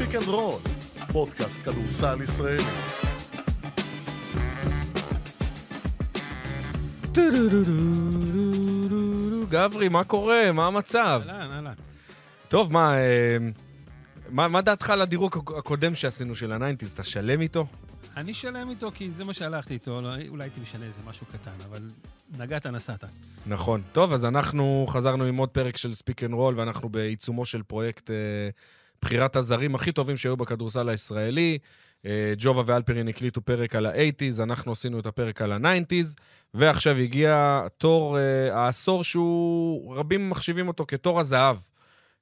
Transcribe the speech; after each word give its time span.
Speak 0.00 0.14
and 0.14 0.28
Roll, 0.28 0.60
פודקאסט 1.12 1.62
כדורסל 1.64 2.22
ישראלי. 2.22 2.62
גברי, 9.48 9.88
מה 9.88 10.04
קורה? 10.04 10.52
מה 10.52 10.66
המצב? 10.66 11.22
טוב, 12.48 12.72
מה, 12.72 12.94
מה, 14.28 14.48
מה 14.48 14.62
דעתך 14.62 14.90
על 14.90 15.02
הדירוג 15.02 15.36
הקודם 15.58 15.94
שעשינו 15.94 16.34
של 16.34 16.52
הניינטיז? 16.52 16.92
אתה 16.92 17.04
שלם 17.04 17.40
איתו? 17.40 17.66
אני 18.16 18.34
שלם 18.34 18.70
איתו 18.70 18.90
כי 18.90 19.10
זה 19.10 19.24
מה 19.24 19.32
שהלכתי 19.32 19.74
איתו, 19.74 19.96
אולי 20.28 20.44
הייתי 20.44 20.60
משנה 20.60 20.86
איזה 20.86 21.00
משהו 21.06 21.26
קטן, 21.26 21.64
אבל 21.68 21.88
נגעת, 22.38 22.66
נסעת. 22.66 23.04
נכון. 23.46 23.82
טוב, 23.92 24.12
אז 24.12 24.24
אנחנו 24.24 24.86
חזרנו 24.88 25.24
עם 25.24 25.36
עוד 25.36 25.48
פרק 25.48 25.76
של 25.76 25.94
Speak 25.94 26.24
and 26.24 26.34
Roll, 26.34 26.60
ואנחנו 26.60 26.88
בעיצומו 26.88 27.46
של 27.46 27.62
פרויקט 27.62 28.10
אה, 28.10 28.16
בחירת 29.02 29.36
הזרים 29.36 29.74
הכי 29.74 29.92
טובים 29.92 30.16
שהיו 30.16 30.36
בכדורסל 30.36 30.88
הישראלי. 30.88 31.58
אה, 32.06 32.34
ג'ובה 32.38 32.62
ואלפרין 32.66 33.08
הקליטו 33.08 33.40
פרק 33.40 33.74
על 33.74 33.86
ה-80's, 33.86 34.42
אנחנו 34.42 34.72
עשינו 34.72 35.00
את 35.00 35.06
הפרק 35.06 35.42
על 35.42 35.52
ה-90's, 35.52 36.20
ועכשיו 36.54 36.96
הגיע 36.96 37.60
תור 37.78 38.18
אה, 38.18 38.56
העשור 38.56 39.04
שהוא, 39.04 39.96
רבים 39.96 40.30
מחשיבים 40.30 40.68
אותו 40.68 40.84
כתור 40.88 41.20
הזהב 41.20 41.56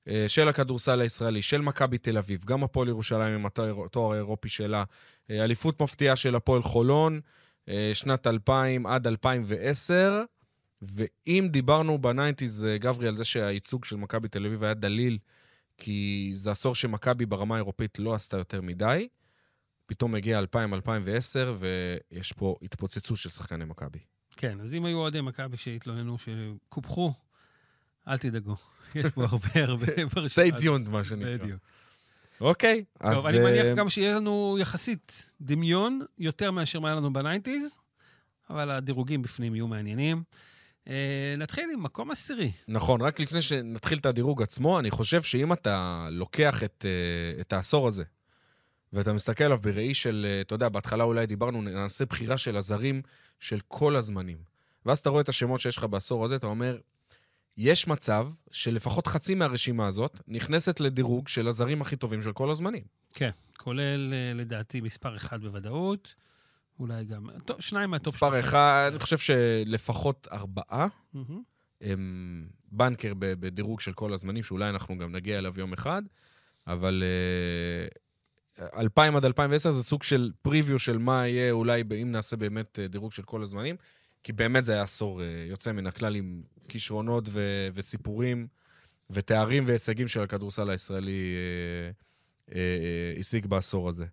אה, 0.09 0.25
של 0.29 0.49
הכדורסל 0.49 1.01
הישראלי, 1.01 1.43
של 1.43 1.61
מכבי 1.61 1.99
תל 1.99 2.19
אביב, 2.19 2.45
גם 2.45 2.65
הפועל 2.65 2.89
ירושלים 2.89 3.35
עם 3.35 3.47
התואר 3.47 4.13
האירופי 4.13 4.49
שלה, 4.49 4.85
אה, 5.31 5.45
אליפות 5.45 5.83
מפתיעה 5.83 6.17
של 6.17 6.37
הפועל 6.37 6.63
חולון, 6.63 7.21
אה, 7.69 7.91
שנת 7.95 8.27
2000 8.27 8.87
עד 8.87 9.07
2010. 9.07 10.23
ואם 10.83 11.49
דיברנו 11.51 11.99
בניינטיז, 11.99 12.67
גברי, 12.81 13.09
על 13.09 13.17
זה 13.17 13.25
שהייצוג 13.25 13.85
של 13.85 13.97
מכבי 13.97 14.29
תל 14.29 14.47
אביב 14.47 14.65
היה 14.65 14.75
דליל, 14.75 15.19
כי 15.79 16.31
זה 16.35 16.51
עשור 16.51 16.75
שמכבי 16.75 17.27
ברמה 17.27 17.55
האירופית 17.55 17.99
לא 17.99 18.15
עשתה 18.15 18.37
יותר 18.37 18.61
מדי, 18.61 19.09
פתאום 19.87 20.15
הגיע 20.15 20.41
2000-2010, 20.41 20.45
ויש 21.59 22.33
פה 22.33 22.57
התפוצצות 22.63 23.19
של 23.19 23.29
שחקני 23.29 23.65
מכבי. 23.65 23.99
כן, 24.37 24.61
אז 24.61 24.75
אם 24.75 24.85
היו 24.85 24.99
אוהדי 24.99 25.21
מכבי 25.21 25.57
שהתלוננו 25.57 26.17
שקופחו, 26.19 27.13
אל 28.09 28.19
תדאגו. 28.19 28.57
יש 28.95 29.07
פה 29.15 29.25
הרבה 29.25 29.49
הרבה 29.55 29.87
ברשימה 30.15 30.47
stay 30.47 30.61
tuned, 30.61 30.91
מה 30.91 31.05
שנקרא. 31.05 31.37
בדיוק. 31.37 31.61
אוקיי, 32.41 32.85
אז... 33.01 33.15
טוב, 33.15 33.27
אני 33.27 33.39
מניח 33.39 33.67
אה, 33.67 33.75
גם 33.75 33.89
שיהיה 33.89 34.17
לנו 34.17 34.57
יחסית 34.61 35.33
דמיון 35.41 36.01
יותר 36.19 36.51
מאשר 36.51 36.81
מה 36.81 36.89
היה 36.89 36.97
לנו 36.97 37.13
בניינטיז, 37.13 37.85
אבל 38.51 38.71
הדירוגים 38.71 39.23
בפנים 39.23 39.55
יהיו 39.55 39.69
מעניינים. 39.69 40.23
אה, 40.89 41.35
נתחיל 41.39 41.71
עם 41.73 41.83
מקום 41.83 42.11
עשירי. 42.11 42.53
נכון, 42.69 43.01
רק 43.01 43.21
לפני 43.21 43.43
שנתחיל 43.43 43.99
את 43.99 44.07
הדירוג 44.07 44.43
עצמו, 44.43 44.79
אני 44.79 44.91
חושב 44.91 45.23
שאם 45.23 45.53
אתה 45.53 46.09
לוקח 46.11 46.63
את, 46.63 46.85
אה, 46.89 47.41
את 47.41 47.53
העשור 47.53 47.89
הזה, 47.89 48.05
ואתה 48.93 49.13
מסתכל 49.13 49.45
עליו 49.45 49.59
בראי 49.59 49.95
של, 49.95 50.27
אה, 50.29 50.41
אתה 50.41 50.55
יודע, 50.55 50.69
בהתחלה 50.69 51.05
אולי 51.05 51.27
דיברנו, 51.27 51.63
נעשה 51.63 52.05
בחירה 52.05 52.39
של 52.39 52.57
הזרים 52.57 53.03
של 53.41 53.61
כל 53.69 53.97
הזמנים. 53.97 54.39
ואז 54.87 54.99
אתה 54.99 55.11
רואה 55.11 55.21
את 55.21 55.29
השמות 55.29 55.61
שיש 55.61 55.77
לך 55.77 55.85
בעשור 55.85 56.25
הזה, 56.25 56.37
אתה 56.37 56.47
אומר, 56.47 56.79
יש 57.57 57.89
מצב 57.89 58.29
שלפחות 58.51 59.07
חצי 59.07 59.35
מהרשימה 59.35 59.87
הזאת 59.87 60.21
נכנסת 60.29 60.81
לדירוג 60.81 61.29
של 61.29 61.49
הזרים 61.49 61.83
הכי 61.83 61.97
טובים 61.97 62.23
של 62.23 62.33
כל 62.33 62.51
הזמנים. 62.51 62.83
כן, 63.15 63.31
כולל 63.57 64.15
לדעתי 64.35 64.81
מספר 64.81 65.17
אחד 65.17 65.41
בוודאות, 65.41 66.15
אולי 66.81 67.05
גם, 67.05 67.27
טוב, 67.45 67.61
שניים 67.61 67.91
מהטופ 67.91 68.15
מספר 68.15 68.31
שלושה. 68.33 68.49
אחד, 68.49 68.89
אני 68.91 68.99
חושב 68.99 69.19
שלפחות 69.19 70.29
ארבעה. 70.33 70.87
הם 71.81 72.49
בנקר 72.73 73.13
בדירוג 73.19 73.81
של 73.81 73.93
כל 73.93 74.13
הזמנים, 74.13 74.43
שאולי 74.43 74.69
אנחנו 74.69 74.99
גם 74.99 75.13
נגיע 75.13 75.39
אליו 75.39 75.55
יום 75.57 75.73
אחד, 75.73 76.03
אבל 76.67 77.03
אה, 78.59 78.79
2000 78.81 79.17
עד 79.17 79.25
2010 79.25 79.71
זה 79.71 79.83
סוג 79.85 80.03
של 80.03 80.33
פריוויו 80.43 80.79
של 80.79 80.99
מה 80.99 81.27
יהיה 81.27 81.53
אולי 81.53 81.83
אם 82.03 82.13
נעשה 82.13 82.37
באמת 82.37 82.79
אה, 82.79 82.89
דירוג 82.89 83.13
של 83.13 83.23
כל 83.23 83.43
הזמנים, 83.43 83.77
כי 84.23 84.33
באמת 84.33 84.65
זה 84.65 84.73
היה 84.73 84.83
עשור 84.83 85.23
אה, 85.23 85.27
יוצא 85.49 85.73
מן 85.73 85.87
הכלל 85.87 86.15
עם 86.15 86.43
כישרונות 86.69 87.29
ו- 87.29 87.69
וסיפורים 87.75 88.47
ותארים 89.11 89.65
והישגים 89.67 90.09
של 90.09 90.23
הכדורסל 90.23 90.71
הישראלי 90.71 91.35
אה, 91.37 91.91
אה, 92.55 92.61
אה, 92.61 93.21
השיג 93.21 93.47
בעשור 93.47 93.89
הזה. 93.89 94.07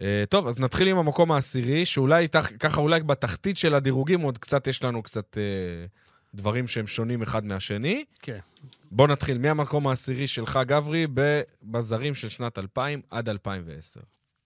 אה, 0.00 0.24
טוב, 0.28 0.46
אז 0.46 0.58
נתחיל 0.58 0.88
עם 0.88 0.98
המקום 0.98 1.32
העשירי, 1.32 1.86
שאולי 1.86 2.28
תח- 2.28 2.56
ככה 2.58 2.80
אולי 2.80 3.02
בתחתית 3.02 3.56
של 3.58 3.74
הדירוגים 3.74 4.20
עוד 4.20 4.38
קצת 4.38 4.66
יש 4.66 4.82
לנו 4.82 5.02
קצת 5.02 5.38
אה, 5.38 5.42
דברים 6.34 6.68
שהם 6.68 6.86
שונים 6.86 7.22
אחד 7.22 7.44
מהשני. 7.44 8.04
כן. 8.22 8.38
בוא 8.90 9.08
נתחיל 9.08 9.38
מהמקום 9.38 9.88
העשירי 9.88 10.26
שלך, 10.26 10.58
גברי, 10.66 11.06
בזרים 11.62 12.14
של 12.14 12.28
שנת 12.28 12.58
2000 12.58 13.02
עד 13.10 13.28
2010. 13.28 14.00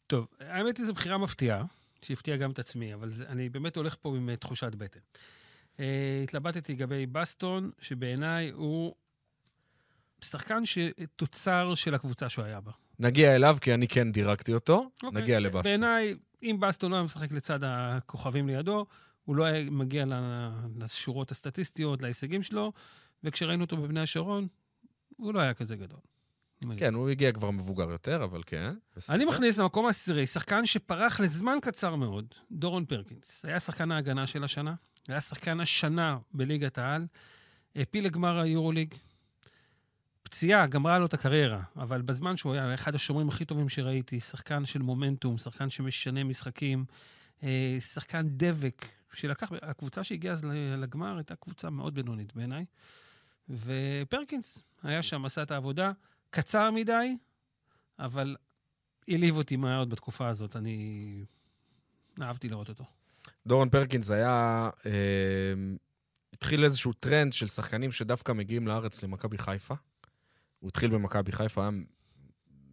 טוב, 0.07 0.27
האמת 0.41 0.77
היא 0.79 0.87
זו 0.87 0.95
בחירה 0.95 1.19
מפתיעה, 1.19 1.65
שהפתיעה 2.03 2.37
גם 2.37 2.51
את 2.51 2.59
עצמי, 2.59 2.95
אבל 2.95 3.11
אני 3.28 3.49
באמת 3.49 3.77
הולך 3.77 3.97
פה 4.03 4.17
עם 4.17 4.31
אה, 4.31 4.37
תחושת 4.37 4.75
בטן. 4.75 5.01
Uh, 5.77 5.81
התלבטתי 6.25 6.73
לגבי 6.73 7.07
בסטון, 7.07 7.71
שבעיניי 7.81 8.51
הוא 8.51 8.95
שחקן 10.21 10.63
שתוצר 10.67 11.75
של 11.75 11.95
הקבוצה 11.95 12.28
שהוא 12.28 12.45
היה 12.45 12.61
בה. 12.61 12.73
נגיע 12.99 13.34
אליו, 13.34 13.57
כי 13.61 13.75
אני 13.75 13.89
כן 13.89 14.12
דירקתי 14.12 14.55
אותו, 14.55 14.91
אוקיי. 15.03 15.23
נגיע 15.23 15.41
לבאסטון. 15.41 15.62
בעיניי, 15.62 16.15
אם 16.43 16.57
בסטון 16.61 16.91
לא 16.91 16.97
היה 16.97 17.05
משחק 17.05 17.33
לצד 17.33 17.59
הכוכבים 17.62 18.49
לידו, 18.49 18.87
הוא 19.25 19.37
לא 19.37 19.45
היה 19.45 19.71
מגיע 19.71 20.05
לשורות 20.77 21.31
הסטטיסטיות, 21.31 22.03
להישגים 22.03 22.43
שלו, 22.43 22.73
וכשראינו 23.25 23.65
אותו 23.65 23.77
בבני 23.77 24.01
השרון, 24.01 24.49
הוא 25.17 25.34
לא 25.34 25.41
היה 25.41 25.55
כזה 25.55 25.77
גדול. 25.77 26.01
כן, 26.77 26.95
הוא 26.95 27.11
הגיע 27.11 27.33
כבר 27.33 27.51
מבוגר 27.51 27.91
יותר, 27.91 28.25
אבל 28.25 28.43
כן. 28.47 28.75
בסדר. 28.97 29.17
אני 29.17 29.25
מכניס 29.25 29.59
למקום 29.59 29.87
העשירי 29.87 30.27
שחקן 30.27 30.67
שפרח 30.67 31.21
לזמן 31.21 31.59
קצר 31.63 31.95
מאוד, 31.95 32.34
דורון 32.51 32.84
פרקינס. 32.84 33.45
היה 33.45 33.61
שחקן 33.61 33.93
ההגנה 33.93 34.27
של 34.27 34.45
השנה, 34.45 34.75
היה 35.09 35.21
שחקן 35.21 35.61
השנה 35.61 36.19
בליגת 36.33 36.78
העל, 36.78 37.07
העפיל 37.77 38.05
לגמר 38.05 38.39
היורוליג. 38.39 38.95
פציעה, 40.27 40.67
גמרה 40.67 40.99
לו 40.99 41.07
את 41.07 41.15
הקריירה, 41.15 41.63
אבל 41.77 42.03
בזמן 42.03 42.37
שהוא 42.37 42.53
היה 42.53 42.75
אחד 42.75 42.95
השומרים 42.95 43.29
הכי 43.29 43.45
טובים 43.45 43.69
שראיתי, 43.69 44.21
שחקן 44.21 44.65
של 44.65 44.83
מומנטום, 44.83 45.39
שחקן 45.39 45.71
שמשנה 45.71 46.25
משחקים, 46.25 46.85
אה, 47.43 47.77
שחקן 47.81 48.27
דבק, 48.29 48.87
שלקח, 49.13 49.53
הקבוצה 49.63 50.05
שהגיעה 50.05 50.35
אז 50.35 50.45
לגמר 50.77 51.17
הייתה 51.17 51.37
קבוצה 51.37 51.71
מאוד 51.71 51.95
בינונית 51.95 52.35
בעיניי, 52.35 52.65
ופרקינס 53.49 54.63
היה 54.83 55.03
שם, 55.03 55.25
עשה 55.25 55.43
את 55.43 55.51
העבודה, 55.51 55.93
קצר 56.31 56.71
מדי, 56.71 57.17
אבל 57.99 58.37
העליב 59.09 59.37
אותי 59.37 59.57
מאוד 59.57 59.91
בתקופה 59.91 60.29
הזאת, 60.29 60.57
אני 60.57 61.25
אהבתי 62.23 62.49
לראות 62.49 62.69
אותו. 62.69 62.85
דורון 63.47 63.71
פרקינס 63.71 64.11
היה... 64.11 64.71
אה, 64.87 64.93
התחיל 66.33 66.65
איזשהו 66.65 66.93
טרנד 66.93 67.33
של 67.33 67.49
שחקנים 67.49 67.93
שדווקא 67.93 68.33
מגיעים 68.33 68.67
לארץ 68.67 69.03
למכבי 69.03 69.39
חיפה. 69.39 69.75
הוא 70.66 70.71
התחיל 70.71 70.91
במכבי 70.91 71.32
חיפה, 71.32 71.60
היה 71.60 71.71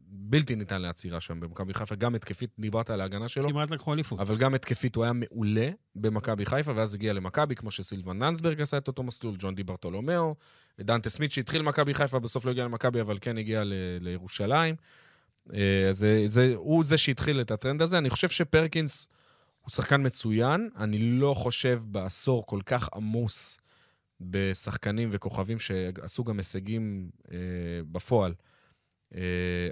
בלתי 0.07 0.55
ניתן 0.55 0.81
לעצירה 0.81 1.19
שם 1.19 1.39
במכבי 1.39 1.73
חיפה, 1.73 1.95
גם 1.95 2.15
התקפית, 2.15 2.49
דיברת 2.59 2.89
על 2.89 3.01
ההגנה 3.01 3.29
שלו, 3.29 3.49
כמעט 3.49 3.71
לקחו 3.71 3.93
אליפות. 3.93 4.19
אבל 4.19 4.37
גם 4.37 4.53
התקפית 4.53 4.95
הוא 4.95 5.03
היה 5.03 5.13
מעולה 5.13 5.69
במכבי 5.95 6.45
חיפה, 6.45 6.71
ואז 6.75 6.93
הגיע 6.93 7.13
למכבי, 7.13 7.55
כמו 7.55 7.71
שסילבן 7.71 8.23
לנדסברג 8.23 8.61
עשה 8.61 8.77
את 8.77 8.87
אותו 8.87 9.03
מסלול, 9.03 9.35
ג'ון 9.39 9.55
די 9.55 9.63
ברטולומיאו, 9.63 10.35
דנטה 10.81 11.09
סמית 11.09 11.31
שהתחיל 11.31 11.61
במכבי 11.61 11.93
חיפה, 11.93 12.19
בסוף 12.19 12.45
לא 12.45 12.51
הגיע 12.51 12.65
למכבי, 12.65 13.01
אבל 13.01 13.17
כן 13.21 13.37
הגיע 13.37 13.63
ל- 13.63 13.73
לירושלים. 14.01 14.75
אה, 15.53 15.87
זה, 15.91 16.23
זה, 16.25 16.53
הוא 16.55 16.83
זה 16.83 16.97
שהתחיל 16.97 17.41
את 17.41 17.51
הטרנד 17.51 17.81
הזה. 17.81 17.97
אני 17.97 18.09
חושב 18.09 18.29
שפרקינס 18.29 19.07
הוא 19.61 19.71
שחקן 19.71 20.05
מצוין, 20.05 20.69
אני 20.77 20.97
לא 20.99 21.33
חושב 21.33 21.81
בעשור 21.85 22.45
כל 22.45 22.59
כך 22.65 22.89
עמוס 22.95 23.57
בשחקנים 24.29 25.09
וכוכבים 25.11 25.59
שעשו 25.59 26.23
גם 26.23 26.37
הישגים 26.37 27.09
אה, 27.31 27.37
בפועל. 27.91 28.33
אה, 29.15 29.19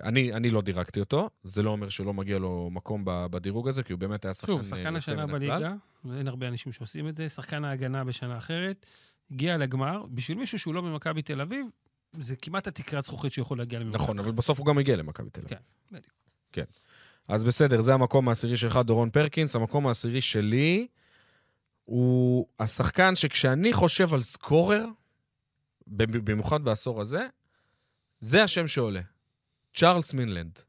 אני, 0.04 0.34
אני 0.34 0.50
לא 0.50 0.62
דירקתי 0.62 1.00
אותו, 1.00 1.30
זה 1.44 1.64
לא 1.64 1.70
אומר 1.70 1.90
שלא 1.90 2.14
מגיע 2.14 2.40
לו 2.40 2.70
מקום 2.72 3.02
בדירוג 3.06 3.68
הזה, 3.68 3.84
כי 3.84 3.94
הוא 3.94 4.00
באמת 4.00 4.26
היה 4.26 4.34
שחקן 4.34 4.54
שוב, 4.54 4.60
אה, 4.60 4.66
שחקן 4.66 4.96
יוצא 4.96 4.98
השנה. 4.98 5.28
בליגה, 5.28 5.74
ואין 6.06 6.28
הרבה 6.28 6.48
אנשים 6.48 6.72
שעושים 6.72 7.08
את 7.08 7.18
זה, 7.18 7.30
שחקן 7.30 7.66
ההגנה 7.66 8.04
בשנה 8.04 8.38
אחרת, 8.38 8.86
הגיע 9.32 9.58
לגמר, 9.58 10.06
בשביל 10.10 10.38
מישהו 10.38 10.60
שהוא 10.60 10.74
לא 10.74 10.82
ממכבי 10.84 11.22
תל 11.22 11.42
אביב, 11.42 11.66
זה 12.20 12.36
כמעט 12.36 12.68
התקרת 12.68 13.04
זכוכית 13.04 13.34
שהוא 13.34 13.44
יכול 13.44 13.58
להגיע 13.58 13.80
למכבי. 13.80 13.96
נכון, 13.96 14.20
אבל 14.20 14.32
בסוף 14.32 14.60
הוא 14.60 14.66
גם 14.66 14.78
הגיע 14.78 14.96
למכבי 14.96 15.30
תל 15.30 15.42
אביב. 15.42 15.50
כן, 15.50 15.64
בדיוק. 15.92 16.14
כן. 16.52 16.64
אז 17.28 17.44
בסדר, 17.44 17.82
זה 17.82 17.94
המקום 17.94 18.30
העשירי 18.30 18.58
שלך, 18.58 18.80
דורון 18.86 19.10
פרקינס. 19.10 19.56
המקום 19.56 19.88
העשירי 19.88 20.22
שלי 20.22 20.88
הוא 21.92 22.48
השחקן 22.60 23.16
שכשאני 23.16 23.74
חושב 23.74 24.14
על 24.14 24.22
סקורר, 24.22 24.86
במיוחד 25.88 26.64
בעשור 26.64 27.02
הזה, 27.02 27.28
זה 28.20 28.44
השם 28.44 28.68
שעולה. 28.68 29.02
צ'ארלס 29.74 30.14
מינלנד. 30.14 30.60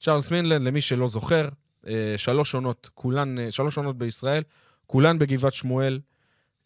צ'ארלס 0.00 0.30
מינלנד, 0.30 0.62
למי 0.62 0.80
שלא 0.80 1.08
זוכר, 1.08 1.48
אה, 1.86 2.14
שלוש 2.16 2.54
עונות, 2.54 2.90
כולן, 2.94 3.38
אה, 3.38 3.50
שלוש 3.50 3.76
עונות 3.76 3.98
בישראל, 3.98 4.42
כולן 4.86 5.18
בגבעת 5.18 5.52
שמואל. 5.52 6.00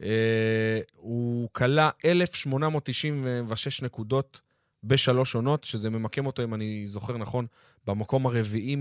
אה, 0.02 0.80
הוא 0.96 1.48
כלה 1.52 1.90
1,896 2.04 3.82
נקודות 3.82 4.40
בשלוש 4.84 5.34
עונות, 5.34 5.64
שזה 5.64 5.90
ממקם 5.90 6.26
אותו, 6.26 6.44
אם 6.44 6.54
אני 6.54 6.86
זוכר 6.86 7.16
נכון, 7.16 7.46
במקום 7.86 8.26
הרביעי 8.26 8.76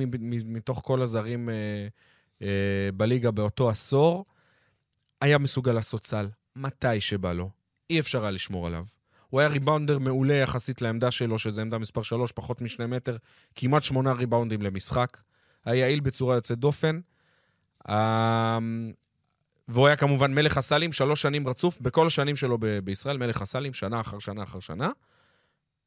מתוך 0.45 0.81
כל 0.83 1.01
הזרים 1.01 1.49
בליגה 2.93 3.31
באותו 3.31 3.69
עשור. 3.69 4.25
היה 5.21 5.37
מסוגל 5.37 5.71
לעשות 5.71 6.05
סל 6.05 6.29
מתי 6.55 7.01
שבא 7.01 7.33
לו. 7.33 7.49
אי 7.89 7.99
אפשר 7.99 8.21
היה 8.21 8.31
לשמור 8.31 8.67
עליו. 8.67 8.83
הוא 9.29 9.39
היה 9.39 9.49
ריבאונדר 9.49 9.99
מעולה 9.99 10.33
יחסית 10.33 10.81
לעמדה 10.81 11.11
שלו, 11.11 11.39
שזה 11.39 11.61
עמדה 11.61 11.77
מספר 11.77 12.01
3, 12.01 12.31
פחות 12.31 12.61
משני 12.61 12.85
מטר, 12.85 13.17
כמעט 13.55 13.83
שמונה 13.83 14.11
ריבאונדים 14.11 14.61
למשחק. 14.61 15.17
היה 15.65 15.75
יעיל 15.75 15.99
בצורה 15.99 16.35
יוצאת 16.35 16.59
דופן. 16.59 16.99
אה, 17.89 18.57
והוא 19.67 19.87
היה 19.87 19.95
כמובן 19.95 20.33
מלך 20.33 20.57
הסלים, 20.57 20.91
שלוש 20.91 21.21
שנים 21.21 21.47
רצוף, 21.47 21.79
בכל 21.81 22.07
השנים 22.07 22.35
שלו 22.35 22.57
ב- 22.57 22.79
בישראל, 22.79 23.17
מלך 23.17 23.41
הסלים, 23.41 23.73
שנה 23.73 24.01
אחר 24.01 24.19
שנה 24.19 24.43
אחר 24.43 24.59
שנה. 24.59 24.89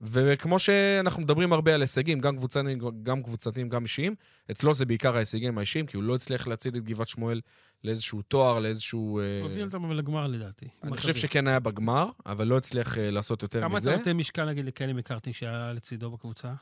וכמו 0.01 0.59
שאנחנו 0.59 1.23
מדברים 1.23 1.53
הרבה 1.53 1.75
על 1.75 1.81
הישגים, 1.81 2.21
גם 2.21 2.37
קבוצתיים, 2.37 2.79
גם 3.03 3.23
קבוצתיים, 3.23 3.69
גם 3.69 3.83
אישיים, 3.83 4.15
אצלו 4.51 4.75
זה 4.75 4.87
בעיקר 4.87 5.17
ההישגים 5.17 5.59
האישיים, 5.59 5.87
כי 5.87 5.97
הוא 5.97 6.05
לא 6.05 6.15
הצליח 6.15 6.47
להצעיד 6.47 6.77
את 6.77 6.85
גבעת 6.85 7.09
שמואל 7.09 7.41
לאיזשהו 7.85 8.23
תואר, 8.23 8.59
לאיזשהו... 8.59 9.21
אה, 9.21 9.41
הוביל 9.43 9.65
אותם 9.65 9.93
לגמר 9.93 10.27
לדעתי. 10.27 10.69
אני. 10.83 10.97
חושב 10.97 11.15
שכן 11.15 11.47
היה 11.47 11.61
בגמר, 11.61 12.11
אבל 12.27 12.47
לא 12.47 12.57
הצליח 12.57 12.99
אה, 12.99 13.11
לעשות 13.11 13.43
יותר 13.43 13.61
כמה 13.61 13.77
מזה. 13.77 13.91
אתה 13.91 13.99
נותן 13.99 14.17
משקל, 14.17 14.45
נגיד, 14.45 14.65
לקלי 14.65 14.93
מקארטי 14.93 15.33
שהיה 15.33 15.73
לצידו 15.73 16.11
בקבוצה? 16.11 16.53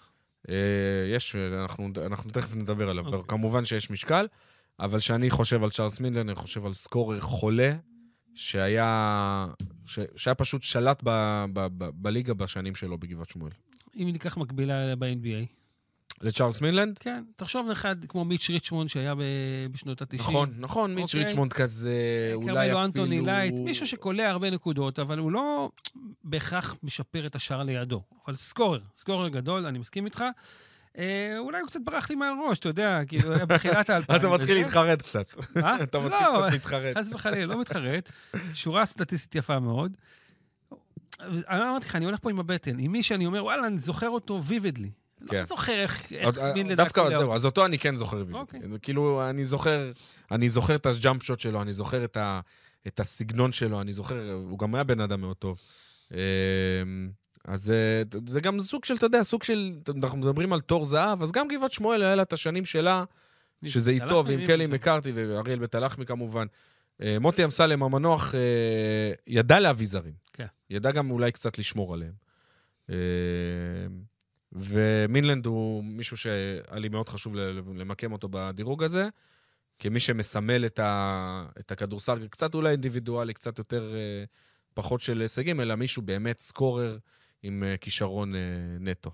אה, 0.48 0.54
יש, 1.14 1.36
אנחנו, 1.36 1.90
תכף 2.32 2.54
נדבר 2.54 2.90
עליו. 2.90 3.06
אוקיי. 3.06 3.20
כמובן 3.28 3.64
שיש 3.64 3.90
משקל, 3.90 4.26
אבל 4.80 4.98
כשאני 4.98 5.30
חושב 5.30 5.64
על 5.64 5.70
צ'ארלס 5.70 6.00
מינדלן, 6.00 6.28
אני 6.28 6.36
חושב 6.36 6.66
על 6.66 6.74
סקורר 6.74 7.20
חולה, 7.20 7.72
שהיה, 8.34 9.46
ש, 9.86 9.98
שהיה 10.16 10.34
פשוט 10.34 10.62
שלט 10.62 11.02
ב, 11.04 11.44
ב, 11.52 11.66
ב, 11.78 11.90
בליגה 11.94 12.34
בשנים 12.34 12.74
שלו 12.74 12.98
בגבעת 12.98 13.30
שמואל. 13.30 13.52
אם 13.96 14.08
ניקח 14.12 14.36
מקבילה 14.36 14.96
ב-NBA. 14.96 15.46
לצ'ארלס 16.22 16.60
מינלנד? 16.60 16.98
כן, 16.98 17.24
תחשוב 17.36 17.70
אחד 17.70 18.04
כמו 18.04 18.24
מיץ' 18.24 18.50
ריצ'מונד 18.50 18.88
שהיה 18.88 19.14
בשנות 19.70 20.02
ה-90. 20.02 20.14
נכון, 20.14 20.52
נכון, 20.58 20.94
מיץ' 20.94 21.14
אוקיי. 21.14 21.24
ריצ'מונד 21.24 21.52
כזה, 21.52 22.30
אולי 22.34 22.50
אפילו... 22.50 22.54
קרמלו 22.54 22.84
אנטוני 22.84 23.20
light, 23.20 23.54
מישהו 23.58 23.86
שקולע 23.86 24.30
הרבה 24.30 24.50
נקודות, 24.50 24.98
אבל 24.98 25.18
הוא 25.18 25.32
לא 25.32 25.70
בהכרח 26.24 26.76
משפר 26.82 27.26
את 27.26 27.34
השאר 27.34 27.62
לידו. 27.62 28.02
אבל 28.26 28.36
scorer, 28.36 28.80
scorer 28.96 29.28
גדול, 29.28 29.66
אני 29.66 29.78
מסכים 29.78 30.04
איתך. 30.04 30.24
אה, 30.98 31.38
אולי 31.38 31.60
הוא 31.60 31.68
קצת 31.68 31.80
ברח 31.84 32.10
לי 32.10 32.16
מהראש, 32.16 32.58
אתה 32.58 32.68
יודע, 32.68 33.00
כאילו, 33.08 33.34
היה 33.34 33.46
בתחילת 33.46 33.90
האלפיים. 33.90 34.20
אתה 34.20 34.28
מתחיל. 34.28 34.56
להתחרט 34.56 35.02
קצת. 35.02 35.26
אתה 35.82 35.98
מתחיל 35.98 36.26
לא, 36.26 36.42
קצת 36.42 36.52
להתחרט. 36.52 36.96
חס 36.96 37.10
וחלילה, 37.12 37.46
לא 37.46 37.60
מתחרט. 37.60 38.12
שורה 38.54 38.86
סטטיסטית 38.86 39.34
יפה 39.34 39.58
מאוד. 39.58 39.96
אני 41.20 41.62
אמרתי 41.62 41.86
לך, 41.86 41.96
אני 41.96 42.04
הולך 42.04 42.18
פה 42.22 42.30
עם 42.30 42.40
הבטן, 42.40 42.78
עם 42.78 42.92
מי 42.92 43.02
שאני 43.02 43.26
אומר, 43.26 43.44
וואלה, 43.44 43.66
אני 43.66 43.78
זוכר 43.78 44.08
אותו 44.08 44.44
ויבידלי. 44.44 44.90
כן. 45.28 45.36
לא 45.36 45.44
זוכר 45.44 45.72
איך 45.72 46.12
איך 46.12 46.38
מין 46.54 46.66
לדעת 46.66 46.76
דווקא 46.76 47.00
זהו, 47.10 47.34
אז 47.34 47.44
אותו 47.44 47.64
אני 47.66 47.78
כן 47.78 47.96
זוכר. 47.96 48.22
אוקיי. 48.32 48.60
כאילו, 48.82 49.30
אני 49.30 49.44
זוכר, 49.44 49.92
אני 50.30 50.48
זוכר 50.48 50.74
את 50.74 50.86
הג'אמפ 50.86 51.22
שוט 51.22 51.40
שלו, 51.40 51.62
אני 51.62 51.72
זוכר 51.72 52.04
את 52.04 52.16
ה- 52.16 52.40
את 52.86 53.00
הסגנון 53.00 53.52
שלו, 53.52 53.80
אני 53.80 53.92
זוכר, 53.92 54.32
הוא 54.32 54.58
גם 54.58 54.74
היה 54.74 54.84
בן 54.84 55.00
אדם 55.00 55.20
מאוד 55.20 55.36
טוב. 55.36 55.58
אמ, 56.12 56.18
אז 57.44 57.62
זה- 57.64 58.02
זה 58.26 58.40
גם 58.40 58.60
סוג 58.60 58.84
של, 58.84 58.94
אתה 58.94 59.06
יודע, 59.06 59.22
סוג 59.22 59.42
של, 59.42 59.72
אנחנו 60.02 60.18
מדברים 60.18 60.52
על 60.52 60.60
תור 60.60 60.84
זהב, 60.84 61.22
אז 61.22 61.32
גם 61.32 61.48
גבעת 61.48 61.72
שמואל 61.72 62.02
היה 62.02 62.14
לה 62.14 62.22
את 62.22 62.32
השנים 62.32 62.64
שלה, 62.64 63.04
שזה 63.64 63.80
זה? 63.80 63.90
איתו, 63.90 64.22
ועם 64.26 64.46
קלי? 64.46 64.66
מקארתי 64.66 65.12
ואריאל 65.14 65.58
בית 65.58 65.74
הלחמי 65.74 66.06
כמובן. 66.06 66.46
אה, 67.02 67.18
מוטי 67.20 67.44
אמסלם 67.44 67.82
המנוח 67.82 68.34
אה, 68.34 68.40
ידע 69.26 69.60
להביא 69.60 69.86
זרים. 69.86 70.12
כן. 70.32 70.46
ידע 70.70 70.90
גם 70.90 71.10
אולי 71.10 71.32
קצת 71.32 71.58
לשמור 71.58 71.94
עליהם. 71.94 72.12
ומינלנד 74.56 75.46
הוא 75.46 75.84
מישהו 75.84 76.16
שהיה 76.16 76.60
לי 76.72 76.88
מאוד 76.88 77.08
חשוב 77.08 77.34
למקם 77.74 78.12
אותו 78.12 78.28
בדירוג 78.30 78.82
הזה, 78.82 79.08
כמי 79.78 80.00
שמסמל 80.00 80.66
את, 80.66 80.78
ה, 80.78 81.46
את 81.60 81.72
הכדורסל, 81.72 82.28
קצת 82.28 82.54
אולי 82.54 82.70
אינדיבידואלי, 82.70 83.34
קצת 83.34 83.58
יותר 83.58 83.94
אה, 83.94 84.24
פחות 84.74 85.00
של 85.00 85.20
הישגים, 85.20 85.60
אלא 85.60 85.74
מישהו 85.74 86.02
באמת 86.02 86.40
סקורר 86.40 86.98
עם 87.42 87.64
אה, 87.64 87.76
כישרון 87.76 88.34
אה, 88.34 88.40
נטו. 88.80 89.10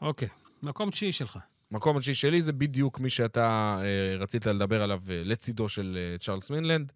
אוקיי, 0.00 0.28
מקום 0.62 0.90
תשיעי 0.90 1.12
שלך. 1.12 1.38
מקום 1.70 1.96
התשיעי 1.96 2.14
שלי 2.14 2.42
זה 2.42 2.52
בדיוק 2.52 3.00
מי 3.00 3.10
שאתה 3.10 3.78
רצית 4.18 4.46
לדבר 4.46 4.82
עליו 4.82 5.02
לצידו 5.08 5.68
של 5.68 6.16
צ'ארלס 6.20 6.50
מינלנד. 6.50 6.92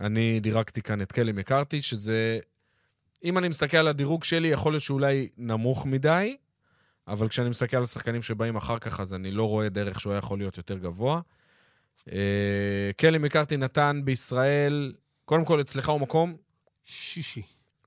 אני 0.00 0.40
דירקתי 0.40 0.82
כאן 0.82 1.02
את 1.02 1.12
קלי 1.12 1.32
מקארתי, 1.32 1.82
שזה, 1.82 2.38
אם 3.24 3.38
אני 3.38 3.48
מסתכל 3.48 3.76
על 3.76 3.88
הדירוג 3.88 4.24
שלי, 4.24 4.48
יכול 4.48 4.72
להיות 4.72 4.82
שאולי 4.82 5.28
נמוך 5.36 5.86
מדי, 5.86 6.36
אבל 7.08 7.28
כשאני 7.28 7.48
מסתכל 7.48 7.76
על 7.76 7.82
השחקנים 7.82 8.22
שבאים 8.22 8.56
אחר 8.56 8.78
כך, 8.78 9.00
אז 9.00 9.14
אני 9.14 9.30
לא 9.30 9.48
רואה 9.48 9.68
דרך 9.68 10.00
שהוא 10.00 10.12
היה 10.12 10.18
יכול 10.18 10.38
להיות 10.38 10.56
יותר 10.56 10.78
גבוה. 10.78 11.20
אה, 12.12 12.90
קלי 12.96 13.18
מקארתי 13.18 13.56
נתן 13.56 14.00
בישראל, 14.04 14.94
קודם 15.24 15.44
כל 15.44 15.60
אצלך 15.60 15.88
הוא 15.88 16.00
מקום, 16.00 16.36
שישי. 16.84 17.42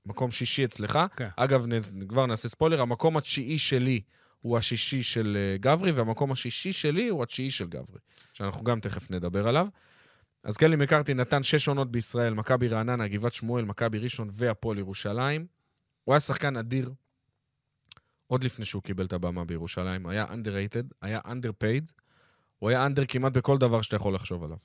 מקום 0.06 0.30
שישי 0.30 0.64
אצלך. 0.64 0.98
כן. 1.16 1.28
אגב, 1.36 1.66
נ- 1.66 2.06
כבר 2.08 2.26
נעשה 2.26 2.48
ספוילר, 2.48 2.80
המקום 2.80 3.16
התשיעי 3.16 3.58
שלי 3.58 4.00
הוא 4.40 4.58
השישי 4.58 5.02
של 5.02 5.36
אה, 5.40 5.56
גברי, 5.58 5.92
והמקום 5.92 6.32
השישי 6.32 6.72
שלי 6.72 7.08
הוא 7.08 7.22
התשיעי 7.22 7.50
של 7.50 7.66
גברי, 7.68 7.98
שאנחנו 8.32 8.64
גם 8.64 8.80
תכף 8.80 9.10
נדבר 9.10 9.48
עליו. 9.48 9.66
אז 10.44 10.56
קלי 10.56 10.76
מקארתי 10.76 11.14
נתן 11.14 11.42
שש 11.42 11.68
עונות 11.68 11.90
בישראל, 11.90 12.34
מכבי 12.34 12.68
רעננה, 12.68 13.08
גבעת 13.08 13.32
שמואל, 13.32 13.64
מכבי 13.64 13.98
ראשון 13.98 14.28
והפועל 14.32 14.78
ירושלים. 14.78 15.46
הוא 16.04 16.12
היה 16.14 16.20
שחקן 16.20 16.56
אדיר, 16.56 16.92
עוד 18.26 18.44
לפני 18.44 18.64
שהוא 18.64 18.82
קיבל 18.82 19.04
את 19.04 19.12
הבמה 19.12 19.44
בירושלים. 19.44 20.06
היה 20.06 20.24
underrated, 20.24 20.94
היה 21.02 21.20
underpaid, 21.26 21.92
הוא 22.58 22.70
היה 22.70 22.86
under 22.86 23.04
כמעט 23.08 23.32
בכל 23.32 23.58
דבר 23.58 23.82
שאתה 23.82 23.96
יכול 23.96 24.14
לחשוב 24.14 24.44
עליו. 24.44 24.56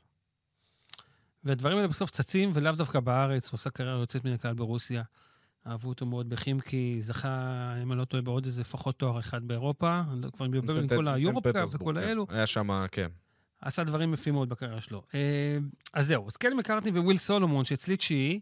והדברים 1.44 1.78
האלה 1.78 1.88
בסוף 1.88 2.10
צצים, 2.10 2.52
ולאו 2.54 2.72
דווקא 2.72 3.00
בארץ, 3.00 3.50
הוא 3.50 3.58
עשה 3.58 3.69
קריירה 3.69 4.00
יוצאת 4.00 4.25
מן 4.25 4.34
הכלל 4.34 4.54
ברוסיה. 4.54 5.04
אהבו 5.68 5.90
אותו 5.90 6.06
מאוד 6.06 6.30
בחימקי, 6.30 6.98
זכה, 7.02 7.74
אם 7.84 7.92
אני 7.92 8.00
לא 8.00 8.06
טועה, 8.06 8.24
בעוד 8.24 8.46
איזה 8.46 8.62
לפחות 8.62 9.00
תואר 9.00 9.19
אחד 9.19 9.44
באירופה. 9.48 10.02
לא- 10.16 10.30
כבר 10.30 10.46
עם 10.46 10.88
כל 10.88 11.08
היורופקאפ 11.08 11.44
סנט 11.44 11.46
וכל 11.46 11.52
פטרסבורג, 11.52 11.98
האלו. 11.98 12.28
כן. 12.28 12.36
היה 12.36 12.48
שם, 12.48 12.86
כן. 12.92 13.08
עשה 13.62 13.84
דברים 13.84 14.13
יפים 14.13 14.34
מאוד 14.34 14.50
בקריירה 14.50 14.81
שלו. 14.81 15.04
אה, 15.13 15.58
אז 15.94 16.08
זהו, 16.08 16.28
אז 16.28 16.38
קלי 16.38 16.56
מקארטני 16.56 17.00
וויל 17.00 17.18
סולומון, 17.18 17.66
שאצלי 17.66 17.98
תשיעי, 17.98 18.40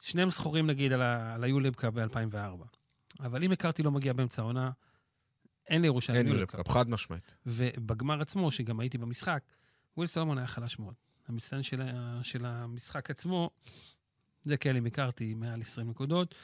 שניהם 0.00 0.30
זכורים 0.30 0.66
נגיד 0.66 0.92
על 0.92 1.44
היולבקה 1.44 1.90
ב-2004. 1.90 2.64
אבל 3.22 3.44
אם 3.44 3.50
מקארטי 3.50 3.82
לא 3.82 3.90
מגיע 3.90 4.12
באמצע 4.12 4.42
העונה, 4.42 4.70
אין 5.68 5.82
לירושלים 5.82 6.18
אין 6.18 6.26
יולבקה. 6.26 6.56
יולפקאפ, 6.56 6.74
חד 6.74 6.90
משמעית. 6.90 7.34
ובגמר 7.46 8.20
עצמו, 8.20 8.50
שגם 8.50 8.80
הייתי 8.80 8.98
במשחק, 8.98 9.42
וויל 9.96 10.06
סולומון 10.06 10.38
היה 10.38 10.46
חלש 10.46 10.78
מאוד. 10.78 10.94
המצטיין 11.28 11.62
של, 11.62 11.82
של 12.22 12.44
המשחק 12.44 13.10
עצמו, 13.10 13.50
זה 14.42 14.56
קלי 14.56 14.80
מקארטי, 14.80 15.34
מעל 15.34 15.60
20 15.60 15.90
נקודות. 15.90 16.34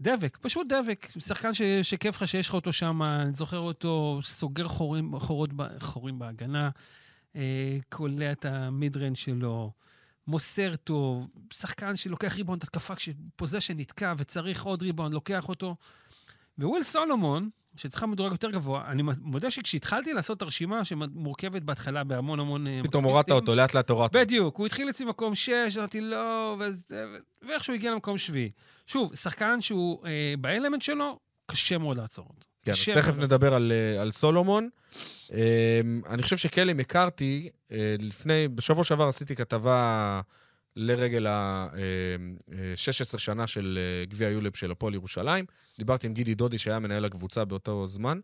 דבק, 0.00 0.38
פשוט 0.40 0.66
דבק. 0.68 1.08
שחקן 1.18 1.54
ש, 1.54 1.62
שכיף 1.62 2.16
לך 2.16 2.28
שיש 2.28 2.48
לך 2.48 2.54
אותו 2.54 2.72
שם, 2.72 3.02
אני 3.02 3.34
זוכר 3.34 3.58
אותו 3.58 4.20
סוגר 4.22 4.68
חורים, 4.68 5.18
חורות, 5.18 5.52
ב- 5.52 5.78
חורים 5.78 6.18
בהגנה, 6.18 6.70
אה, 7.36 7.78
קולע 7.88 8.32
את 8.32 8.44
ה 8.44 8.52
midrange 8.52 9.14
שלו, 9.14 9.72
מוסר 10.26 10.76
טוב, 10.76 11.28
שחקן 11.52 11.96
שלוקח 11.96 12.36
ריבאונד 12.36 12.62
התקפה 12.62 12.94
כש 12.94 13.19
possession 13.19 13.80
נתקע 13.80 14.14
וצריך 14.16 14.62
עוד 14.62 14.82
ריבאונד, 14.82 15.14
לוקח 15.14 15.48
אותו. 15.48 15.76
וויל 16.58 16.82
סולומון, 16.82 17.50
שצריכה 17.76 18.06
מדורג 18.06 18.32
יותר 18.32 18.50
גבוה, 18.50 18.90
אני 18.90 19.02
מודה 19.20 19.50
שכשהתחלתי 19.50 20.12
לעשות 20.12 20.36
את 20.36 20.42
הרשימה, 20.42 20.84
שמורכבת 20.84 21.62
בהתחלה 21.62 22.04
בהמון 22.04 22.40
המון... 22.40 22.66
אה, 22.66 22.80
פתאום 22.84 23.04
הורדת 23.04 23.30
אותו, 23.30 23.54
לאט 23.54 23.74
לאט 23.74 23.90
הורדת. 23.90 24.16
בדיוק, 24.16 24.56
הוא 24.56 24.66
התחיל 24.66 24.90
אצלי 24.90 25.06
מקום 25.06 25.34
6, 25.34 25.76
אמרתי 25.78 26.00
לא, 26.00 26.56
ואיכשהו 27.42 27.74
הגיע 27.74 27.92
למקום 27.92 28.18
שביעי. 28.18 28.50
שוב, 28.86 29.14
שחקן 29.14 29.60
שהוא 29.60 30.06
אה, 30.06 30.34
באלמנט 30.40 30.82
שלו, 30.82 31.18
קשה 31.46 31.78
מאוד 31.78 31.96
לעצור 31.96 32.26
אותו. 32.28 32.49
כן, 32.62 32.70
אז 32.70 32.78
תכף 32.94 33.08
מאוד. 33.08 33.20
נדבר 33.20 33.54
על, 33.54 33.72
אה, 33.72 34.00
על 34.00 34.10
סולומון. 34.10 34.68
אה, 35.32 35.80
אני 36.08 36.22
חושב 36.22 36.36
שקלי 36.36 36.72
מקארתי, 36.72 37.50
אה, 37.72 37.96
לפני, 37.98 38.48
בשבוע 38.48 38.84
שעבר 38.84 39.08
עשיתי 39.08 39.36
כתבה 39.36 40.20
לרגל 40.76 41.26
ה-16 41.26 43.18
שנה 43.18 43.46
של 43.46 43.78
אה, 43.80 44.06
גביע 44.06 44.28
יולב 44.28 44.56
של 44.56 44.70
הפועל 44.70 44.94
ירושלים. 44.94 45.44
דיברתי 45.78 46.06
עם 46.06 46.14
גידי 46.14 46.34
דודי, 46.34 46.58
שהיה 46.58 46.78
מנהל 46.78 47.04
הקבוצה 47.04 47.44
באותו 47.44 47.86
זמן. 47.86 48.20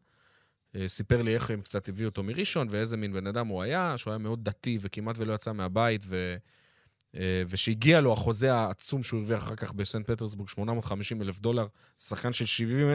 אה, 0.77 0.89
סיפר 0.89 1.23
לי 1.23 1.35
איך 1.35 1.51
הם 1.51 1.61
קצת 1.61 1.89
הביאו 1.89 2.09
אותו 2.09 2.23
מראשון, 2.23 2.69
ואיזה 2.71 2.97
מין 2.97 3.13
בן 3.13 3.27
אדם 3.27 3.47
הוא 3.47 3.63
היה, 3.63 3.99
שהוא 3.99 4.11
היה 4.11 4.19
מאוד 4.19 4.45
דתי 4.45 4.79
וכמעט 4.81 5.19
ולא 5.19 5.35
יצא 5.35 5.53
מהבית, 5.53 6.05
ו... 6.07 6.37
אה, 7.17 7.43
ושהגיע 7.49 8.01
לו 8.01 8.13
החוזה 8.13 8.55
העצום 8.55 9.03
שהוא 9.03 9.21
הרוויח 9.21 9.43
אחר 9.43 9.57
כך 9.57 9.73
בסנט 9.73 10.11
פטרסבורג, 10.11 10.49
850 10.49 11.23
אלף 11.23 11.41
דולר, 11.41 11.67
שחקן 11.99 12.33
של 12.33 12.47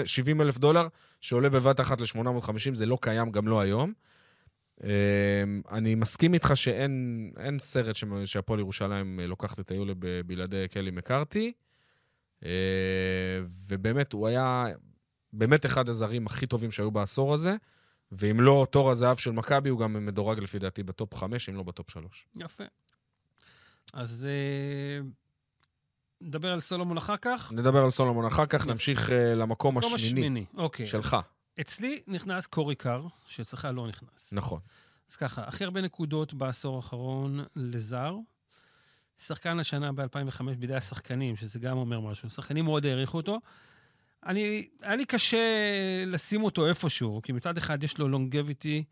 70 0.06 0.42
אלף 0.42 0.58
דולר, 0.58 0.88
שעולה 1.22 1.50
בבת 1.50 1.80
אחת 1.80 2.02
ל-850, 2.02 2.74
זה 2.74 2.86
לא 2.86 2.98
קיים 3.02 3.32
גם 3.32 3.48
לא 3.48 3.62
היום. 3.62 3.94
אה, 4.84 4.90
אני 5.72 5.96
מסכים 5.96 6.34
איתך 6.34 6.52
שאין 6.56 7.32
אין 7.38 7.60
סרט 7.60 7.96
שהפועל 8.26 8.60
ירושלים 8.60 9.20
אה, 9.20 9.28
לוקחת 9.28 9.60
את 9.60 9.72
היולה 9.72 9.94
בלעדי 10.26 10.68
קלי 10.68 10.92
מקארתי, 10.92 11.52
ובאמת, 13.68 14.14
הוא 14.14 14.28
היה 14.28 14.66
באמת 15.34 15.66
אחד 15.66 15.90
הזרים 15.90 16.28
הכי 16.28 16.48
טובים 16.48 16.72
שהיו 16.72 16.92
בעשור 16.92 17.34
הזה, 17.34 17.56
ואם 18.12 18.42
לא 18.42 18.68
תור 18.70 18.92
הזהב 18.92 19.18
של 19.18 19.32
מכבי, 19.32 19.70
הוא 19.70 19.80
גם 19.80 20.06
מדורג 20.06 20.40
לפי 20.40 20.60
דעתי 20.60 20.84
ב 20.84 20.92
top 20.92 21.16
5, 21.16 21.50
אם 21.50 21.56
לא 21.56 21.64
ב 21.64 21.71
top 21.71 21.92
3. 21.92 22.26
יפה. 22.36 22.64
אז 23.94 24.28
אה, 24.30 25.08
נדבר 26.22 26.54
על 26.54 26.60
סולומון 26.60 26.98
אחר 26.98 27.18
כך. 27.18 27.54
נדבר 27.56 27.84
על 27.84 27.92
סולומון 27.92 28.26
אחר 28.26 28.46
כך, 28.46 28.68
נמשיך 28.68 29.10
אה, 29.10 29.36
למקום 29.36 29.78
מקום 29.78 29.94
השמיני 29.94 30.22
השמיני, 30.22 30.46
אוקיי. 30.58 30.88
שלך. 30.88 31.18
אצלי 31.62 32.02
נכנס 32.08 32.46
קורי 32.48 32.76
קאר, 32.76 33.08
שאצלך 33.26 33.68
לא 33.74 33.88
נכנס. 33.88 34.34
נכון. 34.34 34.60
אז 35.12 35.16
ככה, 35.16 35.44
הכי 35.44 35.64
הרבה 35.64 35.82
נקודות 35.82 36.34
בעשור 36.34 36.76
האחרון 36.76 37.40
לזר. 37.56 38.16
שחקן 39.18 39.60
השנה 39.60 39.92
ב-2005 39.92 40.44
בידי 40.58 40.76
השחקנים, 40.76 41.36
שזה 41.36 41.60
גם 41.60 41.78
אומר 41.78 42.00
משהו. 42.00 42.30
שחקנים 42.30 42.66
מאוד 42.66 42.86
העריכו 42.86 43.18
אותו. 43.18 43.40
אני, 44.26 44.68
היה 44.82 44.96
לי 44.96 45.06
קשה 45.06 45.38
לשים 46.08 46.44
אותו 46.44 46.68
איפשהו, 46.68 47.22
כי 47.24 47.32
מצד 47.32 47.58
אחד 47.58 47.84
יש 47.84 47.98
לו 47.98 48.08
לונגביטי, 48.08 48.84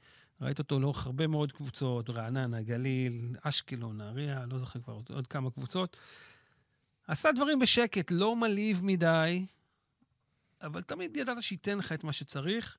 ראית 0.42 0.60
אותו 0.60 0.80
לאורך 0.80 1.06
הרבה 1.06 1.28
מאוד 1.28 1.52
קבוצות, 1.52 2.10
רעננה, 2.10 2.62
גליל, 2.62 3.36
אשקלון, 3.42 3.98
נהריה, 3.98 4.46
לא 4.52 4.58
זוכר 4.58 4.80
כבר 4.80 4.94
עוד, 4.94 5.06
עוד 5.14 5.28
כמה 5.28 5.52
קבוצות. 5.52 5.98
עשה 7.08 7.32
דברים 7.32 7.60
בשקט, 7.60 8.12
לא 8.12 8.36
מלהיב 8.36 8.82
מדי, 8.84 9.46
אבל 10.62 10.82
תמיד 10.82 11.18
ידעת 11.18 11.44
שייתן 11.44 11.78
לך 11.78 11.92
את 11.92 12.04
מה 12.04 12.12
שצריך. 12.14 12.78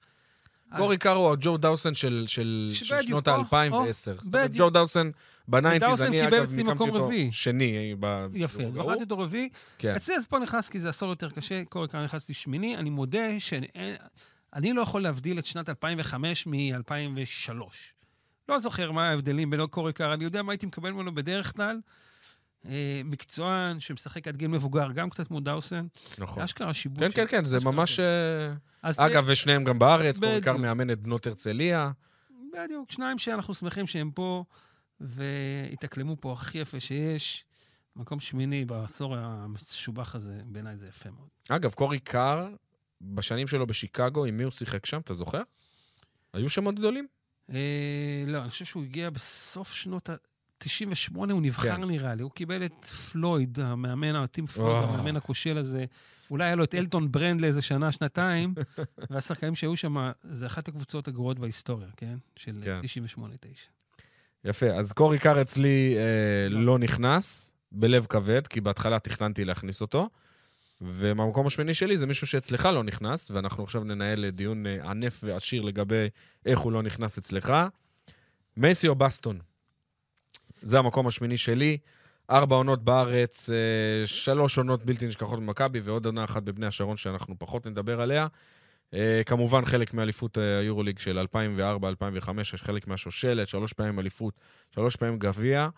קורי 0.77 0.99
קארו 0.99 1.33
הג'ו 1.33 1.57
דאוסן 1.57 1.95
של, 1.95 2.25
של, 2.27 2.69
של 2.73 3.03
שנות 3.03 3.29
או, 3.29 3.35
ה-2010. 3.35 3.73
או, 3.73 3.93
זאת 3.93 4.09
אומרת, 4.09 4.51
בדיוק. 4.51 4.57
ג'ו 4.57 4.71
דאוסן 4.71 5.11
בניינטיז, 5.49 6.03
אני 6.03 6.29
אגב 6.29 6.55
מקום 6.65 6.91
אותו. 6.91 7.11
שני. 7.33 7.95
ב- 8.01 8.27
יפה, 8.35 8.63
אז 8.63 8.75
בחרתי 8.75 9.03
אותו 9.03 9.19
רביעי. 9.19 9.49
כן. 9.79 9.95
אצלי 9.97 10.17
אז 10.17 10.27
פה 10.27 10.39
נכנס 10.39 10.69
כי 10.69 10.81
זה 10.81 10.89
עשור 10.89 11.09
יותר 11.09 11.31
קשה, 11.31 11.65
קורי 11.65 11.89
קאר 11.89 12.05
נכנסתי 12.05 12.35
שמיני. 12.35 12.77
אני 12.77 12.91
מודה 12.91 13.41
שאני 13.41 13.67
אני 14.55 14.73
לא 14.73 14.83
יכול 14.83 15.03
להבדיל 15.03 15.39
את 15.39 15.47
שנת 15.47 15.69
2005 15.69 16.47
מ-2003. 16.47 17.53
לא 18.49 18.59
זוכר 18.59 18.93
מה 18.93 19.09
ההבדלים 19.09 19.51
בין 19.51 19.67
קורי 19.67 19.93
קאר, 19.93 20.15
אני 20.15 20.25
יודע 20.25 20.43
מה 20.43 20.53
הייתי 20.53 20.67
מקבל 20.67 20.91
ממנו 20.91 21.15
בדרך 21.15 21.57
כלל. 21.57 21.81
אה, 22.67 23.01
מקצוען 23.05 23.81
שמשחק 23.81 24.29
עד 24.29 24.37
גיל 24.37 24.49
מבוגר, 24.49 24.93
גם 24.93 25.11
קצת 25.11 25.27
כמו 25.27 25.41
דאוסן. 25.41 25.87
נכון. 26.19 26.43
אשכרה 26.43 26.75
שיבוט. 26.75 26.99
כן, 27.01 27.11
כן, 27.11 27.27
כן, 27.27 27.45
זה 27.45 27.61
ממש... 27.61 27.97
כן. 27.97 28.03
אה, 28.85 29.07
אגב, 29.07 29.25
ושניהם 29.27 29.65
גם 29.65 29.79
בארץ, 29.79 30.19
בדיוק. 30.19 30.49
מאמן 30.49 30.91
את 30.91 31.01
בנות 31.01 31.27
הרצליה. 31.27 31.91
בדיוק, 32.53 32.93
שניים 32.93 33.19
שאנחנו 33.19 33.55
שמחים 33.55 33.87
שהם 33.87 34.11
פה, 34.11 34.45
והתאקלמו 35.01 36.17
פה 36.21 36.33
הכי 36.33 36.59
יפה 36.59 36.81
שיש. 36.81 37.45
מקום 37.97 38.21
שמיני 38.21 38.65
בעשור 38.65 39.17
המשובח 39.17 40.15
הזה, 40.15 40.41
בעיניי 40.47 40.77
זה 40.77 40.87
יפה 40.87 41.11
מאוד. 41.11 41.29
אגב, 41.49 41.73
קורי 41.75 41.99
קאר, 41.99 42.49
בשנים 43.01 43.47
שלו 43.47 43.67
בשיקגו, 43.67 44.25
עם 44.25 44.37
מי 44.37 44.43
הוא 44.43 44.53
שיחק 44.53 44.87
שם, 44.87 45.01
אתה 45.01 45.15
זוכר? 45.15 45.43
היו 46.33 46.51
שמות 46.51 46.75
גדולים? 46.75 47.07
אה, 47.51 48.25
לא, 48.27 48.43
אני 48.43 48.51
חושב 48.51 48.65
שהוא 48.65 48.83
הגיע 48.83 49.11
בסוף 49.11 49.73
שנות 49.73 50.11
ה... 50.11 50.15
98 50.59 51.33
הוא 51.33 51.43
נבחר 51.43 51.77
כן. 51.77 51.85
נראה 51.85 52.15
לי, 52.15 52.23
הוא 52.23 52.31
קיבל 52.31 52.65
את 52.65 52.85
פלויד, 52.85 53.61
המאמן, 53.61 54.15
הטים 54.15 54.47
פלויד, 54.47 54.85
או. 54.85 54.89
המאמן 54.89 55.17
הכושל 55.17 55.59
הזה. 55.59 55.85
אולי 56.31 56.45
היה 56.45 56.55
לו 56.55 56.65
את 56.65 56.75
אלטון 56.75 57.13
ברנד 57.13 57.41
לאיזה 57.41 57.63
שנה, 57.63 57.93
שנתיים, 57.93 58.55
והשחקנים 59.11 59.55
שהיו 59.55 59.77
שם, 59.77 60.11
זה 60.23 60.47
אחת 60.47 60.69
הקבוצות 60.69 61.09
הגרועות 61.09 61.39
בהיסטוריה, 61.39 61.89
כן? 61.97 62.15
של 62.37 62.63
כן. 62.65 62.81
98-9. 63.19 63.21
יפה, 64.45 64.67
אז 64.67 64.93
קורי 64.93 65.19
קאר 65.19 65.43
אצלי 65.43 65.95
אה, 65.97 66.49
לא. 66.49 66.65
לא 66.65 66.79
נכנס, 66.79 67.53
בלב 67.73 68.07
כבד, 68.09 68.47
כי 68.47 68.61
בהתחלה 68.61 68.99
תכננתי 68.99 69.45
להכניס 69.45 69.81
אותו. 69.81 70.09
ומהמקום 70.81 71.47
השמיני 71.47 71.75
שלי 71.75 71.97
זה 71.97 72.07
מישהו 72.07 72.27
שאצלך 72.27 72.65
לא 72.65 72.85
נכנס, 72.85 73.31
ואנחנו 73.31 73.65
עכשיו 73.65 73.85
ננהל 73.85 74.31
דיון 74.31 74.67
אה, 74.67 74.91
ענף 74.91 75.21
ועשיר 75.25 75.63
לגבי 75.63 76.09
איך 76.47 76.59
הוא 76.59 76.73
לא 76.73 76.83
נכנס 76.83 77.19
אצלך. 77.19 77.53
מייסיו 78.57 78.95
בסטון. 78.95 79.39
זה 80.63 80.79
המקום 80.79 81.07
השמיני 81.07 81.37
שלי. 81.37 81.79
ארבע 82.31 82.57
עונות 82.57 82.85
בארץ, 82.85 83.51
אה, 83.51 84.07
שלוש 84.07 84.59
עונות 84.59 84.85
בלתי 84.85 85.07
נשכחות 85.07 85.39
במכבי, 85.39 85.81
ועוד 85.81 86.07
עונה 86.07 86.25
אחת 86.25 86.43
בבני 86.43 86.67
השרון 86.67 86.97
שאנחנו 86.97 87.35
פחות 87.39 87.67
נדבר 87.67 88.01
עליה. 88.01 88.27
אה, 88.95 89.23
כמובן, 89.27 89.65
חלק 89.65 89.95
מאליפות 89.95 90.39
היורוליג 90.39 90.99
של 90.99 91.27
2004-2005, 91.35 92.31
יש 92.41 92.55
חלק 92.55 92.87
מהשושלת, 92.87 93.49
שלוש 93.49 93.73
פעמים 93.73 93.99
אליפות, 93.99 94.35
שלוש 94.71 94.97
פעמים 94.97 95.19
גביע. 95.19 95.69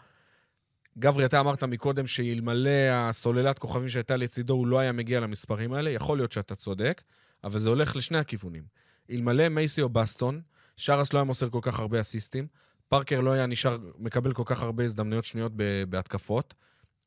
גברי, 0.99 1.25
אתה 1.25 1.40
אמרת 1.40 1.64
מקודם 1.64 2.06
שאלמלא 2.06 2.90
הסוללת 2.92 3.58
כוכבים 3.58 3.88
שהייתה 3.88 4.16
לצידו, 4.16 4.54
הוא 4.54 4.66
לא 4.66 4.78
היה 4.78 4.92
מגיע 4.92 5.20
למספרים 5.20 5.72
האלה. 5.72 5.90
יכול 5.90 6.18
להיות 6.18 6.32
שאתה 6.32 6.54
צודק, 6.54 7.02
אבל 7.44 7.58
זה 7.58 7.68
הולך 7.68 7.96
לשני 7.96 8.18
הכיוונים. 8.18 8.62
אלמלא 9.11 9.49
מייסי 9.49 9.82
או 9.82 9.88
בסטון, 9.88 10.40
שרס 10.76 11.12
לא 11.12 11.18
היה 11.18 11.25
מוסר 11.25 11.50
כל 11.50 11.58
כך 11.62 11.78
הרבה 11.78 12.00
אסיסטים, 12.00 12.46
פארקר 12.88 13.20
לא 13.20 13.30
היה 13.30 13.46
נשאר, 13.46 13.78
מקבל 13.99 14.32
כל 14.32 14.42
כך 14.46 14.62
הרבה 14.62 14.84
הזדמנויות 14.84 15.25
שניות 15.25 15.52
בהתקפות. 15.88 16.54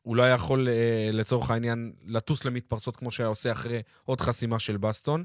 הוא 0.02 0.16
לא 0.16 0.24
היה 0.24 0.34
יכול, 0.34 0.70
אה, 0.70 1.10
לצורך 1.12 1.52
העניין, 1.52 1.94
לטוס 2.06 2.46
למתפרצות 2.46 2.98
כמו 2.98 3.12
שהיה 3.12 3.28
עושה 3.28 3.52
אחרי 3.52 3.82
עוד 4.06 4.22
חסימה 4.22 4.60
של 4.60 4.78
בסטון. 4.78 5.24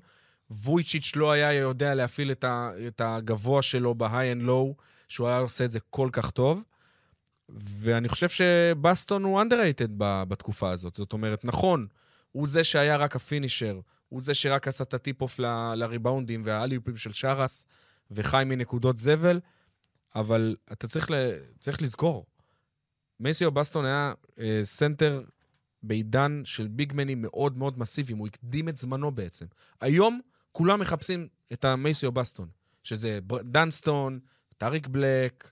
וויצ'יץ' 0.50 1.12
לא 1.16 1.30
היה 1.30 1.52
יודע 1.52 1.94
להפעיל 1.94 2.32
את 2.32 3.00
הגבוה 3.00 3.62
שלו 3.62 3.94
ב-high 3.94 4.36
and 4.38 4.46
low, 4.46 4.82
שהוא 5.08 5.28
היה 5.28 5.38
עושה 5.38 5.64
את 5.64 5.70
זה 5.70 5.80
כל 5.90 6.08
כך 6.12 6.30
טוב. 6.30 6.62
ואני 7.58 8.08
חושב 8.08 8.28
שבסטון 8.28 9.24
הוא 9.24 9.42
underrated 9.42 9.90
בתקופה 9.98 10.70
הזאת. 10.70 10.96
זאת 10.96 11.12
אומרת, 11.12 11.44
נכון, 11.44 11.86
הוא 12.32 12.48
זה 12.48 12.64
שהיה 12.64 12.96
רק 12.96 13.16
ה 13.16 13.23
finisher, 13.23 13.80
הוא 14.08 14.20
זה 14.20 14.34
שרק 14.34 14.68
עשה 14.68 14.84
את 14.84 14.94
ה 14.94 15.00
tip-off 15.00 15.38
לריבאונדים 15.74 16.42
והאליופים 16.44 16.96
של 16.96 17.12
שאראס, 17.12 17.66
וחי 18.10 18.42
מנקודות 18.46 18.98
זבל, 18.98 19.40
אבל 20.14 20.56
אתה 20.72 20.88
צריך, 20.88 21.10
ל- 21.10 21.34
צריך 21.58 21.82
לזכור, 21.82 22.26
מייסיאו 23.20 23.50
בסטון 23.52 23.84
היה 23.84 24.12
אה, 24.38 24.60
סנטר 24.64 25.24
בעידן 25.82 26.42
של 26.44 26.66
ביגמנים 26.68 27.22
מאוד 27.22 27.56
מאוד 27.58 27.78
מסיביים, 27.78 28.18
הוא 28.18 28.26
הקדים 28.26 28.68
את 28.68 28.78
זמנו 28.78 29.10
בעצם. 29.10 29.46
היום 29.80 30.20
כולם 30.52 30.80
מחפשים 30.80 31.28
את 31.52 31.64
המייסיאו 31.64 32.12
בסטון, 32.12 32.48
שזה 32.82 33.18
דנסטון, 33.44 34.20
טאריק 34.58 34.86
בלק, 34.86 35.50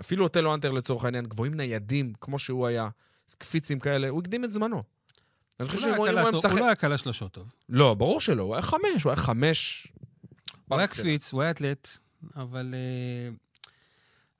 אפילו 0.00 0.24
אותלו 0.24 0.54
האנטר 0.54 0.70
לצורך 0.70 1.04
העניין, 1.04 1.26
גבוהים 1.26 1.54
ניידים, 1.54 2.12
כמו 2.20 2.38
שהוא 2.38 2.66
היה, 2.66 2.88
קפיצים 3.38 3.80
כאלה, 3.80 4.08
הוא 4.08 4.20
הקדים 4.20 4.44
את 4.44 4.52
זמנו. 4.52 4.82
אני 5.60 5.68
חושב 5.68 5.80
שאם 5.80 5.94
הוא 5.94 6.06
היה 6.06 6.30
משחק... 6.30 6.50
הוא 6.50 6.58
לא 6.58 6.64
היה 6.64 6.74
קולע 6.74 6.98
שלושות 6.98 7.32
טוב. 7.32 7.52
לא, 7.68 7.94
ברור 7.94 8.20
שלא, 8.20 8.42
הוא 8.42 8.54
היה 8.54 8.62
חמש, 8.62 9.02
הוא 9.04 9.10
היה 9.10 9.16
חמש. 9.16 9.86
הוא 10.68 10.78
היה 10.78 10.86
קפיץ, 10.86 11.32
הוא 11.32 11.42
היה 11.42 11.50
אתלט, 11.50 11.88
אבל 12.36 12.74
אה, 12.74 13.34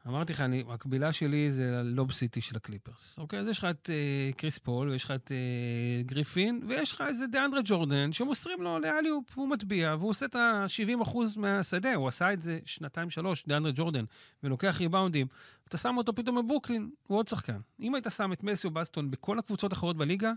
אמרתי 0.06 0.32
לך, 0.32 0.40
אני- 0.40 0.64
המקבילה 0.68 1.12
שלי 1.12 1.50
זה 1.52 1.78
ה 1.80 1.88
Lob 1.88 2.12
City 2.12 2.40
של 2.40 2.56
הקליפרס. 2.56 3.18
אוקיי? 3.18 3.38
אז 3.38 3.48
יש 3.48 3.58
לך 3.58 3.64
את 3.64 3.90
אה, 3.90 4.30
קריס 4.36 4.58
פול, 4.58 4.90
ויש 4.90 5.04
לך 5.04 5.10
את 5.10 5.32
אה, 5.32 6.02
גריפין, 6.02 6.60
ויש 6.68 6.92
לך 6.92 7.04
איזה 7.08 7.26
דיאנדרה 7.26 7.60
ג'ורדן, 7.64 8.12
שמוסרים 8.12 8.62
לו 8.62 8.78
לאליופ, 8.78 9.38
והוא 9.38 9.48
מטביע, 9.48 9.94
והוא 9.98 10.10
עושה 10.10 10.26
את 10.26 10.34
ה-70% 10.34 11.16
מהשדה. 11.36 11.94
הוא 11.94 12.08
עשה 12.08 12.32
את 12.32 12.42
זה 12.42 12.58
שנתיים-שלוש, 12.64 13.44
דיאנדרה 13.46 13.72
ג'ורדן, 13.74 14.04
ולוקח 14.42 14.76
ריבאונדים. 14.80 15.26
אתה 15.68 15.78
שם 15.78 15.94
אותו 15.96 16.14
פתאום 16.14 16.36
בברוקלין, 16.46 16.90
הוא 17.06 17.18
עוד 17.18 17.28
שחקן. 17.28 17.58
אם 17.80 17.94
היית 17.94 18.06
שם 18.16 18.32
את 18.32 18.42
מייסיאו 18.42 18.72
בסטון 18.72 19.10
בכל 19.10 19.38
הקבוצות 19.38 19.72
האחרות 19.72 19.96
בליגה, 19.96 20.32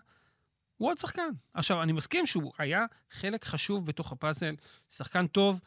הוא 0.78 0.90
עוד 0.90 0.98
שחקן. 0.98 1.30
עכשיו, 1.54 1.84
אני 1.84 1.92
מסכים 1.92 2.26
שהוא 2.26 2.52
היה 2.58 2.86
חלק 3.12 3.46
חשוב 3.46 3.86
בתוך 3.86 4.12
הפאזל, 4.12 4.56
שחקן 4.90 5.28
טוב, 5.28 5.60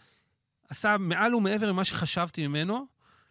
עשה 0.69 0.97
מעל 0.99 1.35
ומעבר 1.35 1.73
ממה 1.73 1.85
שחשבתי 1.85 2.47
ממנו, 2.47 2.87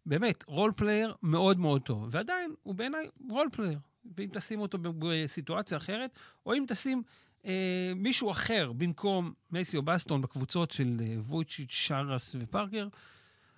באמת, 0.05 0.43
role 0.47 0.71
player 0.75 1.15
מאוד 1.23 1.59
מאוד 1.59 1.81
טוב. 1.81 2.07
ועדיין, 2.11 2.53
הוא 2.63 2.75
בעיניי 2.75 3.07
role 3.29 3.49
player. 3.51 3.79
ואם 4.17 4.29
תשים 4.33 4.59
אותו 4.59 4.77
בסיטואציה 4.81 5.77
אחרת, 5.77 6.11
או 6.45 6.53
אם 6.53 6.65
תשים 6.67 7.03
אה, 7.45 7.91
מישהו 7.95 8.31
אחר 8.31 8.71
במקום 8.77 9.33
מייסיאו 9.51 9.81
בסטון 9.81 10.21
בקבוצות 10.21 10.71
של 10.71 10.97
אה, 11.01 11.15
וויצ'יץ', 11.19 11.71
שאראס 11.71 12.35
ופארקר, 12.39 12.87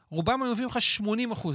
רובם 0.09 0.43
היו 0.43 0.51
מביאים 0.51 0.69
לך 0.69 0.77
80% 1.01 1.07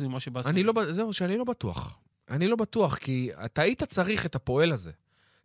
ממה 0.02 0.20
שבסטון. 0.20 0.52
אני 0.52 0.62
לא, 0.62 0.72
זהו, 0.90 1.12
שאני 1.12 1.36
לא 1.36 1.44
בטוח. 1.44 1.98
אני 2.30 2.48
לא 2.48 2.56
בטוח, 2.56 2.96
כי 2.96 3.30
אתה 3.44 3.62
היית 3.62 3.82
צריך 3.82 4.26
את 4.26 4.34
הפועל 4.34 4.72
הזה. 4.72 4.90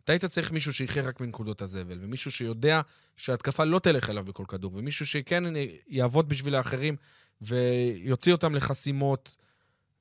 אתה 0.04 0.12
היית 0.12 0.24
צריך 0.24 0.52
מישהו 0.52 0.72
שיחיה 0.72 1.02
רק 1.02 1.20
מנקודות 1.20 1.62
הזבל, 1.62 1.98
ומישהו 2.00 2.30
שיודע 2.30 2.80
שההתקפה 3.16 3.64
לא 3.64 3.78
תלך 3.78 4.10
אליו 4.10 4.24
בכל 4.24 4.44
כדור, 4.48 4.72
ומישהו 4.74 5.06
שכן 5.06 5.44
יעבוד 5.86 6.28
בשביל 6.28 6.54
האחרים 6.54 6.96
ויוציא 7.42 8.32
אותם 8.32 8.54
לחסימות, 8.54 9.36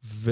ו... 0.03 0.31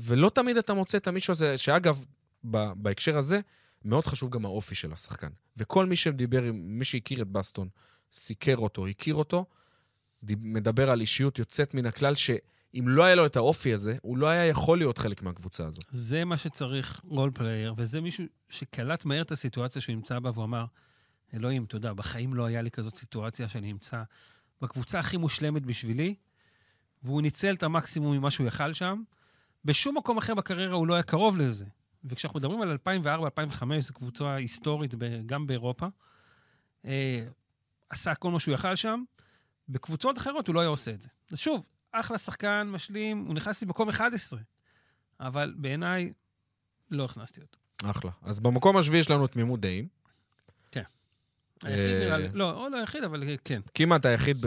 ולא 0.00 0.30
תמיד 0.34 0.56
אתה 0.56 0.74
מוצא 0.74 0.98
את 0.98 1.08
המישהו 1.08 1.32
הזה, 1.32 1.58
שאגב, 1.58 2.04
ב... 2.50 2.72
בהקשר 2.76 3.18
הזה, 3.18 3.40
מאוד 3.84 4.06
חשוב 4.06 4.30
גם 4.30 4.44
האופי 4.44 4.74
של 4.74 4.92
השחקן. 4.92 5.28
וכל 5.56 5.86
מי 5.86 5.96
שדיבר 5.96 6.42
עם 6.42 6.78
מי 6.78 6.84
שהכיר 6.84 7.22
את 7.22 7.28
בסטון, 7.28 7.68
סיקר 8.12 8.56
אותו, 8.56 8.86
הכיר 8.86 9.14
אותו, 9.14 9.46
מדבר 10.22 10.90
על 10.90 11.00
אישיות 11.00 11.38
יוצאת 11.38 11.74
מן 11.74 11.86
הכלל, 11.86 12.14
שאם 12.14 12.84
לא 12.88 13.04
היה 13.04 13.14
לו 13.14 13.26
את 13.26 13.36
האופי 13.36 13.74
הזה, 13.74 13.96
הוא 14.02 14.18
לא 14.18 14.26
היה 14.26 14.46
יכול 14.46 14.78
להיות 14.78 14.98
חלק 14.98 15.22
מהקבוצה 15.22 15.66
הזאת. 15.66 15.84
זה 15.88 16.24
מה 16.24 16.36
שצריך 16.36 17.00
role 17.04 17.30
player, 17.34 17.74
וזה 17.76 18.00
מישהו 18.00 18.24
שקלט 18.48 19.04
מהר 19.04 19.22
את 19.22 19.32
הסיטואציה 19.32 19.82
שהוא 19.82 19.94
נמצא 19.94 20.18
בה, 20.18 20.30
והוא 20.34 20.44
אמר, 20.44 20.64
אלוהים, 21.34 21.66
יודע, 21.72 21.92
בחיים 21.92 22.34
לא 22.34 22.44
היה 22.44 22.62
לי 22.62 22.70
כזאת 22.70 22.96
סיטואציה 22.96 23.48
שאני 23.48 23.72
נמצא 23.72 24.02
בקבוצה 24.60 24.98
הכי 24.98 25.16
מושלמת 25.16 25.66
בשבילי, 25.66 26.14
והוא 27.02 27.22
ניצל 27.22 27.54
את 27.54 27.62
המקסימום 27.62 28.16
ממה 28.16 28.30
שהוא 28.30 28.46
יכל 28.46 28.72
שם. 28.72 29.02
בשום 29.64 29.96
מקום 29.96 30.18
אחר 30.18 30.34
בקריירה 30.34 30.74
הוא 30.74 30.86
לא 30.86 30.94
היה 30.94 31.02
קרוב 31.02 31.38
לזה. 31.38 31.64
וכשאנחנו 32.04 32.38
מדברים 32.38 32.62
על 32.62 32.78
2004-2005, 32.86 33.80
זו 33.80 33.94
קבוצה 33.94 34.34
היסטורית 34.34 34.94
ב- 34.98 35.26
גם 35.26 35.46
באירופה, 35.46 35.86
אה, 36.84 37.26
עשה 37.90 38.14
כל 38.14 38.30
מה 38.30 38.40
שהוא 38.40 38.54
יכל 38.54 38.76
שם, 38.76 39.02
בקבוצות 39.68 40.18
אחרות 40.18 40.46
הוא 40.46 40.54
לא 40.54 40.60
היה 40.60 40.68
עושה 40.68 40.90
את 40.90 41.02
זה. 41.02 41.08
אז 41.32 41.38
שוב, 41.38 41.66
אחלה 41.92 42.18
שחקן, 42.18 42.68
משלים, 42.70 43.24
הוא 43.26 43.34
נכנס 43.34 43.60
לי 43.60 43.66
במקום 43.66 43.88
11, 43.88 44.40
אבל 45.20 45.54
בעיניי 45.56 46.12
לא 46.90 47.04
הכנסתי 47.04 47.40
אותו. 47.40 47.58
אחלה. 47.84 48.10
אז 48.22 48.40
במקום 48.40 48.76
השביעי 48.76 49.00
יש 49.00 49.10
לנו 49.10 49.26
תמימות 49.26 49.60
דעים. 49.60 49.88
היחיד 51.64 51.84
אה, 51.84 52.04
נראה 52.04 52.18
לי, 52.18 52.28
לא, 52.32 52.68
לא 52.72 52.76
היחיד, 52.76 53.04
אבל 53.04 53.22
כן. 53.44 53.60
כמעט 53.74 54.06
היחיד, 54.06 54.46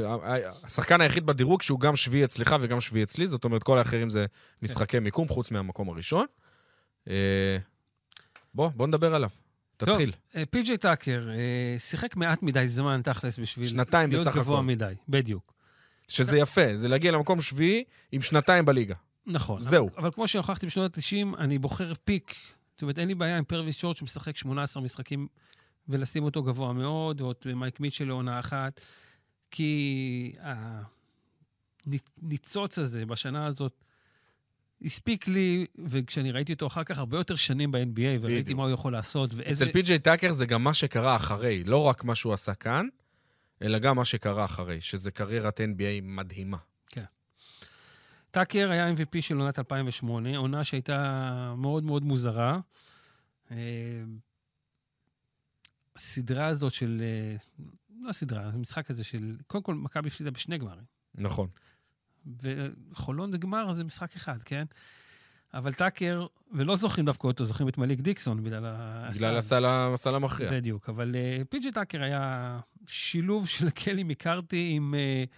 השחקן 0.64 1.02
היחיד 1.02 1.26
בדירוג 1.26 1.62
שהוא 1.62 1.80
גם 1.80 1.96
שביעי 1.96 2.24
אצלך 2.24 2.56
וגם 2.62 2.82
שביעי 2.82 3.04
אצלי, 3.04 3.28
זאת 3.28 3.44
אומרת, 3.44 3.64
כל 3.64 3.78
האחרים 3.78 4.10
זה 4.10 4.26
משחקי 4.62 5.00
מיקום, 5.00 5.28
חוץ 5.28 5.52
מהמקום 5.52 5.90
הראשון. 5.90 6.26
אה, 7.10 7.58
בוא, 8.54 8.70
בוא 8.76 8.88
נדבר 8.88 9.16
עליו. 9.16 9.30
תתחיל. 9.78 10.12
אה, 10.36 10.44
פי.ג'יי 10.46 10.78
טאקר 10.78 11.30
אה, 11.30 11.80
שיחק 11.80 12.16
מעט 12.16 12.44
מדי 12.44 12.68
זמן, 12.68 13.02
תכלס, 13.04 13.40
בשביל 13.40 13.68
שנתיים 13.68 14.10
להיות 14.10 14.28
בסך 14.28 14.36
גבוה 14.36 14.58
הכל. 14.58 14.66
מדי. 14.66 14.94
בדיוק. 15.10 15.54
שזה 16.08 16.38
יפה, 16.38 16.76
זה 16.76 16.88
להגיע 16.88 17.12
למקום 17.12 17.42
שביעי 17.42 17.84
עם 18.12 18.22
שנתיים 18.22 18.66
בליגה. 18.66 18.96
נכון. 19.26 19.62
זהו. 19.62 19.88
אבל, 19.90 19.98
אבל 19.98 20.12
כמו 20.12 20.28
שהוכחתי 20.28 20.66
בשנות 20.66 20.98
ה-90, 20.98 21.38
אני 21.38 21.60
בוחר 21.60 21.94
peak. 22.04 22.36
זאת 22.74 22.82
אומרת, 22.82 23.00
אין 23.00 23.08
לי 23.08 23.16
בעיה 23.16 23.38
עם 23.38 23.44
פרוויס 23.44 23.76
שורט 23.76 23.98
שמשחק 23.98 24.38
18 24.38 24.84
משחקים 24.84 25.28
ולשים 25.90 26.24
אותו 26.24 26.44
גבוה 26.44 26.74
מאוד, 26.74 27.22
או 27.22 27.32
את 27.32 27.46
מייק 27.46 27.80
מיטשל 27.80 28.06
לעונה 28.06 28.40
אחת, 28.40 28.82
כי 29.52 30.34
הניצוץ 32.22 32.80
הזה 32.80 33.06
בשנה 33.06 33.46
הזאת 33.46 33.84
הספיק 34.82 35.28
לי, 35.28 35.66
וכשאני 35.86 36.32
ראיתי 36.32 36.54
אותו 36.54 36.68
אחר 36.68 36.84
כך 36.84 36.98
הרבה 36.98 37.18
יותר 37.18 37.36
שנים 37.36 37.72
ב-NBA, 37.72 38.22
וראיתי 38.22 38.44
בדיוק. 38.44 38.58
מה 38.58 38.64
הוא 38.64 38.72
יכול 38.72 38.94
לעשות, 38.94 39.34
ואיזה... 39.34 39.64
אצל 39.64 39.74
פי.ג'יי 39.74 40.00
טאקר 40.00 40.34
זה 40.34 40.46
גם 40.46 40.64
מה 40.64 40.74
שקרה 40.74 41.16
אחרי, 41.16 41.64
לא 41.64 41.78
רק 41.78 42.04
מה 42.04 42.16
שהוא 42.16 42.34
עשה 42.34 42.54
כאן, 42.54 42.88
אלא 43.62 43.80
גם 43.80 43.96
מה 43.96 44.06
שקרה 44.06 44.46
אחרי, 44.46 44.82
שזה 44.82 45.12
קריירת 45.12 45.60
NBA 45.60 46.02
מדהימה. 46.04 46.58
טאקר 48.32 48.72
היה 48.72 48.92
MVP 48.92 49.22
של 49.22 49.38
עונת 49.38 49.60
2008, 49.60 50.38
עונה 50.38 50.64
שהייתה 50.64 51.54
מאוד 51.58 51.84
מאוד 51.84 52.04
מוזרה. 52.04 52.60
אה, 55.94 56.02
הסדרה 56.02 56.48
הזאת 56.48 56.74
של... 56.74 57.02
אה, 57.02 57.36
לא 58.02 58.12
סדרה, 58.12 58.44
המשחק 58.44 58.90
הזה 58.92 59.04
של... 59.04 59.36
קודם 59.48 59.64
כל, 59.64 59.76
מכבי 59.76 60.08
הפסידה 60.08 60.32
בשני 60.32 60.58
גמרים. 60.58 60.84
נכון. 61.16 61.48
וחולון 62.42 63.32
זה 63.32 63.38
גמר, 63.38 63.74
זה 63.74 63.84
משחק 63.84 64.16
אחד, 64.16 64.44
כן? 64.44 64.66
אבל 65.54 65.74
טאקר, 65.74 66.28
ולא 66.52 66.76
זוכרים 66.76 67.06
דווקא 67.06 67.28
אותו, 67.28 67.46
זוכרים 67.46 67.70
את 67.70 67.78
מליק 67.78 68.02
דיקסון 68.02 68.44
בגלל 68.44 68.66
ה... 68.66 69.10
בגלל 69.16 69.38
הסל 69.38 69.66
הסל 69.66 70.16
המכריע. 70.16 70.52
בדיוק, 70.52 70.90
אבל 70.90 71.16
uh, 71.16 71.46
פי.ג'י 71.46 71.72
טאקר 71.72 72.04
היה 72.04 72.60
שילוב 72.88 73.48
של 73.48 73.70
קלי 73.84 74.04
מקארתי 74.04 74.72
עם, 74.76 74.94
uh, 74.94 75.30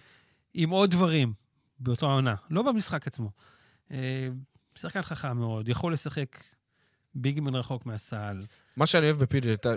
עם 0.54 0.70
עוד 0.70 0.90
דברים 0.90 1.32
באותה 1.78 2.06
עונה, 2.06 2.34
לא 2.50 2.62
במשחק 2.62 3.06
עצמו. 3.06 3.30
Uh, 3.88 3.92
שחקן 4.74 5.02
חכם 5.02 5.36
מאוד, 5.36 5.68
יכול 5.68 5.92
לשחק 5.92 6.44
ביגמן 7.14 7.54
רחוק 7.54 7.86
מהסל. 7.86 8.44
מה 8.76 8.86
שאני 8.86 9.06
אוהב 9.06 9.22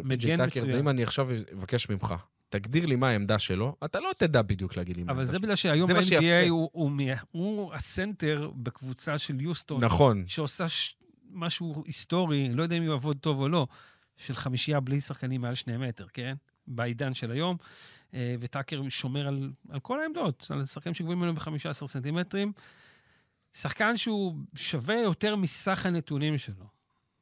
מגן 0.03 0.45
טאקר. 0.45 0.65
זה 0.65 0.79
אם 0.79 0.89
אני 0.89 1.03
עכשיו 1.03 1.29
אבקש 1.53 1.89
ממך, 1.89 2.15
תגדיר 2.49 2.85
לי 2.85 2.95
מה 2.95 3.09
העמדה 3.09 3.39
שלו, 3.39 3.75
אתה 3.85 3.99
לא 3.99 4.11
תדע 4.17 4.41
בדיוק 4.41 4.77
להגיד 4.77 4.97
לי 4.97 5.03
מה 5.03 5.11
אבל 5.11 5.19
העמדה 5.19 5.31
זה 5.31 5.37
שלו. 5.37 5.41
בגלל 5.41 5.55
שהיום 5.55 5.87
זה 5.87 5.93
מה 5.93 5.99
ב-NBA 5.99 6.05
שיפה. 6.05 6.49
הוא, 6.49 6.69
הוא, 6.73 6.91
מ- 6.91 6.99
הוא 7.31 7.73
הסנטר 7.73 8.51
בקבוצה 8.55 9.17
של 9.17 9.41
יוסטון, 9.41 9.83
נכון. 9.83 10.23
שעושה 10.27 10.69
ש... 10.69 10.95
משהו 11.31 11.83
היסטורי, 11.85 12.49
לא 12.53 12.63
יודע 12.63 12.75
אם 12.75 12.83
הוא 12.83 12.91
יעבוד 12.91 13.17
טוב 13.17 13.39
או 13.39 13.49
לא, 13.49 13.67
של 14.17 14.33
חמישייה 14.33 14.79
בלי 14.79 15.01
שחקנים 15.01 15.41
מעל 15.41 15.55
שני 15.55 15.77
מטר, 15.77 16.05
כן? 16.13 16.35
בעידן 16.67 17.13
של 17.13 17.31
היום. 17.31 17.57
אה, 18.13 18.35
וטאקר 18.39 18.89
שומר 18.89 19.27
על, 19.27 19.51
על 19.69 19.79
כל 19.79 19.99
העמדות, 19.99 20.47
על 20.49 20.65
שחקנים 20.65 20.93
שגבוהים 20.93 21.19
ממנו 21.19 21.33
ב-15 21.33 21.87
סנטימטרים. 21.87 22.51
שחקן 23.53 23.97
שהוא 23.97 24.35
שווה 24.55 24.95
יותר 24.95 25.35
מסך 25.35 25.85
הנתונים 25.85 26.37
שלו. 26.37 26.78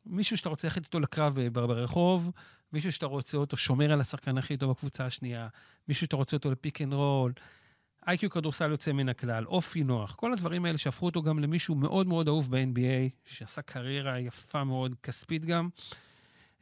מישהו 0.10 0.38
שאתה 0.38 0.50
רוצה 0.50 0.68
ללכת 0.68 0.84
איתו 0.84 1.00
לקרב 1.00 1.34
ב- 1.36 1.48
ברחוב, 1.54 2.32
מישהו 2.74 2.92
שאתה 2.92 3.06
רוצה 3.06 3.38
אותו 3.38 3.58
שומר 3.58 3.92
על 3.92 4.02
השחקן 4.02 4.38
הכי 4.38 4.58
טוב 4.58 4.72
בקבוצה 4.72 5.06
השנייה, 5.06 5.48
מישהו 5.88 6.06
שאתה 6.06 6.16
רוצה 6.16 6.36
אותו 6.36 6.52
ל 6.52 6.58
pick 6.58 6.82
and 6.82 6.94
roll, 6.94 7.34
IQ 8.08 8.30
כדורסל 8.30 8.72
יוצא 8.72 8.92
מן 8.92 9.10
הכלל, 9.10 9.46
אופי 9.46 9.84
נוח, 9.84 10.16
כל 10.16 10.34
הדברים 10.34 10.66
האלה 10.66 10.78
שהפכו 10.78 11.06
אותו 11.06 11.22
גם 11.22 11.40
למישהו 11.40 11.76
מאוד 11.76 12.08
מאוד 12.08 12.28
אהוב 12.28 12.52
ב-NBA, 12.52 13.10
שעשה 13.26 13.62
קריירה 13.62 14.20
יפה 14.20 14.64
מאוד, 14.64 14.96
כספית 15.04 15.46
גם. 15.46 15.70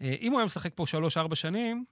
אה, 0.02 0.16
אם 0.22 0.32
הוא 0.32 0.40
היה 0.40 0.46
משחק 0.46 0.72
פה 0.76 0.86
שלוש-ארבע 0.88 1.36
שנים, 1.36 1.84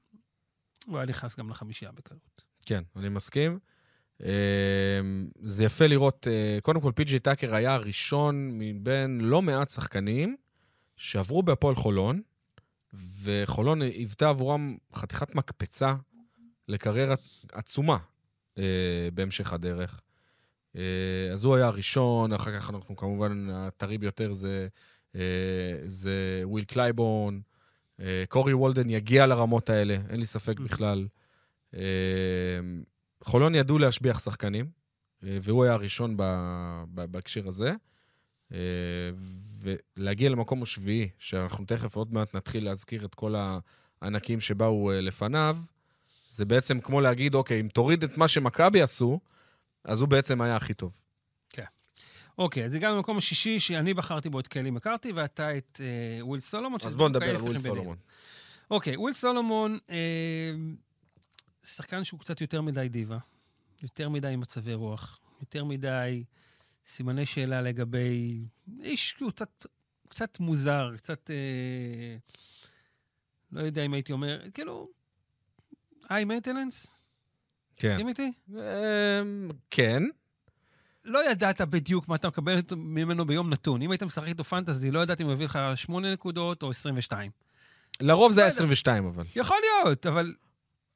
הוא 0.85 0.97
היה 0.97 1.05
נכנס 1.05 1.37
גם 1.37 1.49
לחמישייה 1.49 1.91
בקלות. 1.91 2.43
כן, 2.65 2.83
אני 2.95 3.09
מסכים. 3.09 3.59
אה, 4.23 4.29
זה 5.41 5.63
יפה 5.63 5.87
לראות, 5.87 6.27
אה, 6.27 6.57
קודם 6.61 6.81
כל, 6.81 6.91
פי.ג'יי 6.95 7.19
טאקר 7.19 7.55
היה 7.55 7.73
הראשון 7.73 8.49
מבין 8.53 9.21
לא 9.21 9.41
מעט 9.41 9.71
שחקנים 9.71 10.35
שעברו 10.97 11.43
בהפועל 11.43 11.75
חולון, 11.75 12.21
וחולון 13.23 13.81
היוותה 13.81 14.29
עבורם 14.29 14.77
חתיכת 14.95 15.35
מקפצה 15.35 15.95
לקריירה 16.67 17.15
עצומה 17.51 17.97
אה, 18.57 18.63
בהמשך 19.13 19.53
הדרך. 19.53 20.01
אה, 20.75 21.29
אז 21.33 21.43
הוא 21.43 21.55
היה 21.55 21.65
הראשון, 21.65 22.33
אחר 22.33 22.59
כך 22.59 22.69
אנחנו 22.69 22.95
כמובן, 22.95 23.49
הטרי 23.49 23.97
ביותר 23.97 24.33
זה, 24.33 24.67
אה, 25.15 25.21
זה 25.85 26.41
וויל 26.43 26.65
קלייבורן. 26.65 27.39
אה, 27.99 28.23
קורי 28.29 28.53
וולדן 28.53 28.89
יגיע 28.89 29.25
לרמות 29.25 29.69
האלה, 29.69 29.97
אין 30.09 30.19
לי 30.19 30.25
ספק 30.25 30.59
בכלל. 30.59 31.07
אה, 31.73 31.79
חולון 33.21 33.55
ידעו 33.55 33.79
להשביח 33.79 34.19
שחקנים, 34.19 34.65
אה, 35.23 35.37
והוא 35.41 35.63
היה 35.63 35.73
הראשון 35.73 36.17
בהקשר 36.87 37.47
הזה. 37.47 37.73
ולהגיע 39.63 40.29
למקום 40.29 40.63
השביעי, 40.63 41.09
שאנחנו 41.19 41.65
תכף 41.65 41.95
עוד 41.95 42.13
מעט 42.13 42.35
נתחיל 42.35 42.65
להזכיר 42.65 43.05
את 43.05 43.15
כל 43.15 43.35
הענקים 44.01 44.41
שבאו 44.41 44.91
אה, 44.91 45.01
לפניו, 45.01 45.57
זה 46.31 46.45
בעצם 46.45 46.79
כמו 46.79 47.01
להגיד, 47.01 47.35
אוקיי, 47.35 47.61
אם 47.61 47.67
תוריד 47.67 48.03
את 48.03 48.17
מה 48.17 48.27
שמכבי 48.27 48.81
עשו, 48.81 49.19
אז 49.83 50.01
הוא 50.01 50.09
בעצם 50.09 50.41
היה 50.41 50.55
הכי 50.55 50.73
טוב. 50.73 51.03
אוקיי, 52.37 52.65
אז 52.65 52.75
הגענו 52.75 52.95
למקום 52.95 53.17
השישי, 53.17 53.59
שאני 53.59 53.93
בחרתי 53.93 54.29
בו 54.29 54.39
את 54.39 54.47
קלי 54.47 54.71
מקארתי, 54.71 55.11
ואתה 55.11 55.57
את 55.57 55.81
אה, 55.83 56.25
וויל 56.25 56.41
סולומון. 56.41 56.79
אז 56.85 56.97
בדיוק 56.97 57.09
נדבר 57.09 57.29
על 57.29 57.35
וויל. 57.35 57.59
סולומון. 57.59 57.97
אוקיי, 58.71 58.97
וויל 58.97 59.13
סולומון, 59.13 59.79
אה, 59.89 60.51
שחקן 61.63 62.03
שהוא 62.03 62.19
קצת 62.19 62.41
יותר 62.41 62.61
מדי 62.61 62.89
דיווה, 62.89 63.17
יותר 63.83 64.09
מדי 64.09 64.35
מצבי 64.35 64.73
רוח, 64.73 65.19
יותר 65.41 65.63
מדי 65.63 66.23
סימני 66.85 67.25
שאלה 67.25 67.61
לגבי... 67.61 68.41
איש 68.83 69.09
שהוא 69.17 69.31
קצת, 69.31 69.65
קצת 70.09 70.39
מוזר, 70.39 70.91
קצת... 70.97 71.29
אה, 71.29 72.15
לא 73.51 73.61
יודע 73.61 73.85
אם 73.85 73.93
הייתי 73.93 74.11
אומר, 74.11 74.41
כאילו, 74.53 74.89
high 76.09 76.25
maintenance? 76.25 76.99
כן. 77.75 77.91
מסכים 77.91 78.07
איתי? 78.07 78.31
אה, 78.57 79.21
כן. 79.69 80.03
לא 81.05 81.31
ידעת 81.31 81.61
בדיוק 81.61 82.07
מה 82.07 82.15
אתה 82.15 82.27
מקבל 82.27 82.59
ממנו 82.75 83.25
ביום 83.25 83.49
נתון. 83.49 83.81
אם 83.81 83.91
היית 83.91 84.03
משחק 84.03 84.27
איתו 84.27 84.43
פנטזי, 84.43 84.91
לא 84.91 84.99
ידעתי 84.99 85.23
אם 85.23 85.27
הוא 85.27 85.33
יביא 85.33 85.45
לך 85.45 85.59
8 85.75 86.13
נקודות 86.13 86.63
או 86.63 86.69
22. 86.69 87.31
לרוב 88.01 88.31
זה 88.31 88.41
היה 88.41 88.47
לא 88.47 88.53
יודע. 88.53 88.55
22, 88.55 89.05
אבל. 89.05 89.25
יכול 89.35 89.57
להיות, 89.61 90.05
אבל... 90.05 90.33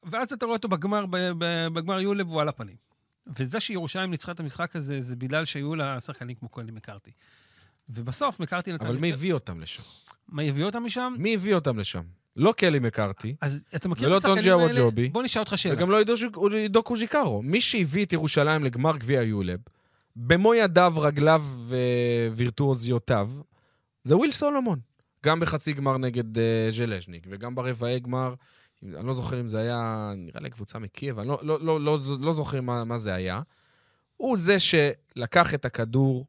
ואז 0.03 0.33
אתה 0.33 0.45
רואה 0.45 0.55
אותו 0.55 0.67
בגמר, 0.67 1.05
בגמר 1.73 1.99
יולב, 1.99 2.29
והוא 2.29 2.41
על 2.41 2.47
הפנים. 2.47 2.86
וזה 3.39 3.59
שירושלים 3.59 4.11
ניצחה 4.11 4.31
את 4.31 4.39
המשחק 4.39 4.75
הזה, 4.75 5.01
זה 5.01 5.15
בגלל 5.15 5.45
שהיו 5.45 5.75
לה 5.75 6.01
שחקנים 6.01 6.35
כמו 6.35 6.49
קולי 6.49 6.71
מקארתי. 6.71 7.11
ובסוף 7.89 8.39
מקארתי 8.39 8.73
נתן... 8.73 8.85
אבל 8.85 8.97
מי 8.97 9.13
הביא 9.13 9.33
אותם 9.33 9.59
לשם? 9.59 9.83
מה 10.27 10.41
הביא 10.43 10.63
אותם 10.65 10.83
משם? 10.83 11.13
מי 11.17 11.33
הביא 11.33 11.55
אותם 11.55 11.79
לשם? 11.79 12.01
לא 12.35 12.53
קלי 12.57 12.79
מקארתי, 12.79 13.35
אז 13.41 13.65
אתה 13.75 13.89
מכיר 13.89 14.07
ולא 14.07 14.17
את 14.17 14.25
השחקנים 14.25 14.43
טונג'ה 14.43 14.63
האלה? 14.63 14.73
ווג'ובי. 14.81 15.09
בוא 15.09 15.23
נשאל 15.23 15.41
אותך 15.41 15.57
שאלה. 15.57 15.73
וגם 15.75 15.91
לא 15.91 15.99
עידו- 16.53 16.83
קוז'יקרו. 16.83 17.41
מי 17.41 17.61
שהביא 17.61 18.05
את 18.05 18.13
ירושלים 18.13 18.63
לגמר 18.63 18.97
גביע 18.97 19.21
יולב, 19.21 19.59
במו 20.15 20.53
ידיו, 20.53 20.93
רגליו 20.97 21.45
ווירטואוזיותיו, 22.31 23.29
זה 24.03 24.17
וויל 24.17 24.31
סולומון. 24.31 24.79
גם 25.25 25.39
בחצי 25.39 25.73
גמר 25.73 25.97
נגד 25.97 26.37
אה, 26.37 26.43
ז'לז'ניק, 26.71 27.27
וגם 27.29 27.55
ברבעי 27.55 27.99
גמר, 27.99 28.33
אני 28.83 29.07
לא 29.07 29.13
זוכר 29.13 29.39
אם 29.39 29.47
זה 29.47 29.59
היה, 29.59 30.11
נראה 30.17 30.41
לי 30.41 30.49
קבוצה 30.49 30.79
מקייב, 30.79 31.19
אני 31.19 31.27
לא, 31.27 31.39
לא, 31.41 31.59
לא, 31.61 31.79
לא, 31.81 31.99
לא 32.19 32.33
זוכר 32.33 32.61
מה, 32.61 32.83
מה 32.83 32.97
זה 32.97 33.13
היה. 33.13 33.41
הוא 34.17 34.37
זה 34.37 34.57
שלקח 34.59 35.53
את 35.53 35.65
הכדור 35.65 36.25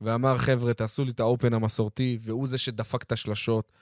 ואמר, 0.00 0.38
חבר'ה, 0.38 0.74
תעשו 0.74 1.04
לי 1.04 1.10
את 1.10 1.20
האופן 1.20 1.54
המסורתי, 1.54 2.18
והוא 2.20 2.46
זה 2.46 2.58
שדפק 2.58 3.02
את 3.02 3.12
השלשות, 3.12 3.72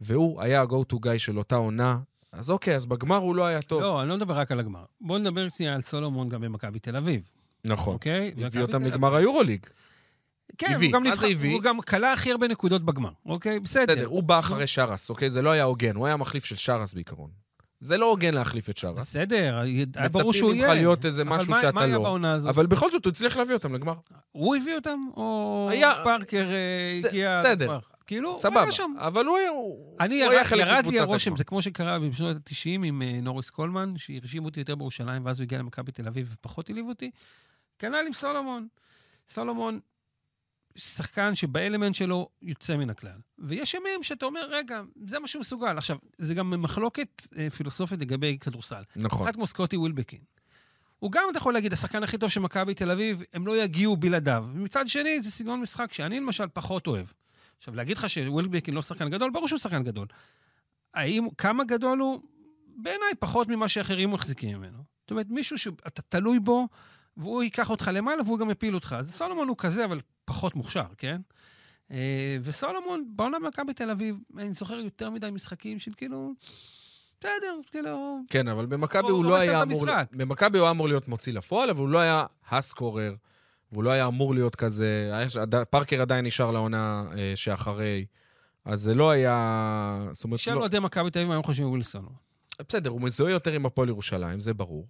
והוא 0.00 0.42
היה 0.42 0.62
ה-go 0.62 0.92
to 0.92 0.96
guy 0.96 1.18
של 1.18 1.38
אותה 1.38 1.56
עונה. 1.56 1.98
אז 2.32 2.50
אוקיי, 2.50 2.76
אז 2.76 2.86
בגמר 2.86 3.16
הוא 3.16 3.36
לא 3.36 3.44
היה 3.46 3.62
טוב. 3.62 3.82
לא, 3.82 4.00
אני 4.02 4.08
לא 4.08 4.16
מדבר 4.16 4.38
רק 4.38 4.52
על 4.52 4.60
הגמר. 4.60 4.84
בואו 5.00 5.18
נדבר 5.18 5.48
שנייה 5.48 5.74
על 5.74 5.80
סולומון 5.80 6.28
גם 6.28 6.40
במכבי 6.40 6.78
תל 6.78 6.96
אביב, 6.96 7.32
נכון. 7.64 7.94
אוקיי? 7.94 8.32
הביא 8.44 8.62
אותם 8.62 8.82
לגמר 8.82 9.14
היורוליג. 9.14 9.66
כן, 10.58 10.72
הביא. 10.74 10.88
הוא 10.88 10.94
גם 10.94 11.06
נבחר- 11.06 11.26
הביא? 11.32 11.54
הוא 11.54 11.62
גם 11.62 11.80
כלה 11.80 12.12
הכי 12.12 12.30
הרבה 12.30 12.48
נקודות 12.48 12.82
בגמר, 12.82 13.10
אוקיי? 13.26 13.60
בסדר. 13.60 13.82
בסדר, 13.82 14.06
הוא 14.06 14.22
בא 14.22 14.38
אחרי 14.38 14.66
שרס, 14.66 15.10
אוקיי? 15.10 15.30
זה 15.30 15.42
לא 15.42 15.50
היה 15.50 15.64
הוגן, 15.64 15.96
הוא 15.96 16.06
היה 16.06 16.16
מחליף 16.16 16.44
של 16.44 16.56
שרס 16.56 16.94
בעיקרון. 16.94 17.30
זה 17.80 17.96
לא 17.96 18.06
הוגן 18.06 18.34
להחליף 18.34 18.70
את 18.70 18.78
שרס. 18.78 18.98
בסדר, 19.00 19.58
היה 19.96 20.08
ברור 20.08 20.32
שהוא 20.32 20.48
מצפים 20.50 20.60
יהיה. 20.64 20.68
ממך 20.68 20.80
להיות 20.80 21.04
איזה 21.06 21.24
משהו 21.24 21.36
אבל 21.42 21.50
מה- 21.50 21.60
שאתה 21.60 21.72
מה 21.72 21.82
היה 21.82 21.94
לא. 21.96 22.02
בעונה 22.02 22.32
הזאת? 22.32 22.48
אבל 22.48 22.66
בכל 22.66 22.90
זאת, 22.90 23.04
הוא 23.04 23.10
הצליח 23.10 23.36
להביא 23.36 23.54
אותם 23.54 23.74
לגמר. 23.74 23.94
הוא 24.32 24.56
הביא 24.56 24.74
אותם, 24.74 24.98
או 25.16 25.68
היה- 25.70 25.94
פארקר 26.04 26.46
אה, 26.52 26.98
ס- 27.00 27.04
הגיע... 27.04 27.40
בסדר. 27.40 27.64
לגמר? 27.64 27.78
כאילו, 28.06 28.30
הוא 28.30 28.38
סבבה. 28.40 28.62
היה 28.62 28.72
שם. 28.72 28.92
אבל 28.98 29.24
הוא 29.26 29.36
היה... 29.38 29.50
הוא 29.50 29.96
אני 30.00 30.22
היה 30.22 30.44
חלק 30.44 30.60
ירד 30.60 30.70
לי 30.72 30.78
מקבוצת 30.80 31.00
הרושם. 31.00 31.36
זה 31.36 31.44
כמו 31.44 31.62
שקרה 31.62 31.98
בשנות 31.98 32.36
ה-90 32.36 32.50
עם 32.84 33.02
אה, 33.02 33.18
נוריס 33.22 33.50
קולמן, 33.50 33.92
שהרשים 33.96 34.44
אותי 34.44 34.60
יותר 34.60 34.74
בירושלים, 34.74 35.24
ואז 35.26 35.38
הוא 35.40 35.44
הגיע 35.44 35.58
למכבי 35.58 35.92
תל 35.92 36.06
אביב 36.08 36.30
ופחות 36.32 36.68
העליב 36.68 36.88
אותי. 36.88 37.10
כנ"ל 37.78 38.04
עם 38.06 38.12
סולומון. 38.12 38.66
סולומון, 39.28 39.80
שחקן 40.76 41.34
שבאלמנט 41.34 41.94
שלו 41.94 42.28
יוצא 42.42 42.76
מן 42.76 42.90
הכלל. 42.90 43.18
ויש 43.38 43.74
ימים 43.74 44.02
שאתה 44.02 44.26
אומר, 44.26 44.48
רגע, 44.50 44.82
זה 45.06 45.18
מה 45.18 45.28
שהוא 45.28 45.40
מסוגל. 45.40 45.78
עכשיו, 45.78 45.96
זה 46.18 46.34
גם 46.34 46.62
מחלוקת 46.62 47.22
אה, 47.38 47.50
פילוסופית 47.50 48.00
לגבי 48.00 48.38
כדורסל. 48.40 48.82
נכון. 48.96 49.22
אחד 49.22 49.36
כמו 49.36 49.46
סקוטי 49.46 49.76
ווילבקין. 49.76 50.20
הוא 50.98 51.12
גם, 51.12 51.22
אתה 51.30 51.38
יכול 51.38 51.54
להגיד, 51.54 51.72
השחקן 51.72 52.02
הכי 52.02 52.18
טוב 52.18 52.30
של 52.30 52.40
מכבי 52.40 52.74
תל 52.74 52.90
אביב, 52.90 53.22
הם 53.34 53.46
לא 53.46 53.62
יגיעו 53.62 53.96
בלעדיו. 53.96 54.46
ומצד 54.52 54.88
שני, 54.88 55.20
זה 55.20 55.30
סגנון 55.30 55.60
משחק 55.60 55.92
שאני 55.92 56.20
למשל 56.20 56.44
פחות 56.52 56.86
אוהב. 56.86 57.06
עכשיו, 57.58 57.74
להגיד 57.74 57.96
לך 57.96 58.10
שווילבקין 58.10 58.74
לא 58.74 58.82
שחקן 58.82 59.10
גדול, 59.10 59.30
ברור 59.30 59.48
שהוא 59.48 59.58
שחקן 59.58 59.84
גדול. 59.84 60.06
האם, 60.94 61.26
כמה 61.38 61.64
גדול 61.64 61.98
הוא? 61.98 62.20
בעיניי 62.76 63.08
פחות 63.18 63.48
ממה 63.48 63.68
שאחרים 63.68 64.10
מחזיקים 64.10 64.58
ממנו. 64.58 64.78
זאת 65.00 65.10
אומרת, 65.10 65.26
מישהו 65.28 65.58
שאתה 65.58 66.02
תלוי 66.02 66.40
בו, 66.40 66.68
והוא 67.16 67.42
ייקח 67.42 67.70
אותך 67.70 67.90
למעלה 67.94 68.22
והוא 68.22 68.38
גם 68.38 68.50
יפיל 68.50 68.74
אותך. 68.74 68.96
אז 68.98 69.14
סולומון 69.14 69.48
הוא 69.48 69.56
כזה, 69.56 69.84
אבל 69.84 70.00
פחות 70.24 70.54
מוכשר, 70.56 70.86
כן? 70.98 71.20
אה, 71.90 72.36
וסולומון, 72.42 73.04
בעונה 73.08 73.38
במכבי 73.38 73.74
תל 73.74 73.90
אביב, 73.90 74.18
אני 74.38 74.54
זוכר 74.54 74.74
יותר 74.74 75.10
מדי 75.10 75.30
משחקים 75.30 75.78
של 75.78 75.90
כאילו... 75.96 76.32
בסדר, 77.20 77.58
כאילו... 77.70 78.20
כן, 78.30 78.48
אבל 78.48 78.66
במכבי 78.66 79.08
הוא 79.08 79.16
הוא 79.16 79.24
לא 79.24 79.36
היה 79.36 79.62
אמור... 79.62 79.84
במכבי 80.12 80.58
הוא 80.58 80.64
היה 80.64 80.70
אמור 80.70 80.88
להיות 80.88 81.08
מוציא 81.08 81.32
לפועל, 81.32 81.70
אבל 81.70 81.80
הוא 81.80 81.88
לא 81.88 81.98
היה 81.98 82.26
הסקורר, 82.50 83.14
והוא 83.72 83.84
לא 83.84 83.90
היה 83.90 84.06
אמור 84.06 84.34
להיות 84.34 84.56
כזה... 84.56 85.12
פארקר 85.70 86.02
עדיין 86.02 86.26
נשאר 86.26 86.50
לעונה 86.50 87.04
אה, 87.16 87.32
שאחרי, 87.34 88.06
אז 88.64 88.80
זה 88.80 88.94
לא 88.94 89.10
היה... 89.10 90.08
זאת 90.12 90.24
אומרת, 90.24 90.38
תשאל 90.38 90.54
לא... 90.54 90.60
אוהדי 90.60 90.78
מכבי 90.78 91.10
תל 91.10 91.18
אביב 91.18 91.28
מה 91.28 91.36
הם 91.36 91.42
חושבים 91.42 91.68
ווילסון. 91.68 92.06
בסדר, 92.68 92.90
הוא 92.90 93.00
מזוהה 93.00 93.32
יותר 93.32 93.52
עם 93.52 93.66
הפועל 93.66 93.88
ירושלים, 93.88 94.40
זה 94.40 94.54
ברור. 94.54 94.86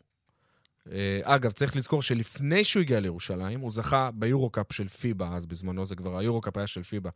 אה, 0.93 1.21
אגב, 1.23 1.53
צריך 1.53 1.77
לזכור 1.77 2.03
שלפני 2.03 2.65
שהוא 2.65 2.81
הגיע 2.81 3.01
לירושלים, 3.01 3.61
הוא 3.61 3.71
זכה 3.71 4.11
ביורו-קאפ 4.15 4.73
של 4.73 4.89
פיבה, 4.89 5.29
אז 5.37 5.47
בזמנו 5.47 5.87
זה 5.87 5.95
כבר, 5.97 6.19
היורו-קאפ 6.19 6.57
היה 6.57 6.67
של 6.67 6.83
פיבה, 6.83 7.11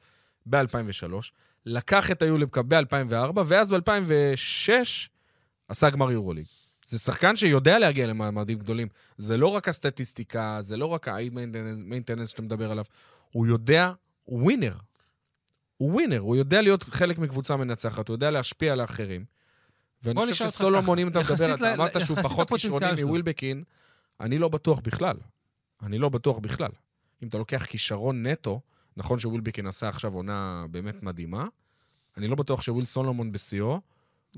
ב-2003, 0.46 1.12
לקח 1.66 2.10
את 2.10 2.22
היוליבקאפ 2.22 2.64
ב-2004, 2.68 3.40
ואז 3.46 3.70
ב-2006 3.70 4.72
עשה 5.68 5.90
גמר 5.90 6.10
יורוליג. 6.10 6.46
זה 6.88 6.98
שחקן 6.98 7.36
שיודע 7.36 7.78
להגיע 7.78 8.06
למעמדים 8.06 8.58
גדולים. 8.58 8.88
זה 9.18 9.36
לא 9.36 9.46
רק 9.46 9.68
הסטטיסטיקה, 9.68 10.58
זה 10.60 10.76
לא 10.76 10.86
רק 10.86 11.08
ה-maintenance 11.08 12.26
שאתה 12.26 12.42
מדבר 12.42 12.70
עליו, 12.70 12.84
הוא 13.32 13.46
יודע, 13.46 13.92
הוא 14.24 14.42
ווינר. 14.42 14.76
הוא 15.76 15.92
ווינר, 15.92 16.18
הוא 16.18 16.36
יודע 16.36 16.62
להיות 16.62 16.82
חלק 16.82 17.18
מקבוצה 17.18 17.56
מנצחת, 17.56 18.08
הוא 18.08 18.14
יודע 18.14 18.30
להשפיע 18.30 18.72
על 18.72 18.80
האחרים. 18.80 19.24
ואני 20.02 20.32
חושב 20.32 20.48
שסולומון, 20.48 20.98
אם 20.98 21.08
אתה 21.08 21.20
מדבר, 21.20 21.54
אתה 21.54 21.74
אמרת 21.74 22.00
שהוא 22.00 22.22
פחות 22.22 22.48
כישרוני. 22.48 23.02
מווילבקין, 23.02 23.64
אני 24.20 24.38
לא 24.38 24.48
בטוח 24.48 24.80
בכלל. 24.80 25.16
אני 25.82 25.98
לא 25.98 26.08
בטוח 26.08 26.38
בכלל. 26.38 26.70
אם 27.22 27.28
אתה 27.28 27.38
לוקח 27.38 27.64
כישרון 27.64 28.26
נטו, 28.26 28.60
נכון 28.96 29.18
שווילבקין 29.18 29.66
עשה 29.66 29.88
עכשיו 29.88 30.14
עונה 30.14 30.64
באמת 30.70 31.02
מדהימה, 31.02 31.46
אני 32.16 32.28
לא 32.28 32.36
בטוח 32.36 32.62
שוויל 32.62 32.84
סולומון 32.84 33.32
בשיאו, 33.32 33.80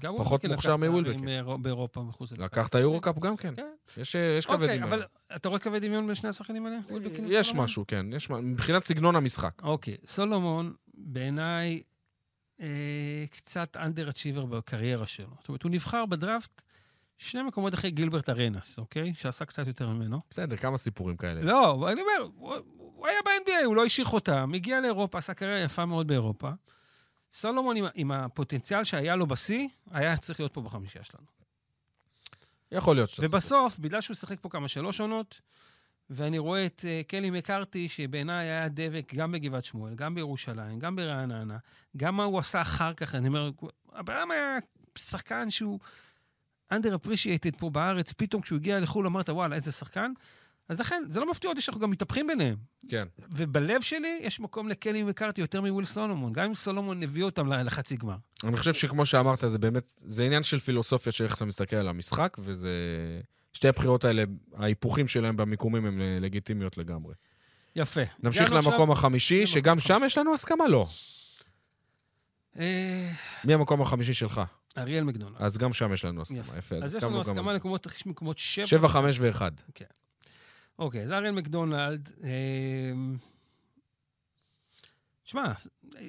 פחות 0.01 0.17
ווילבקין 0.19 0.51
מוכשר 0.51 0.77
לקח 0.77 0.85
מווילבקין. 0.85 1.29
אה, 1.29 1.57
באירופה 1.57 2.03
מחוץ 2.03 2.33
למכבי. 2.33 2.45
לקח 2.45 2.69
את 2.69 2.75
היורו-קאפ 2.75 3.19
גם 3.19 3.37
כן. 3.37 3.55
כן. 3.57 3.67
יש 3.97 4.15
יש 4.39 4.47
קווי 4.47 4.57
אוקיי, 4.57 4.79
דמיון. 4.79 4.93
אבל 4.93 5.03
אתה 5.37 5.49
רואה 5.49 5.61
קווי 5.61 5.81
דמיון 5.81 6.07
בין 6.07 6.15
שני 6.15 6.29
השחקנים 6.29 6.67
האלה? 6.67 6.79
ווילבקין 6.91 7.25
יש? 7.29 7.55
משהו, 7.55 7.85
כן. 7.89 8.07
יש 8.13 8.31
מבחינת 8.31 8.85
סגנון 8.85 9.17
המשחק. 9.17 9.63
אוקיי, 9.63 9.97
סולומון 10.05 10.73
בעיניי 10.95 11.81
אה, 12.63 13.25
קצת 13.31 13.77
underachiever 13.77 14.45
בקריירה 14.45 15.07
שלו. 15.07 15.35
זאת 15.41 15.49
אומרת, 15.49 15.63
הוא 15.63 15.71
נבחר 15.71 16.07
בדראפט 16.07 16.63
שני 17.19 17.43
מקומות 17.43 17.75
אחרי 17.75 17.91
גילברט 17.91 18.29
ארינאס, 18.29 18.79
אוקיי? 18.79 19.15
שעשה 19.15 19.45
קצת 19.45 19.67
יותר 19.67 19.89
ממנו. 19.89 20.21
בסדר, 20.31 20.57
כמה 20.57 20.79
סיפורים 20.79 21.17
כאלה. 21.17 21.43
לא, 21.43 21.89
אני 21.93 22.01
אומר, 22.01 22.29
הוא, 22.37 22.55
הוא 22.77 23.07
היה 23.07 23.19
ב-NBA, 23.25 23.65
הוא 23.65 23.77
לא 23.77 23.85
השאיר 23.85 24.07
אותם, 24.13 24.53
הגיע 24.55 24.81
לאירופה, 24.81 25.19
עשה 25.19 25.35
קריירה 25.35 25.59
יפה 25.59 25.87
מאוד 25.87 26.07
באירופה. 26.07 26.51
סולומון, 27.33 27.77
עם, 27.77 27.85
עם 27.95 28.13
הפוטנציאל 28.13 28.85
שהיה 28.85 29.17
לו 29.17 29.27
בשיא, 29.27 29.69
היה 29.91 30.17
צריך 30.17 30.41
להיות 30.41 30.55
פה 30.55 30.61
בחמישייה 30.61 31.05
שלנו. 31.05 31.27
יכול 32.73 32.97
להיות 32.97 33.11
שאתה... 33.11 33.27
ובסוף, 33.27 33.79
בגלל 33.79 34.01
שהוא 34.01 34.15
שיחק 34.15 34.41
פה 34.41 34.49
כמה 34.49 34.69
שלוש 34.69 35.01
עונות, 35.01 35.41
ואני 36.15 36.39
רואה 36.39 36.67
את 36.67 36.85
uh, 36.85 37.09
קלי 37.09 37.31
מקארתי, 37.31 37.89
שבעיניי 37.89 38.49
היה 38.49 38.69
דבק 38.69 39.13
גם 39.15 39.33
בגבעת 39.33 39.65
שמואל, 39.65 39.95
גם 39.95 40.15
בירושלים, 40.15 40.79
גם 40.79 40.97
ברעננה, 40.97 41.57
גם 41.97 42.17
מה 42.17 42.25
הוא 42.25 42.39
עשה 42.39 42.63
אחר 42.63 42.95
כך, 42.95 43.15
אני 43.15 43.29
אומר, 43.29 43.51
הבן 43.93 44.17
אדם 44.17 44.31
היה 44.31 44.59
שחקן 44.99 45.51
שהוא 45.51 45.79
under 46.73 46.87
appreciated 47.05 47.59
פה 47.59 47.71
בארץ, 47.71 48.13
פתאום 48.13 48.43
כשהוא 48.43 48.57
הגיע 48.57 48.81
לחו"ל 48.81 49.07
אמרת, 49.07 49.29
וואלה, 49.29 49.57
איזה 49.57 49.73
שחקן. 49.73 50.13
אז 50.69 50.81
לכן, 50.81 51.03
זה 51.09 51.21
לא 51.21 51.31
מפתיע 51.31 51.51
אותי 51.51 51.61
שאנחנו 51.61 51.81
גם 51.81 51.91
מתהפכים 51.91 52.27
ביניהם. 52.27 52.57
כן. 52.89 53.07
ובלב 53.37 53.81
שלי 53.81 54.19
יש 54.23 54.41
מקום 54.41 54.69
לקלי 54.69 55.03
מקארתי 55.03 55.41
יותר 55.41 55.61
מוויל 55.61 55.85
סולומון, 55.85 56.33
גם 56.33 56.45
אם 56.45 56.55
סולומון 56.55 57.03
הביא 57.03 57.25
אותם 57.25 57.53
לחצי 57.53 57.97
גמר. 57.97 58.17
אני 58.45 58.57
חושב 58.57 58.75
שכמו 58.75 59.07
שאמרת, 59.07 59.45
זה 59.47 59.59
באמת, 59.59 60.03
זה 60.05 60.25
עניין 60.25 60.43
של 60.43 60.59
פילוסופיה 60.59 61.13
של 61.13 61.25
איך 61.25 61.37
אתה 61.37 61.45
מסתכל 61.45 61.77
על 61.77 61.89
המשחק, 61.89 62.37
וזה... 62.39 62.71
שתי 63.53 63.69
הבחירות 63.69 64.05
האלה, 64.05 64.25
ההיפוכים 64.57 65.09
שלהם 65.09 65.37
במיקומים 65.37 65.87
הם 65.87 66.01
לגיטימיות 66.21 66.79
לגמרי. 66.79 67.15
יפה. 67.77 68.01
נמשיך 68.23 68.43
הגענו 68.43 68.59
עכשיו- 68.59 68.73
למקום 68.73 68.91
החמישי, 68.93 69.35
למקום 69.41 69.47
שגם. 69.47 69.81
שם 69.81 70.01
יש 70.07 70.19
לנו 70.19 70.35
הסכמה? 70.35 70.69
לא. 70.69 70.87
אה, 72.59 73.11
מי 73.45 73.55
המקום 73.55 73.83
החמישי 73.83 74.15
שלך? 74.15 74.41
אריאל 74.79 75.05
מקדונלד. 75.05 75.37
אז 75.39 75.57
גם 75.59 75.73
שם 75.73 75.93
יש 75.93 76.05
לנו 76.05 76.23
הסכמה, 76.23 76.39
יפה. 76.41 76.57
יפה. 76.59 76.77
אז 76.85 76.95
יש 76.97 77.03
לנו 77.05 77.15
גם 77.15 77.21
הסכמה 77.21 77.51
על- 77.51 77.57
למקומות, 77.57 77.87
יש 77.87 78.07
מקומות 78.07 78.39
שבע. 78.39 78.67
שבע, 78.67 78.89
חמש 78.89 79.19
ואחד. 79.21 79.53
אוקיי, 80.79 81.03
אז 81.03 81.11
אריאל 81.11 81.33
מקדונלד, 81.35 82.13
אה, 82.25 82.31
שמע, 85.25 85.53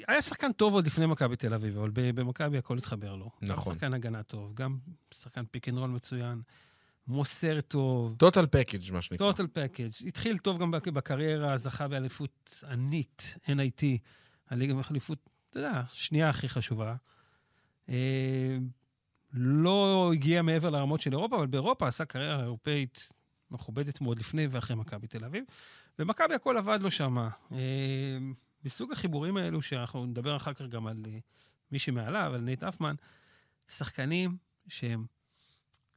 היה 0.08 0.21
שחקן 0.21 0.51
טוב 0.51 0.73
עוד 0.73 0.86
לפני 0.88 1.06
מכבי 1.06 1.36
תל 1.36 1.53
אביב, 1.53 1.77
אבל 1.77 1.89
במכבי 1.93 2.58
הכל 2.58 2.77
התחבר 2.77 3.15
לו. 3.15 3.29
נכון. 3.41 3.73
גם 3.73 3.79
שחקן 3.79 3.93
הגנה 3.93 4.23
טוב, 4.23 4.53
גם 4.56 4.77
שחקן 5.13 5.45
pick 5.52 5.69
and 5.69 5.78
roll 5.78 5.89
מצוין, 5.89 6.41
מוסר 7.08 7.62
טוב, 7.62 8.16
total 8.19 8.46
package, 8.48 8.91
מה 8.92 9.02
שנקרא. 9.02 9.32
total 9.32 9.48
package. 9.48 9.91
התחיל 10.08 10.38
טוב 10.38 10.62
גם 10.62 10.72
בק- 10.72 10.88
בקריירה, 10.88 11.58
זכה 11.58 11.88
באליפות 11.88 12.63
ענית, 12.70 13.36
NIT, 13.48 13.84
הליגה 14.50 14.74
באליפות, 14.74 15.30
אתה 15.50 15.60
יודע, 15.60 15.82
שנייה 15.92 16.30
הכי 16.30 16.50
חשובה. 16.50 16.96
אה, 17.89 18.58
לא 19.34 20.12
הגיע 20.13 20.42
מעבר 20.42 20.70
לרמות 20.70 21.02
של 21.02 21.12
אירופה, 21.12 21.36
אבל 21.38 21.48
באירופה 21.48 21.88
עשה 21.88 22.06
קריירה 22.06 22.42
אירופאית 22.44 23.12
מכובדת 23.52 24.02
מאוד 24.02 24.20
לפני 24.20 24.48
ואחרי 24.48 24.76
מכבי 24.76 25.08
תל 25.08 25.26
אביב. 25.26 25.44
ומכבי 26.00 26.34
הכל 26.34 26.58
עבד 26.58 26.80
לו 26.84 26.92
שם. 26.92 27.28
מסוג 28.66 28.92
החיבורים 28.92 29.38
האלו, 29.38 29.62
שאנחנו 29.62 30.06
נדבר 30.06 30.36
אחר 30.36 30.54
כך 30.54 30.62
גם 30.62 30.88
על 30.88 31.04
אה, 31.08 31.18
מי 31.72 31.80
שמעליו, 31.80 32.32
על 32.36 32.42
נייט 32.42 32.63
האפמן, 32.63 32.96
שחקנים 33.68 34.38
שהם 34.68 35.06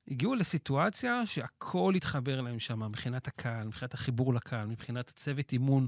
הגיעו 0.08 0.34
לסיטואציה 0.34 1.26
שהכל 1.26 1.92
התחבר 1.96 2.40
להם 2.40 2.58
שם, 2.58 2.82
מבחינת 2.82 3.26
הקהל, 3.26 3.66
מבחינת 3.66 3.94
החיבור 3.94 4.34
לקהל, 4.34 4.66
מבחינת 4.66 5.08
הצוות 5.08 5.52
אימון, 5.52 5.86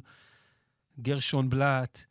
גרשון 1.01 1.51
בלאט, 1.51 2.05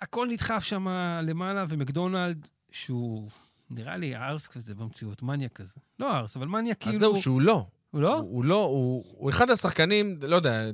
הכל 0.00 0.26
נדחף 0.30 0.62
שם 0.64 0.86
למעלה, 1.22 1.64
ומקדונלד, 1.68 2.48
שהוא 2.70 3.30
נראה 3.70 3.96
לי 3.96 4.16
ארס 4.16 4.48
כזה 4.48 4.74
במציאות, 4.74 5.22
מניאק 5.22 5.52
כזה. 5.52 5.80
לא 5.98 6.16
ארס, 6.16 6.36
אבל 6.36 6.46
מניאק 6.46 6.80
כאילו... 6.80 6.94
אז 6.94 7.00
זהו, 7.00 7.16
שהוא 7.22 7.40
לא. 7.40 7.66
הוא 7.90 8.00
לא? 8.00 8.14
הוא 8.14 8.30
הוא 8.30 8.44
לא, 8.44 8.64
הוא 8.64 9.04
הוא 9.08 9.30
אחד 9.30 9.50
השחקנים, 9.50 10.18
לא 10.22 10.36
יודע, 10.36 10.70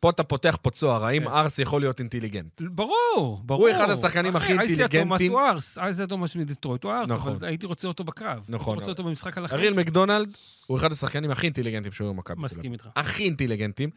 פה 0.00 0.10
אתה 0.10 0.24
פותח 0.24 0.56
פה 0.62 0.70
צוהר, 0.70 1.04
האם 1.04 1.22
כן. 1.22 1.28
ארס 1.28 1.58
יכול 1.58 1.80
להיות 1.80 2.00
אינטליגנט? 2.00 2.62
ברור, 2.62 3.40
ברור. 3.44 3.70
אחד 3.70 3.90
השחקנים 3.90 4.36
הכי 4.36 4.52
אינטליגנטים. 4.52 5.02
תומאס 5.02 5.22
הוא 5.22 5.40
ארס, 5.40 5.78
אייזיה 5.78 6.06
תומאס 6.06 6.36
מדטרויט 6.36 6.84
הוא 6.84 6.92
ארס, 6.92 7.08
נכון. 7.08 7.32
אבל 7.32 7.46
הייתי 7.46 7.66
רוצה 7.66 7.88
אותו 7.88 8.04
בקרב. 8.04 8.44
נכון, 8.48 8.72
הייתי 8.72 8.80
רוצה 8.80 8.90
אותו 8.90 9.04
במשחק 9.04 9.38
על 9.38 9.44
החיים. 9.44 9.60
אריאל 9.60 9.74
מקדונלד 9.76 10.36
הוא 10.66 10.78
אחד 10.78 10.92
השחקנים 10.92 11.30
הכי 11.30 11.46
אינטליגנטים 11.46 11.92
שהיו 11.92 12.08
במכבי 12.14 12.32
אביב. 12.34 12.44
מסכים 12.44 12.72
איתך. 12.72 12.88
הכי 12.96 13.24
אינטליגנטים, 13.24 13.90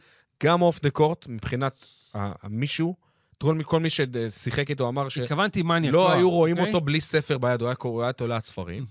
גם 0.43 0.61
off 0.61 0.81
the 0.81 0.89
court, 0.89 1.27
מבחינת 1.27 1.85
מישהו, 2.49 2.95
כל 3.63 3.79
מי- 3.79 3.89
ששיחק 3.89 4.69
איתו 4.69 4.89
אמר 4.89 5.09
שלא 5.09 5.23
התכוונתי 5.23 5.61
מניאק, 5.63 5.93
לא 5.93 6.11
היו 6.11 6.27
ארס, 6.27 6.33
רואים 6.33 6.57
אוקיי? 6.57 6.73
אותו 6.73 6.85
בלי 6.85 7.01
ספר 7.01 7.37
ביד, 7.37 7.61
הוא 7.61 7.69
היה 7.69 7.75
הוא 7.83 8.11
תולעת 8.11 8.45
ספרים. 8.45 8.85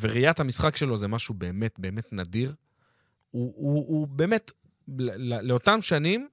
וראיית 0.00 0.40
המשחק 0.40 0.76
שלו 0.76 0.96
זה 0.98 1.08
משהו 1.08 1.34
באמת 1.34 1.74
באמת 1.78 2.12
נדיר. 2.12 2.54
הוא, 3.30 3.54
הוא, 3.56 3.84
הוא 3.88 4.06
באמת, 4.08 4.50
לאותם 5.42 5.80
שנים, 5.80 6.28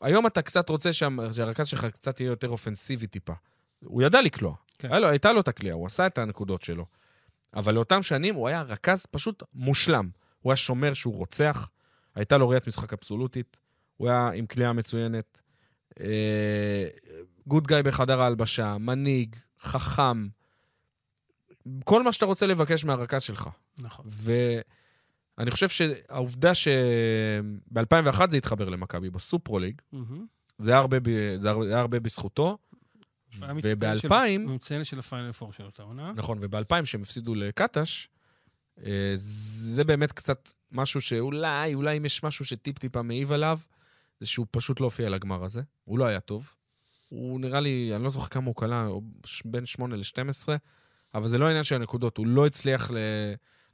היום 0.00 0.26
אתה 0.26 0.42
קצת 0.42 0.68
רוצה 0.68 0.92
שה- 0.92 1.08
שהרכז 1.32 1.66
שלך 1.66 1.84
קצת 1.84 2.20
יהיה 2.20 2.28
יותר 2.28 2.48
אופנסיבי 2.48 3.06
טיפה. 3.06 3.32
הוא 3.84 4.02
ידע 4.02 4.20
לקלוע. 4.20 4.54
כן. 4.78 4.88
לו, 5.02 5.08
הייתה 5.08 5.32
לו 5.32 5.40
את 5.40 5.48
הקליעה, 5.48 5.74
הוא 5.74 5.86
עשה 5.86 6.06
את 6.06 6.18
הנקודות 6.18 6.62
שלו. 6.62 6.86
אבל 7.54 7.74
לאותם 7.74 8.02
שנים 8.02 8.34
הוא 8.34 8.48
היה 8.48 8.62
רכז 8.62 9.06
פשוט 9.06 9.42
מושלם. 9.54 10.08
הוא 10.40 10.52
היה 10.52 10.56
שומר 10.56 10.94
שהוא 10.94 11.14
רוצח, 11.14 11.70
הייתה 12.14 12.36
לו 12.38 12.48
ראיית 12.48 12.66
משחק 12.68 12.92
אבסולוטית, 12.92 13.56
הוא 13.96 14.08
היה 14.08 14.30
עם 14.30 14.46
קליעה 14.46 14.72
מצוינת. 14.72 15.38
גוד 17.46 17.66
גאי 17.66 17.82
בחדר 17.82 18.20
ההלבשה, 18.20 18.78
מנהיג, 18.78 19.36
חכם, 19.60 20.28
כל 21.84 22.02
מה 22.02 22.12
שאתה 22.12 22.26
רוצה 22.26 22.46
לבקש 22.46 22.84
מהרכז 22.84 23.22
שלך. 23.22 23.48
נכון. 23.78 24.04
ואני 25.38 25.50
חושב 25.50 25.68
שהעובדה 25.68 26.52
שב-2001 26.54 28.30
זה 28.30 28.36
התחבר 28.36 28.68
למכבי 28.68 29.10
בסופרוליג, 29.10 29.80
מהמם. 29.92 30.26
זה 30.58 30.70
היה 30.70 30.80
הרבה. 30.80 30.96
זה 31.36 31.50
היה 31.50 31.80
הרבה 31.80 32.00
בזכותו. 32.00 32.58
הוא 33.38 33.44
היה 33.44 33.54
מצטיין 33.54 33.96
של- 33.98 34.08
וב-2000, 34.08 34.40
הוא 34.48 34.54
מצטיין 34.54 34.84
של 34.84 34.98
הפיינל 34.98 35.32
פור 35.32 35.52
של 35.52 35.64
אותה 35.64 35.82
עונה. 35.82 36.12
נכון, 36.16 36.38
וב-2000 36.40 36.84
שהם 36.84 37.02
הפסידו 37.02 37.34
לקטש, 37.34 38.08
אה, 38.84 39.12
זה 39.14 39.84
באמת 39.84 40.12
קצת 40.12 40.52
משהו 40.72 41.00
שאולי, 41.00 41.74
אולי 41.74 41.96
אם 41.96 42.04
יש 42.04 42.22
משהו 42.22 42.44
שטיפ-טיפה 42.44 43.02
מעיב 43.02 43.32
עליו, 43.32 43.58
זה 44.20 44.26
שהוא 44.26 44.46
פשוט 44.50 44.80
לא 44.80 44.84
הופיע 44.84 45.08
לגמר 45.08 45.44
הזה. 45.44 45.62
הוא 45.84 45.98
לא 45.98 46.04
היה 46.04 46.20
טוב. 46.20 46.54
הוא 47.08 47.40
נראה 47.40 47.60
לי, 47.60 47.92
אני 47.96 48.04
לא 48.04 48.10
זוכר 48.10 48.28
כמה 48.28 48.46
הוא 48.46 48.54
קלע, 48.56 48.88
בין 49.44 49.66
8 49.66 49.96
ל-12, 49.96 50.48
אבל 51.14 51.26
זה 51.28 51.38
לא 51.38 51.46
העניין 51.46 51.64
של 51.64 51.74
הנקודות, 51.74 52.16
הוא 52.16 52.26
לא 52.26 52.46
הצליח 52.46 52.90
ל... 52.90 52.96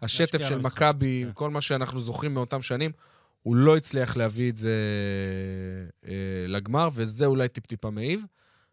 השטף 0.03 0.49
של 0.49 0.59
מכבי, 0.59 1.25
כן. 1.27 1.31
כל 1.35 1.51
מה 1.51 1.61
שאנחנו 1.61 2.01
זוכרים 2.01 2.35
מאותם 2.35 2.63
שנים, 2.63 2.93
הוא 3.43 3.57
לא 3.57 3.77
הצליח 3.77 4.17
להביא 4.17 4.51
את 4.51 4.57
זה 4.57 4.75
אה, 6.07 6.13
לגמר, 6.49 6.89
וזה 6.93 7.27
אולי 7.27 7.49
טיפ-טיפה 7.49 7.91
מעיב, 7.91 8.25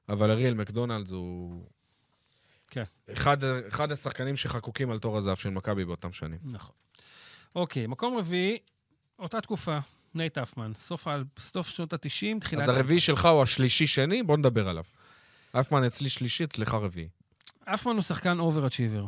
אבל 0.09 0.31
אריאל 0.31 0.53
מקדונלדס 0.53 1.11
הוא... 1.11 1.63
כן. 2.69 2.83
אחד, 3.13 3.43
אחד 3.43 3.91
השחקנים 3.91 4.35
שחקוקים 4.35 4.91
על 4.91 4.99
תור 4.99 5.17
הזהב 5.17 5.35
של 5.35 5.49
מכבי 5.49 5.85
באותם 5.85 6.11
שנים. 6.11 6.39
נכון. 6.43 6.75
אוקיי, 7.55 7.87
מקום 7.87 8.17
רביעי, 8.17 8.57
אותה 9.19 9.41
תקופה, 9.41 9.79
נייט 10.15 10.37
האפמן, 10.37 10.71
סוף, 10.75 11.07
סוף 11.39 11.67
שנות 11.67 11.93
ה-90, 11.93 12.39
תחילת... 12.39 12.63
אז 12.63 12.69
הרביעי 12.69 12.99
שלך 12.99 13.25
הוא 13.25 13.43
השלישי-שני, 13.43 14.23
בוא 14.23 14.37
נדבר 14.37 14.69
עליו. 14.69 14.83
האפמן 15.51 15.83
אצלי 15.83 16.09
שלישי, 16.09 16.43
אצלך 16.43 16.73
רביעי. 16.73 17.07
האפמן 17.65 17.93
הוא 17.93 18.01
שחקן 18.01 18.39
overachiever. 18.39 19.05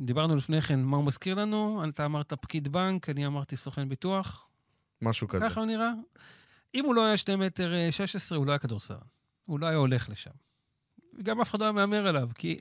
דיברנו 0.00 0.36
לפני 0.36 0.62
כן, 0.62 0.80
מה 0.80 0.96
הוא 0.96 1.04
מזכיר 1.04 1.34
לנו? 1.34 1.84
אתה 1.88 2.04
אמרת 2.04 2.32
פקיד 2.32 2.68
בנק, 2.68 3.08
אני 3.10 3.26
אמרתי 3.26 3.56
סוכן 3.56 3.88
ביטוח. 3.88 4.48
משהו 5.02 5.28
כזה. 5.28 5.44
ככה 5.44 5.60
הוא 5.60 5.66
נראה. 5.66 5.90
אם 6.74 6.84
הוא 6.84 6.94
לא 6.94 7.04
היה 7.04 7.16
2 7.16 7.38
מטר 7.38 7.74
אה, 7.74 7.92
16, 7.92 8.38
הוא 8.38 8.46
לא 8.46 8.52
היה 8.52 8.58
כדורסל. 8.58 8.94
הוא 9.44 9.60
לא 9.60 9.66
היה 9.66 9.76
הולך 9.76 10.08
לשם. 10.08 10.30
וגם 11.18 11.40
אף 11.40 11.50
אחד 11.50 11.60
לא 11.60 11.64
היה 11.64 11.72
מהמר 11.72 12.06
עליו, 12.06 12.28
כי 12.34 12.58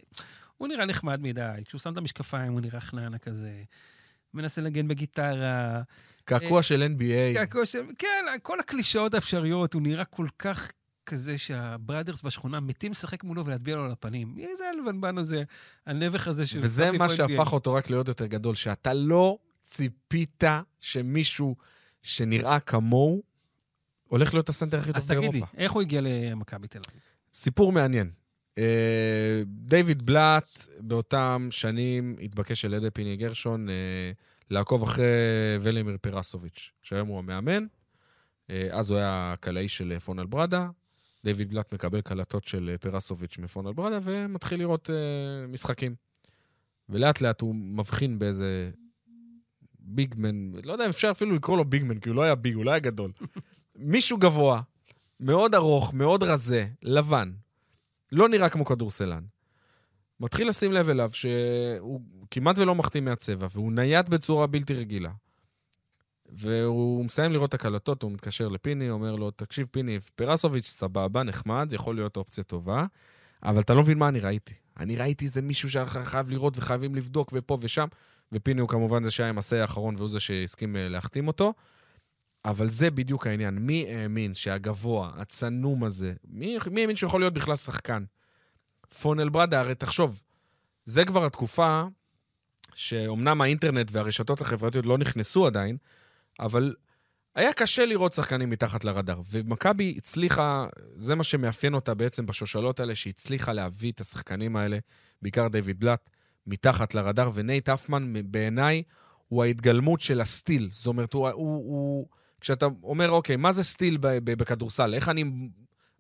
הוא 0.58 0.68
נראה 0.68 0.86
נחמד 0.86 1.22
מדי. 1.22 1.62
כשהוא 1.66 1.80
שם 1.80 1.92
את 1.92 1.98
המשקפיים, 1.98 2.54
הוא 2.54 2.62
נראה 2.62 2.80
חננה 2.80 3.18
כזה. 3.18 3.64
מנסה 4.34 4.62
לנגן 4.62 4.88
בגיטרה. 4.88 5.82
קעקוע 6.26 6.64
של 6.64 6.96
NBA. 6.98 7.36
קעקוע 7.36 7.66
של... 7.66 7.82
כן, 7.98 8.26
כל 8.42 8.60
הקלישאות 8.60 9.14
האפשריות, 9.14 9.74
הוא 9.74 9.82
נראה 9.82 10.06
כל 10.06 10.28
כך 10.40 10.72
כזה 11.06 11.38
שהבראדרס 11.38 12.22
בשכונה 12.22 12.60
מתים 12.60 12.92
לשחק 12.92 13.24
מולו 13.24 13.46
ולהטביע 13.46 13.76
לו 13.76 13.86
על 13.86 13.92
הפנים. 13.92 14.36
מי 14.36 14.48
זה 14.58 14.64
הלבנבן 14.70 15.18
הזה, 15.18 15.44
הנבך 15.86 16.28
הזה 16.28 16.46
שהוא 16.46 16.64
וזה 16.64 16.92
מה 16.92 17.10
שהפך? 17.10 17.54
אותו 17.54 17.74
רק 17.74 17.90
להיות 17.90 18.08
יותר 18.08 18.26
גדול, 18.26 18.56
שאתה 18.56 18.94
לא 18.94 19.38
ציפית 19.64 20.44
שמישהו 20.80 21.56
שנראה 22.02 22.60
כמוהו 22.60 23.24
הולך 24.08 24.34
להיות 24.34 24.50
הסנטר 24.50 24.80
הכי 24.80 24.92
אז 24.94 25.08
טוב 25.08 25.18
תגיד 25.18 25.34
לי, 25.34 25.40
באירופה. 25.40 25.58
איך 25.58 25.72
הוא 25.72 25.82
הגיע 25.82 26.02
למכבי 26.04 26.68
תל 26.68 26.80
אביב? 26.88 27.02
סיפור 27.34 27.72
מעניין. 27.72 28.12
אה, 28.58 29.44
דיוויד 29.46 30.06
בלאט 30.06 30.66
באותם 30.80 31.48
שנים 31.52 32.16
התבקש 32.22 32.66
על 32.66 32.74
ידי 32.74 32.92
פיני 32.92 33.18
גרשון 33.18 33.70
אה, 33.70 33.74
לעקוב 34.50 34.84
אחרי 34.84 35.06
ולימיר 35.62 35.98
פרסוביץ', 36.02 36.72
שהיום 36.82 37.08
הוא 37.08 37.20
המאמן. 37.20 37.66
אה, 38.50 38.68
אז 38.72 38.90
הוא 38.90 38.98
היה 38.98 39.34
הקלעי 39.34 39.70
של 39.70 40.00
פונל 40.00 40.26
בראדה. 40.26 40.70
דיוויד 41.24 41.50
בלאט 41.50 41.74
מקבל 41.74 42.02
קלטות 42.02 42.44
של 42.44 42.70
אה, 42.74 42.78
פרסוביץ' 42.78 43.38
מפונל 43.38 43.74
בראדה 43.74 44.00
ומתחיל 44.04 44.60
לראות 44.60 44.90
אה, 44.90 45.48
משחקים. 45.48 45.96
ולאט 46.90 47.22
לאט 47.22 47.42
הוא 47.42 47.56
מבחין 47.56 48.20
באיזה 48.20 48.72
ביגמן, 49.80 50.52
לא 50.64 50.72
יודע 50.72 50.86
אם 50.86 50.90
אפשר 50.90 51.12
אפילו 51.12 51.36
לקרוא 51.36 51.58
לו 51.58 51.66
ביגמן, 51.66 52.00
כי 52.00 52.10
הוא 52.10 52.16
לא 52.16 52.22
היה 52.22 52.36
ביג, 52.36 52.56
הוא 52.56 52.66
לא 52.66 52.72
היה 52.72 52.80
גדול. 52.80 53.12
מישהו 53.76 54.18
גבוה, 54.18 54.62
מאוד 55.20 55.56
ארוך, 55.56 55.94
מאוד 55.94 56.24
רזה, 56.24 56.68
לבן, 56.82 57.32
לא 58.12 58.30
נראה 58.30 58.50
כמו 58.50 58.66
כדורסלן. 58.66 59.24
מתחיל 60.20 60.50
לשים 60.50 60.72
לב 60.72 60.90
אליו 60.90 61.10
שהוא 61.14 62.02
כמעט 62.32 62.58
ולא 62.58 62.76
מחטיא 62.76 63.02
מהצבע, 63.02 63.48
והוא 63.52 63.72
נייד 63.72 64.10
בצורה 64.10 64.48
בלתי 64.48 64.74
רגילה. 64.74 65.12
והוא 66.30 67.06
מסיים 67.06 67.32
לראות 67.32 67.50
את 67.50 67.54
הקלטות, 67.54 68.04
הוא 68.04 68.12
מתקשר 68.12 68.48
לפיני, 68.48 68.90
אומר 68.90 69.16
לו, 69.16 69.32
תקשיב, 69.32 69.68
פיני, 69.72 70.00
פרסוביץ', 70.16 70.68
סבבה, 70.68 71.24
נחמד, 71.24 71.70
יכול 71.72 71.96
להיות 71.96 72.18
אופציה 72.18 72.44
טובה, 72.44 72.86
אבל 73.44 73.62
אתה 73.62 73.74
לא 73.74 73.82
מבין 73.82 73.98
מה 73.98 74.08
אני 74.08 74.20
ראיתי. 74.20 74.54
אני 74.78 74.96
ראיתי 74.96 75.26
איזה 75.26 75.42
מישהו 75.42 75.70
שאנחנו 75.70 76.04
חייב 76.04 76.30
לראות 76.30 76.58
וחייבים 76.58 76.96
לבדוק 76.96 77.30
ופה 77.34 77.58
ושם, 77.62 77.88
ופיני 78.32 78.62
הוא 78.62 78.70
כמובן 78.70 79.04
זה 79.04 79.12
שהיה 79.12 79.30
עם 79.30 79.38
הסי 79.38 79.58
האחרון 79.58 79.96
והוא 79.98 80.10
זה 80.10 80.20
שהסכים 80.20 80.76
אה, 80.76 80.90
להחתים 80.90 81.28
אותו. 81.28 81.54
אבל 82.46 82.70
זה 82.70 82.92
בדיוק 82.92 83.28
העניין. 83.28 83.56
מי 83.56 83.86
האמין 83.90 84.34
שהגבוה, 84.34 85.12
הצנום 85.16 85.84
הזה, 85.84 86.14
מי, 86.28 86.58
מי 86.72 86.82
האמין 86.82 86.96
שהוא 86.96 87.08
יכול 87.08 87.22
להיות 87.22 87.34
בכלל 87.34 87.56
שחקן? 87.56 88.04
פונל 89.02 89.30
בראדה, 89.30 89.60
הרי 89.60 89.76
תחשוב, 89.76 90.22
זה 90.86 91.06
כבר 91.06 91.26
התקופה 91.26 91.84
שאומנם 92.74 93.42
האינטרנט 93.42 93.90
והרשתות 93.92 94.42
החברתיות 94.42 94.86
לא 94.86 94.98
נכנסו 94.98 95.48
עדיין, 95.48 95.78
אבל 96.40 96.76
היה 97.36 97.54
קשה 97.54 97.86
לראות 97.86 98.14
שחקנים 98.14 98.50
מתחת 98.50 98.84
לרדאר. 98.84 99.22
ומכבי 99.32 99.94
הצליחה, 99.98 100.68
זה 100.96 101.16
מה 101.16 101.24
שמאפיין 101.24 101.74
אותה 101.74 101.94
בעצם 101.94 102.26
בשושלות 102.26 102.80
האלה, 102.80 102.96
שהיא 102.96 103.14
הצליחה 103.18 103.54
להביא 103.54 103.92
את 103.92 104.02
השחקנים 104.02 104.56
האלה, 104.56 104.78
בעיקר 105.22 105.48
דיוויד 105.48 105.80
בלאט, 105.80 106.10
מתחת 106.48 106.96
לרדאר, 106.96 107.32
ונייט 107.34 107.70
אפמן 107.70 108.14
בעיניי 108.26 108.84
הוא 109.28 109.44
ההתגלמות 109.44 110.02
של 110.02 110.22
הסטיל. 110.22 110.70
זאת 110.72 110.88
אומרת, 110.88 111.14
הוא, 111.14 111.30
הוא, 111.30 111.56
הוא, 111.56 112.08
כשאתה 112.42 112.68
אומר, 112.84 113.12
אוקיי, 113.12 113.36
מה 113.36 113.52
זה 113.52 113.64
סטיל 113.64 113.98
בכדורסל? 114.24 114.94
איך 114.94 115.10
אני 115.10 115.24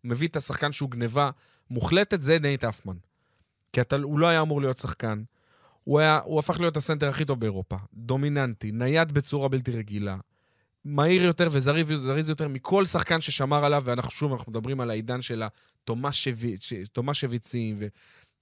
מביא 0.04 0.28
את 0.28 0.36
השחקן 0.36 0.72
שהוא 0.72 0.90
גניבה 0.90 1.30
מוחלטת? 1.70 2.22
זה 2.22 2.40
נייט 2.40 2.64
אפמן. 2.64 2.96
כי 3.74 3.82
אתה, 3.82 3.96
הוא 3.96 4.20
לא 4.20 4.28
היה 4.28 4.42
אמור 4.42 4.62
להיות 4.62 4.78
שחקן. 4.78 5.24
הוא, 5.84 6.00
היה, 6.00 6.20
הוא 6.24 6.40
הפך 6.40 6.60
להיות 6.60 6.78
הסנטר 6.78 7.10
הכי 7.10 7.26
טוב 7.26 7.40
באירופה. 7.40 7.76
דומיננטי, 7.94 8.72
נייד 8.72 9.12
בצורה 9.12 9.48
בלתי 9.50 9.72
רגילה. 9.72 10.18
מהיר 10.86 11.24
יותר 11.24 11.48
וזריז 11.52 12.30
יותר 12.30 12.48
מכל 12.48 12.86
שחקן 12.86 13.22
ששמר 13.22 13.66
עליו, 13.66 13.82
ואנחנו 13.86 14.12
שוב, 14.12 14.34
אנחנו 14.34 14.52
מדברים 14.52 14.82
על 14.82 14.90
העידן 14.90 15.22
של 15.22 15.44
התומאשביצ'ים 15.88 17.80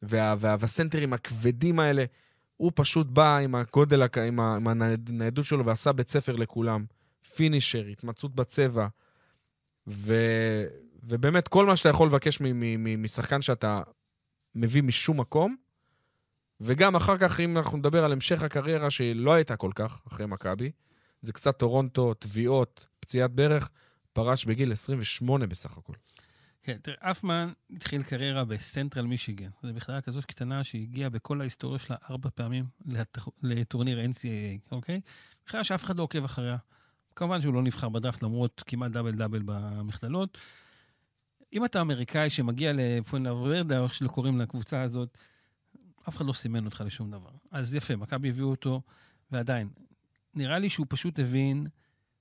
והסנטרים 0.01 1.13
הכבדים 1.13 1.79
האלה. 1.79 2.05
הוא 2.57 2.71
פשוט 2.75 3.07
בא 3.07 3.37
עם 3.37 3.55
הגודל, 3.55 4.01
עם, 4.27 4.39
עם 4.39 4.67
הניידות 4.67 5.45
שלו 5.45 5.65
ועשה 5.65 5.91
בית 5.91 6.11
ספר 6.11 6.35
לכולם. 6.35 6.85
פינישר, 7.35 7.85
התמצאות 7.85 8.35
בצבע. 8.35 8.87
ו, 9.87 10.15
ובאמת, 11.03 11.47
כל 11.47 11.65
מה 11.65 11.75
שאתה 11.75 11.89
יכול 11.89 12.07
לבקש 12.07 12.39
משחקן 12.97 13.41
שאתה 13.41 13.81
מביא 14.55 14.83
משום 14.83 15.19
מקום, 15.19 15.55
וגם 16.63 16.95
אחר 16.95 17.17
כך, 17.17 17.39
אם 17.39 17.57
אנחנו 17.57 17.77
נדבר 17.77 18.05
על 18.05 18.11
המשך 18.11 18.43
הקריירה, 18.43 18.91
שלא 18.91 19.33
הייתה 19.33 19.55
כל 19.55 19.71
כך 19.75 20.01
אחרי 20.07 20.25
מכבי, 20.25 20.71
זה 21.21 21.33
קצת 21.33 21.57
טורונטו, 21.57 22.13
תביעות, 22.13 22.87
פציעת 22.99 23.31
ברך, 23.31 23.69
פרש 24.13 24.45
בגיל 24.45 24.71
28 24.71 25.47
בסך 25.47 25.77
הכל. 25.77 25.93
כן, 26.63 26.77
תראה, 26.81 27.11
אפמן 27.11 27.51
התחיל 27.75 28.03
קריירה 28.03 28.45
בסנטרל 28.45 29.05
מישיגן. 29.05 29.49
זו 29.63 29.73
מכללה 29.73 30.01
כזאת 30.01 30.25
קטנה 30.25 30.63
שהגיעה 30.63 31.09
בכל 31.09 31.41
ההיסטוריה 31.41 31.79
שלה 31.79 31.95
ארבע 32.09 32.29
פעמים 32.35 32.65
לטורניר 33.43 33.99
NCAA, 34.05 34.71
אוקיי? 34.71 35.01
מכללה 35.45 35.63
שאף 35.63 35.83
אחד 35.83 35.97
לא 35.97 36.03
עוקב 36.03 36.23
אחריה. 36.23 36.57
כמובן 37.15 37.41
שהוא 37.41 37.53
לא 37.53 37.61
נבחר 37.61 37.89
בדראפט 37.89 38.23
למרות 38.23 38.63
כמעט 38.67 38.91
דאבל 38.91 39.11
דאבל 39.11 39.41
במכללות. 39.45 40.37
אם 41.53 41.65
אתה 41.65 41.81
אמריקאי 41.81 42.29
שמגיע 42.29 42.71
לפואנלה 42.75 43.33
ורדה, 43.33 43.79
או 43.79 43.83
איך 43.83 43.93
שלא 43.93 44.07
קוראים 44.07 44.39
לקבוצה 44.39 44.81
הזאת, 44.81 45.17
אף 46.09 46.17
אחד 46.17 46.25
לא 46.25 46.33
סימן 46.33 46.65
אותך 46.65 46.83
לשום 46.85 47.11
דבר. 47.11 47.29
אז 47.51 47.75
יפה, 47.75 47.95
מכבי 47.95 48.29
הביאו 48.29 48.49
אותו, 48.49 48.81
ועדיין, 49.31 49.69
נראה 50.33 50.59
לי 50.59 50.69
שהוא 50.69 50.85
פשוט 50.89 51.19
הבין 51.19 51.67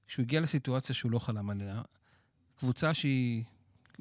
שהוא 0.06 0.22
הגיע 0.22 0.40
לסיטואציה 0.40 0.94
שהוא 0.94 1.10
לא 1.10 1.18
חלם 1.18 1.50
עליה. 1.50 1.82
קבוצה 2.58 2.94
שהיא 2.94 3.44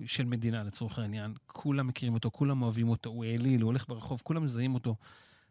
של 0.06 0.26
מדינה, 0.26 0.64
לצורך 0.64 1.00
העניין, 1.00 1.34
כולם 1.48 1.88
מכירים 1.88 2.14
אותו, 2.14 2.32
כולם 2.32 2.62
אוהבים 2.62 2.90
אותו, 2.90 3.10
הוא 3.10 3.26
העליל, 3.26 3.62
הוא 3.62 3.68
הולך 3.68 3.88
ברחוב, 3.88 4.22
כולם 4.24 4.44
מזהים 4.44 4.74
אותו. 4.74 4.96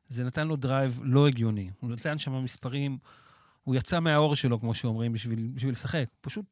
זה 0.09 0.25
נתן 0.25 0.49
לו 0.49 0.57
דרייב 0.57 1.01
לא 1.03 1.29
הגיוני. 1.29 1.71
הוא 1.81 1.91
נתן 1.91 2.19
שם 2.19 2.45
מספרים, 2.45 2.99
הוא 3.65 3.75
יצא 3.75 4.01
מהעור 4.01 4.37
שלו, 4.37 4.59
כמו 4.59 4.75
שאומרים, 4.75 5.13
בשביל, 5.13 5.49
בשביל 5.55 5.73
לשחק. 5.73 6.05
פשוט 6.21 6.45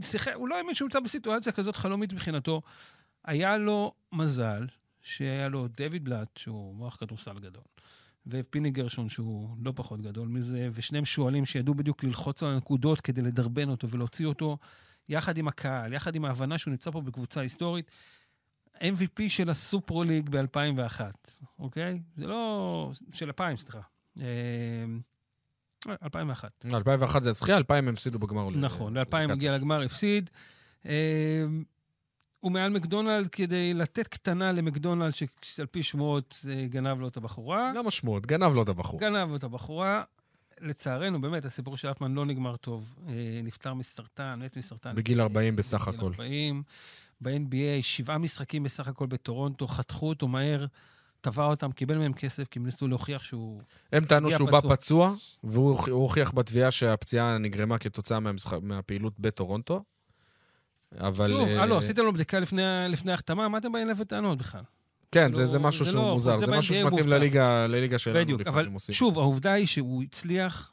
שיחק, 0.00 0.32
הוא 0.34 0.48
לא 0.48 0.56
האמין 0.56 0.74
שהוא 0.74 0.86
נמצא 0.86 1.00
בסיטואציה 1.00 1.52
כזאת 1.52 1.76
חלומית 1.76 2.12
מבחינתו. 2.12 2.62
היה 3.24 3.56
לו 3.56 3.92
מזל 4.12 4.66
שהיה 5.06 5.48
לו 5.48 5.68
דויד 5.68 6.04
בלאט, 6.04 6.36
שהוא 6.36 6.74
מוח 6.74 6.96
כדורסל 6.96 7.38
גדול, 7.38 7.62
ופיני 8.26 8.70
גרשון, 8.70 9.08
שהוא 9.08 9.56
לא 9.62 9.72
פחות 9.76 10.00
גדול 10.00 10.28
מזה, 10.28 10.68
ושניהם 10.72 11.04
שועלים 11.04 11.46
שידעו 11.46 11.74
בדיוק 11.74 12.04
ללחוץ 12.04 12.42
על 12.42 12.52
הנקודות 12.52 13.00
כדי 13.00 13.22
לדרבן 13.22 13.68
אותו 13.68 13.88
ולהוציא 13.88 14.26
אותו, 14.26 14.58
יחד 15.08 15.38
עם 15.38 15.48
הקהל, 15.48 15.92
יחד 15.92 16.14
עם 16.14 16.24
ההבנה 16.24 16.58
שהוא 16.58 16.70
נמצא 16.70 16.90
פה 16.90 17.00
בקבוצה 17.00 17.40
היסטורית. 17.40 17.90
MVP 18.76 19.28
של 19.28 19.50
הסופרו 19.50 20.02
ליג 20.02 20.28
ב-2001, 20.30 21.00
אוקיי? 21.58 22.02
זה 22.16 22.26
לא... 22.26 22.90
של 23.12 23.26
2000, 23.26 23.56
סליחה. 23.56 23.80
אה, 24.20 24.24
2001. 26.02 26.64
2001 26.74 27.22
זה 27.22 27.30
הזכייה, 27.30 27.56
2000 27.56 27.88
הם 27.88 27.94
הפסידו 27.94 28.18
בגמר. 28.18 28.50
נכון, 28.50 28.96
ל-2000 28.96 29.32
הגיע 29.32 29.54
לגמר, 29.54 29.82
הפסיד. 29.82 30.30
אה, 32.46 32.50
הוא 32.50 32.52
מעל 32.52 32.72
מקדונלד 32.72 33.28
כדי 33.28 33.74
לתת 33.74 34.08
קטנה 34.08 34.52
למקדונלד, 34.52 35.12
שעל 35.42 35.66
פי 35.66 35.82
שמועות 35.82 36.44
אה, 36.50 36.66
גנב 36.66 37.00
לו 37.00 37.08
את 37.08 37.16
הבחורה. 37.16 37.72
למה 37.76 37.90
שמועות? 37.90 38.26
גנב 38.26 38.52
לו 38.54 38.62
את 38.62 38.68
הבחור. 38.68 39.00
גנב 39.00 39.34
את 39.34 39.44
הבחורה. 39.44 40.02
לצערנו, 40.60 41.20
באמת, 41.20 41.44
הסיפור 41.44 41.76
של 41.76 41.90
אפמן 41.90 42.14
לא 42.14 42.24
נגמר 42.26 42.56
טוב. 42.56 42.94
אה, 43.08 43.12
נפטר 43.44 43.74
מסרטן, 43.74 44.38
מת 44.44 44.56
מסרטן. 44.56 44.94
בגיל 44.94 45.20
40 45.20 45.56
בסך 45.56 45.88
בגיל 45.88 45.98
הכל. 46.00 46.06
40. 46.06 46.62
ב-NBA, 47.20 47.82
שבעה 47.82 48.18
משחקים 48.18 48.62
בסך 48.62 48.88
הכל 48.88 49.06
בטורונטו, 49.06 49.66
חתכו 49.68 50.08
אותו 50.08 50.28
מהר, 50.28 50.66
תבע 51.20 51.44
אותם, 51.44 51.72
קיבל 51.72 51.98
מהם 51.98 52.12
כסף, 52.12 52.48
כי 52.48 52.58
הם 52.58 52.64
ניסו 52.64 52.88
להוכיח 52.88 53.22
שהוא... 53.22 53.60
הם 53.92 54.04
טענו 54.04 54.30
שהוא 54.30 54.50
בא 54.50 54.60
פצוע. 54.60 55.14
והוא 55.44 55.76
הוכ- 55.78 55.88
הוא 55.90 56.02
הוכיח 56.02 56.32
בתביעה 56.34 56.70
שהפציעה 56.70 57.38
נגרמה 57.38 57.78
כתוצאה 57.78 58.20
מהמשחק- 58.20 58.58
מהפעילות 58.62 59.20
בטורונטו. 59.20 59.82
אבל... 60.98 61.28
שוב, 61.28 61.48
אה, 61.48 61.62
הלו, 61.62 61.78
עשיתם 61.78 62.04
לו 62.04 62.12
בדיקה 62.12 62.38
לפני 62.40 63.10
ההחתמה, 63.10 63.48
מה 63.48 63.58
אתם 63.58 63.72
באים 63.72 63.84
אליו 63.86 63.96
בטענות 63.96 64.38
בכלל? 64.38 64.62
כן, 65.12 65.30
לא- 65.30 65.36
זה 65.36 65.46
זה 65.46 65.58
משהו 65.58 65.84
זה 65.84 65.90
שהוא 65.90 66.02
לא- 66.02 66.12
מוזר, 66.12 66.36
זה 66.36 66.46
זה 66.46 66.52
משהו 66.52 66.74
שמתאים. 66.74 67.08
לליגה 67.08 67.66
לליגה 67.66 67.98
שלנו 67.98 68.18
בדיוק, 68.18 68.40
אבל. 68.46 68.68
שוב, 68.90 69.18
העובדה 69.18 69.52
היא 69.52 69.66
שהוא 69.66 70.02
הצליח, 70.02 70.72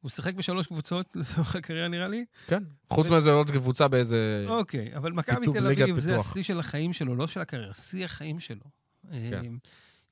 הוא 0.00 0.10
שיחק 0.10 0.34
בשלוש 0.34 0.66
קבוצות 0.66 1.06
לצורך 1.16 1.56
הקריירה, 1.56 1.88
נראה 1.88 2.08
לי. 2.08 2.24
כן. 2.46 2.62
חוץ 2.90 3.06
מזה 3.06 3.30
עוד 3.30 3.50
קבוצה 3.50 3.88
באיזה... 3.88 4.44
אוקיי, 4.48 4.96
אבל 4.96 5.12
מכבי 5.12 5.46
תל 5.54 5.66
אביב 5.66 5.98
זה. 5.98 6.16
השיא 6.18 6.42
של 6.42 6.58
החיים 6.60 6.92
שלו, 6.92 7.14
לא 7.14 7.26
של 7.26 7.40
הקריירה, 7.40 7.74
שיא 7.74 8.04
החיים 8.04 8.40
שלו. 8.40 8.64
כן. 9.10 9.16
אה, 9.34 9.40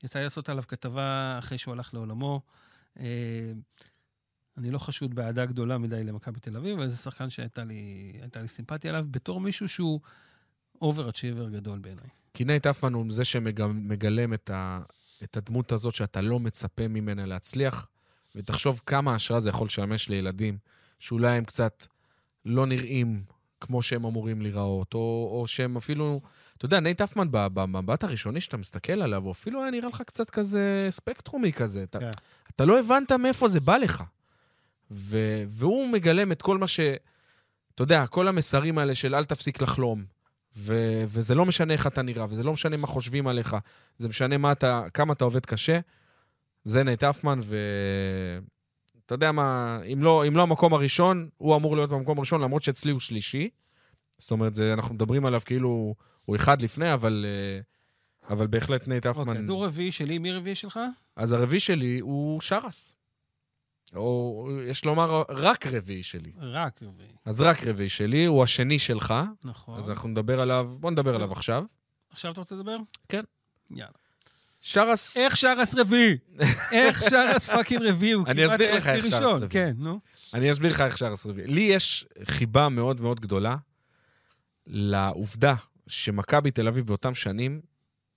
יצא 0.03 0.19
לי 0.19 0.23
לעשות 0.23 0.49
עליו 0.49 0.63
כתבה 0.67 1.35
אחרי 1.39 1.57
שהוא 1.57 1.73
הלך 1.73 1.93
לעולמו. 1.93 2.41
אני 4.57 4.71
לא 4.71 4.77
חשוד 4.77 5.15
באהדה 5.15 5.45
גדולה 5.45 5.77
מדי 5.77 6.03
למכבי 6.03 6.39
תל 6.39 6.57
אביב, 6.57 6.77
אבל 6.77 6.87
זה 6.87 6.97
שחקן 6.97 7.29
שהייתה 7.29 7.63
לי, 7.63 8.13
לי 8.41 8.47
סימפתיה 8.47 8.91
עליו, 8.91 9.05
בתור 9.11 9.39
מישהו 9.39 9.69
שהוא 9.69 9.99
over-achiever 10.81 11.49
גדול 11.49 11.79
בעיניי. 11.79 12.07
כי 12.33 12.43
נייט 12.43 12.67
אפמן 12.67 12.93
הוא 12.93 13.05
זה 13.09 13.25
שמגלם 13.25 14.33
את, 14.33 14.49
ה, 14.49 14.79
את 15.23 15.37
הדמות 15.37 15.71
הזאת 15.71 15.95
שאתה 15.95 16.21
לא 16.21 16.39
מצפה 16.39 16.87
ממנה 16.87 17.25
להצליח, 17.25 17.87
ותחשוב 18.35 18.81
כמה 18.85 19.15
השראה 19.15 19.39
זה 19.39 19.49
יכול 19.49 19.67
לשמש 19.67 20.09
לילדים, 20.09 20.57
שאולי 20.99 21.37
הם 21.37 21.45
קצת 21.45 21.87
לא 22.45 22.65
נראים 22.65 23.23
כמו 23.61 23.81
שהם 23.83 24.05
אמורים 24.05 24.41
להיראות, 24.41 24.93
או, 24.93 25.29
או 25.31 25.47
שהם 25.47 25.77
אפילו... 25.77 26.21
אתה 26.57 26.65
יודע, 26.65 26.79
נייט 26.79 27.01
אפמן, 27.01 27.27
במבט 27.31 28.03
הראשוני 28.03 28.41
שאתה 28.41 28.57
מסתכל 28.57 29.01
עליו, 29.01 29.23
הוא 29.23 29.31
אפילו 29.31 29.61
היה 29.61 29.71
נראה 29.71 29.89
לך 29.89 30.01
קצת 30.01 30.29
כזה 30.29 30.87
ספקטרומי 30.89 31.53
כזה. 31.53 31.83
אתה, 31.83 31.99
כן. 31.99 32.09
אתה 32.55 32.65
לא 32.65 32.79
הבנת 32.79 33.11
מאיפה 33.11 33.49
זה 33.49 33.59
בא 33.59 33.77
לך. 33.77 34.03
ו, 34.91 35.43
והוא 35.47 35.87
מגלם 35.87 36.31
את 36.31 36.41
כל 36.41 36.57
מה 36.57 36.67
ש... 36.67 36.79
אתה 37.75 37.83
יודע, 37.83 38.07
כל 38.07 38.27
המסרים 38.27 38.77
האלה 38.77 38.95
של 38.95 39.15
אל 39.15 39.23
תפסיק 39.23 39.61
לחלום, 39.61 40.05
ו- 40.57 41.03
וזה 41.07 41.35
לא 41.35 41.45
משנה 41.45 41.73
איך 41.73 41.87
אתה 41.87 42.01
נראה, 42.01 42.25
וזה 42.29 42.43
לא 42.43 42.53
משנה 42.53 42.77
מה 42.77 42.87
חושבים 42.87 43.27
עליך, 43.27 43.55
זה 43.97 44.07
משנה 44.07 44.37
מה 44.37 44.51
אתה, 44.51 44.83
כמה 44.93 45.13
אתה 45.13 45.25
עובד 45.25 45.45
קשה. 45.45 45.79
זה 46.65 46.83
נייט 46.83 47.03
אפמן, 47.03 47.39
ואתה 47.39 49.15
יודע 49.15 49.31
מה, 49.31 49.79
אם 49.93 50.03
לא, 50.03 50.27
אם 50.27 50.35
לא 50.35 50.41
המקום 50.41 50.73
הראשון, 50.73 51.29
הוא 51.37 51.55
אמור 51.55 51.75
להיות 51.75 51.89
במקום 51.89 52.17
הראשון, 52.17 52.41
למרות 52.41 52.63
שאצלי 52.63 52.91
הוא 52.91 52.99
שלישי. 52.99 53.49
זאת 54.19 54.31
אומרת, 54.31 54.55
זה, 54.55 54.73
אנחנו 54.73 54.95
מדברים 54.95 55.25
עליו 55.25 55.41
כאילו 55.45 55.95
הוא 56.25 56.35
אחד 56.35 56.61
לפני, 56.61 56.93
אבל, 56.93 57.25
אה, 57.27 57.59
אבל 58.33 58.47
בהחלט 58.47 58.87
נייט 58.87 59.05
אפמן... 59.05 59.27
אוקיי, 59.27 59.43
אז 59.43 59.49
הוא 59.49 59.65
רביעי 59.65 59.91
שלי, 59.91 60.17
מי 60.17 60.31
רביעי 60.31 60.55
שלך? 60.55 60.79
אז 61.15 61.31
הרביעי 61.31 61.59
שלי 61.59 61.99
הוא 61.99 62.41
שרס. 62.41 62.95
או 63.95 64.49
יש 64.67 64.85
לומר, 64.85 65.23
רק 65.29 65.67
רביעי 65.67 66.03
שלי. 66.03 66.31
רק 66.39 66.83
רביעי, 66.83 67.09
אז 67.25 67.41
רק 67.41 67.63
רביעי 67.63 67.89
שלי, 67.89 68.25
הוא 68.25 68.43
השני 68.43 68.79
שלך, 68.79 69.13
נכון. 69.43 69.79
אז 69.79 69.89
אנחנו 69.89 70.09
נדבר 70.09 70.41
עליו, 70.41 70.71
בוא 70.79 70.91
נדבר 70.91 71.15
עליו 71.15 71.31
עכשיו. 71.31 71.63
עכשיו 72.09 72.31
אתה 72.31 72.41
רוצה 72.41 72.55
לדבר? 72.55 72.77
כן. 73.09 73.23
יאללה. 73.71 73.91
שרס, 74.61 75.17
איך 75.17 75.37
שרס 75.37 75.75
רביעי? 75.75 76.17
איך 76.71 77.03
שרס 77.09 77.49
fucking 77.49 77.81
רביעי? 77.83 78.11
הוא 78.11 78.25
כמעט 78.25 78.59
שרס 78.59 78.87
ראשון. 78.87 79.41
כן, 79.49 79.73
נו. 79.77 79.99
אני 80.33 80.51
אסביר 80.51 80.71
לך 80.71 80.81
איך 80.81 80.97
שרס 80.97 81.25
רביעי. 81.25 81.47
לי 81.47 81.61
יש 81.61 82.05
חיבה 82.23 82.69
מאוד 82.69 83.01
מאוד 83.01 83.19
גדולה 83.19 83.55
לעובדה 84.67 85.55
שמכבי 85.87 86.51
תל 86.51 86.67
אביב 86.67 86.87
באותם 86.87 87.15
שנים 87.15 87.61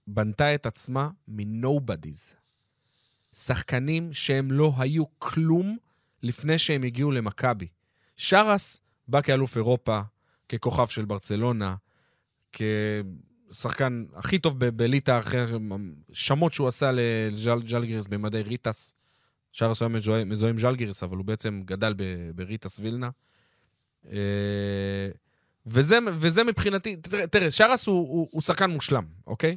בנתה 0.06 0.54
את 0.54 0.66
עצמה 0.66 1.08
מ-Nobody's. 1.28 2.39
שחקנים 3.34 4.12
שהם 4.12 4.52
לא 4.52 4.72
היו 4.78 5.04
כלום 5.18 5.76
לפני 6.22 6.58
שהם 6.58 6.82
הגיעו 6.82 7.10
למכבי. 7.10 7.68
שרס 8.16 8.80
בא 9.08 9.20
כאלוף 9.20 9.56
אירופה, 9.56 10.00
ככוכב 10.48 10.86
של 10.86 11.04
ברצלונה, 11.04 11.74
כשחקן 12.52 14.04
הכי 14.14 14.38
טוב 14.38 14.58
בליטא, 14.58 15.18
אחרי 15.18 15.44
שמות 16.12 16.52
שהוא 16.52 16.68
עשה 16.68 16.92
לג'לגיריס 16.92 18.06
במדי 18.06 18.42
ריטס. 18.42 18.94
שרס 19.52 19.82
היה 19.82 19.88
מזוהה 19.88 20.50
עם 20.50 20.58
ז'לגיריס, 20.58 21.02
אבל 21.02 21.16
הוא 21.16 21.24
בעצם 21.24 21.62
גדל 21.64 21.94
בריטס 22.34 22.78
וילנה. 22.78 23.10
אה, 24.12 24.16
וזה, 25.66 25.98
וזה 26.18 26.44
מבחינתי, 26.44 26.96
תראה 27.30 27.50
שרס 27.50 27.86
הוא, 27.86 28.08
הוא, 28.08 28.28
הוא 28.30 28.42
שחקן 28.42 28.70
מושלם, 28.70 29.04
אוקיי? 29.26 29.56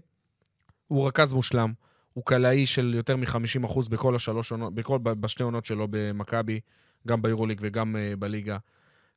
הוא 0.87 1.07
רכז 1.07 1.33
מושלם, 1.33 1.73
הוא 2.13 2.25
קלעי 2.25 2.65
של 2.65 2.93
יותר 2.95 3.17
מ-50% 3.17 3.89
בכל 3.89 4.15
השלוש 4.15 4.51
עונות, 4.51 4.75
בכל, 4.75 4.97
בשתי 4.97 5.43
עונות 5.43 5.65
שלו 5.65 5.87
במכבי, 5.89 6.59
גם 7.07 7.21
ביורוליג 7.21 7.59
וגם 7.61 7.95
אה, 7.95 8.15
בליגה. 8.15 8.57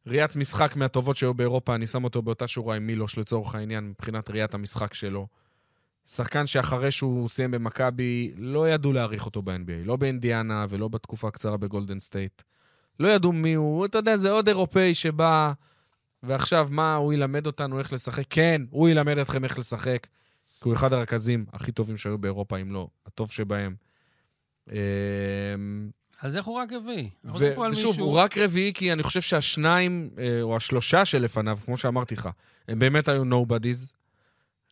ראיית 0.07 0.37
משחק 0.37 0.77
מהטובות 0.77 1.17
שהיו 1.17 1.35
באירופה, 1.35 1.75
אני 1.75 1.87
שם 1.87 2.05
אותו 2.05 2.23
באותה 2.23 2.47
שורה 2.47 2.77
עם 2.77 2.87
מילוש 2.87 3.19
לצורך 3.19 3.55
העניין, 3.55 3.89
מבחינת 3.89 4.31
ראיית 4.31 4.55
המשחק 4.55 4.95
שלו. 4.95 5.27
שחקן 6.07 6.47
שאחרי 6.47 6.93
שהוא 6.93 7.29
סיים 7.29 7.51
במכבי, 7.51 8.33
לא 8.37 8.69
ידעו 8.69 8.93
להעריך 8.93 9.27
אותו 9.27 9.43
ב-NBA, 9.43 9.85
לא 9.85 9.97
באינדיאנה 9.97 10.67
ולא 10.69 10.89
בתקופה 10.89 11.29
הקצרה 11.29 11.57
בגולדן 11.57 12.01
סטייט. 12.01 12.43
לא 13.01 13.09
ידעו 13.09 13.33
מי 13.33 13.55
הוא, 13.55 13.87
אתה 13.87 13.99
יודע, 13.99 14.17
זה 14.17 14.31
עוד 14.31 14.49
אירופאי 14.49 14.95
שבא, 14.95 15.53
ועכשיו 16.23 16.69
מה, 16.71 16.95
הוא 16.95 17.13
ילמד 17.13 17.47
אותנו 17.47 17.79
איך 17.79 17.93
לשחק? 17.93 18.25
כן, 18.31 18.63
הוא 18.71 18.89
ילמד 18.89 19.19
אתכם 19.19 19.45
איך 19.45 19.59
לשחק, 19.59 20.07
כי 20.63 20.69
הוא 20.69 20.75
אחד 20.75 20.93
הרכזים 20.93 21.47
הכי 21.53 21.73
טובים 21.73 21.97
שהיו 21.99 22.19
באירופה, 22.19 22.57
אם 22.59 22.73
לא, 22.73 22.89
הטוב 23.07 23.33
שבהם. 23.33 23.75
אז 26.21 26.37
איך 26.37 26.47
הוא 26.47 26.57
רק 26.57 26.73
רביעי? 26.73 27.11
ו- 27.25 27.29
ושוב, 27.73 27.87
מישהו- 27.87 28.05
הוא 28.05 28.19
רק 28.19 28.39
רביעי, 28.39 28.73
כי 28.73 28.93
אני 28.93 29.03
חושב 29.03 29.21
שהשניים, 29.21 30.11
אה, 30.19 30.43
או 30.43 30.57
השלושה 30.57 31.05
שלפניו, 31.05 31.59
כמו 31.65 31.77
שאמרתי 31.77 32.15
לך, 32.15 32.29
הם 32.69 32.79
באמת 32.79 33.09
היו 33.09 33.23
nobodies, 33.25 33.93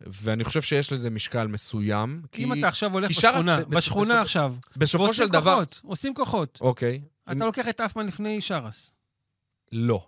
ואני 0.00 0.44
חושב 0.44 0.62
שיש 0.62 0.92
לזה 0.92 1.10
משקל 1.10 1.46
מסוים. 1.46 2.22
כי 2.32 2.44
אם 2.44 2.52
אתה 2.58 2.68
עכשיו 2.68 2.92
הולך 2.92 3.10
בשכונה, 3.10 3.60
ב- 3.60 3.74
בשכונה 3.76 4.04
בסופו- 4.04 4.22
עכשיו, 4.22 4.54
בסופו 4.76 5.14
של 5.14 5.28
דבר... 5.28 5.54
כוחות, 5.54 5.80
עושים 5.84 6.14
כוחות. 6.14 6.58
אוקיי. 6.60 7.00
אתה 7.32 7.44
לוקח 7.44 7.68
את 7.68 7.80
אפמן 7.80 8.06
לפני 8.06 8.40
שרס. 8.40 8.94
לא. 9.72 10.06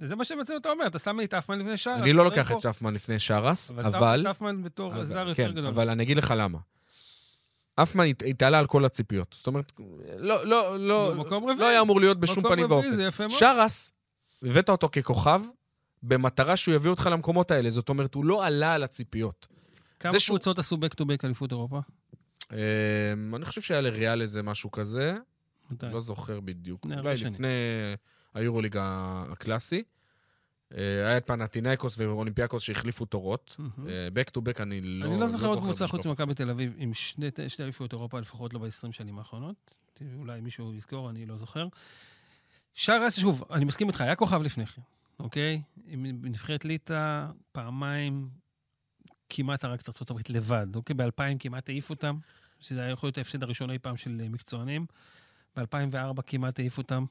זה 0.00 0.16
מה 0.16 0.24
שבעצם 0.24 0.54
אתה 0.56 0.70
אומר, 0.70 0.86
אתה 0.86 0.98
שם 0.98 1.18
לי 1.18 1.24
את 1.24 1.34
אפמן 1.34 1.58
לפני 1.58 1.76
שרס. 1.76 2.00
אני 2.02 2.12
לא 2.12 2.22
אתה 2.22 2.28
לוקח 2.30 2.52
את 2.52 2.62
שפמן 2.62 2.94
לפני 2.94 3.18
שרס, 3.18 3.70
אבל... 3.70 3.84
אבל... 3.86 4.18
שמת 4.18 4.26
את 4.30 4.36
אפמן 4.36 4.62
בתור 4.62 5.04
זר 5.04 5.28
יותר 5.28 5.34
כן, 5.48 5.52
גדול. 5.52 5.66
אבל 5.66 5.90
אני 5.90 6.02
אגיד 6.02 6.16
לך 6.16 6.34
למה. 6.36 6.58
אפמן 7.74 8.04
הת- 8.06 8.22
התעלה 8.26 8.58
על 8.58 8.66
כל 8.66 8.84
הציפיות. 8.84 9.34
זאת 9.38 9.46
אומרת, 9.46 9.72
לא, 10.16 10.46
לא, 10.46 10.80
לא. 10.80 11.24
לא 11.58 11.68
היה 11.68 11.80
אמור 11.80 12.00
להיות 12.00 12.20
בשום 12.20 12.44
פנים 12.48 12.66
ואופן. 12.70 13.28
שרס, 13.28 13.90
הבאת 14.42 14.68
אותו 14.68 14.88
ככוכב, 14.92 15.40
במטרה 16.02 16.56
שהוא 16.56 16.74
יביא 16.74 16.90
אותך 16.90 17.08
למקומות 17.12 17.50
האלה. 17.50 17.70
זאת 17.70 17.88
אומרת, 17.88 18.14
הוא 18.14 18.24
לא 18.24 18.46
עלה 18.46 18.72
על 18.72 18.82
הציפיות. 18.82 19.46
כמה 20.00 20.12
קבוצות 20.26 20.58
עשו 20.58 20.76
back 20.76 20.94
to 21.00 21.04
back 21.04 21.24
אליפות 21.24 21.52
אירופה? 21.52 21.80
אמ, 22.52 22.56
אני 23.34 23.44
חושב 23.44 23.60
שהיה 23.60 23.80
לריאל 23.80 24.22
איזה 24.22 24.42
משהו 24.42 24.70
כזה? 24.70 25.16
לא 25.82 26.00
זוכר 26.00 26.40
בדיוק. 26.40 26.86
הרבה 26.86 27.00
אולי 27.00 27.16
שנים. 27.16 27.32
לפני 27.34 27.48
היורוליג 28.34 28.76
הקלאסי. 28.80 29.82
אה, 30.74 31.06
היה 31.06 31.16
את 31.16 31.26
פנטינאיקוס 31.26 31.98
ואולימפיאקוס 31.98 32.62
שהחליפו 32.62 33.04
תורות. 33.04 33.56
בק 34.12 34.30
טו 34.30 34.40
בק 34.40 34.60
אני 34.60 34.80
לא... 34.80 35.06
אני 35.06 35.20
לא 35.20 35.26
זוכר 35.26 35.46
עוד 35.46 35.58
קבוצה 35.58 35.86
חוץ 35.86 36.06
ממכבי 36.06 36.34
תל 36.34 36.50
אביב 36.50 36.74
עם 36.76 36.94
שני 36.94 37.30
שתי 37.48 37.62
אליפויות 37.62 37.92
אירופה, 37.92 38.20
לפחות 38.20 38.54
לא 38.54 38.60
ב-20 38.60 38.92
שנים 38.92 39.18
האחרונות. 39.18 39.74
אולי 40.14 40.40
מישהו 40.40 40.74
יזכור, 40.74 41.10
אני 41.10 41.26
לא 41.26 41.36
זוכר. 41.36 41.66
שרס, 42.74 43.18
שוב, 43.18 43.42
אני 43.50 43.64
מסכים 43.64 43.88
איתך, 43.88 44.00
היה 44.00 44.16
כוכב 44.16 44.42
לפני 44.42 44.66
כן, 44.66 44.82
אוקיי? 45.18 45.62
עם 45.86 46.06
נבחרת 46.22 46.64
ליטא, 46.64 47.26
פעמיים 47.52 48.28
כמעט 49.28 49.64
הרג 49.64 49.78
את 49.78 49.88
ארה"ב 49.88 50.20
לבד, 50.28 50.66
אוקיי? 50.76 50.94
ב-2000 50.94 51.38
כמעט 51.38 51.68
העיף 51.68 51.90
אותם, 51.90 52.18
שזה 52.60 52.80
היה 52.80 52.90
יכול 52.90 53.06
להיות 53.06 53.18
ההפסד 53.18 53.42
הראשון 53.42 53.70
אי 53.70 53.78
פעם 53.78 53.96
של 53.96 54.20
אה, 54.22 54.28
מקצוענים. 54.28 54.86
ב-2004 55.56 56.22
כמעט 56.26 56.58
העיף 56.58 56.78
אותם. 56.78 57.04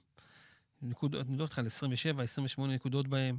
נקודות, 0.82 1.28
אני 1.28 1.38
לא 1.38 1.44
יודע, 1.44 1.56
על 1.58 1.66
27, 1.66 2.24
28 2.24 2.74
נקודות 2.76 3.08
בהם. 3.08 3.38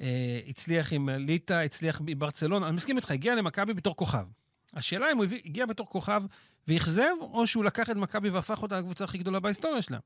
אה, 0.00 0.40
הצליח 0.48 0.92
עם 0.92 1.08
ליטא, 1.08 1.52
הצליח 1.54 2.00
בברצלונה. 2.04 2.68
אני 2.68 2.76
מסכים 2.76 2.96
איתך, 2.96 3.10
הגיע 3.10 3.34
למכבי 3.34 3.74
בתור 3.74 3.96
כוכב. 3.96 4.26
השאלה 4.74 5.12
אם 5.12 5.16
הוא 5.16 5.24
הגיע 5.44 5.66
בתור 5.66 5.86
כוכב 5.88 6.22
ואכזב, 6.68 7.10
או 7.20 7.46
שהוא 7.46 7.64
לקח 7.64 7.90
את 7.90 7.96
מכבי 7.96 8.30
והפך 8.30 8.62
אותה 8.62 8.78
לקבוצה 8.78 9.04
הכי 9.04 9.18
גדולה 9.18 9.40
בהיסטוריה 9.40 9.82
שלה. 9.82 9.98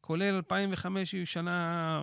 כולל 0.00 0.34
2005 0.34 1.12
היא 1.12 1.24
שנה, 1.24 2.02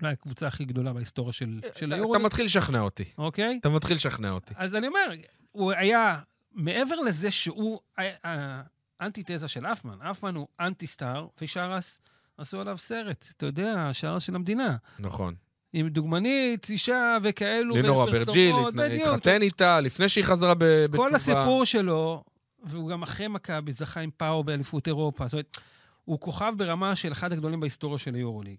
אולי 0.00 0.12
הקבוצה 0.12 0.46
הכי 0.46 0.64
גדולה 0.64 0.92
בהיסטוריה 0.92 1.32
של, 1.32 1.60
של 1.74 1.86
אתה- 1.86 1.94
היורו, 1.94 2.16
אתה 2.16 2.24
מתחיל 2.24 2.44
לשכנע 2.44 2.80
אותי. 2.80 3.04
אוקיי? 3.18 3.58
אתה 3.60 3.68
מתחיל 3.68 3.96
לשכנע 3.96 4.30
אותי. 4.30 4.54
אז 4.56 4.74
אני 4.74 4.86
אומר, 4.88 5.10
הוא 5.52 5.72
היה, 5.72 6.20
מעבר 6.52 7.00
לזה 7.00 7.30
שהוא 7.30 7.80
היה- 7.96 8.62
האנטיתזה 9.00 9.48
של 9.48 9.66
אפמן, 9.66 10.02
אפמן 10.02 10.34
הוא 10.34 10.48
אנטי-סטאר, 10.60 11.26
ושרס 11.40 12.00
עשו 12.40 12.60
עליו 12.60 12.78
סרט, 12.78 13.28
אתה 13.36 13.46
יודע, 13.46 13.74
השרס 13.78 14.22
של 14.22 14.34
המדינה. 14.34 14.76
נכון. 14.98 15.34
עם 15.72 15.88
דוגמנית, 15.88 16.66
אישה 16.70 17.16
וכאלו, 17.22 17.76
לינור 17.76 18.04
אברג'יל. 18.04 18.54
התחתן 19.02 19.42
איתה 19.42 19.80
לפני 19.80 20.08
שהיא 20.08 20.24
חזרה 20.24 20.54
בתשובה. 20.58 20.96
כל 20.96 21.14
הסיפור 21.14 21.64
שלו, 21.64 22.24
והוא 22.62 22.90
גם 22.90 23.02
אחרי 23.02 23.28
מכבי 23.28 23.72
זכה 23.72 24.00
עם 24.00 24.10
פאו 24.16 24.44
באליפות 24.44 24.86
אירופה. 24.86 25.24
זאת 25.24 25.32
אומרת, 25.32 25.56
הוא 26.04 26.20
כוכב 26.20 26.52
ברמה 26.56 26.96
של 26.96 27.12
אחד 27.12 27.32
הגדולים 27.32 27.60
בהיסטוריה 27.60 27.98
של 27.98 28.14
היורוליג. 28.14 28.56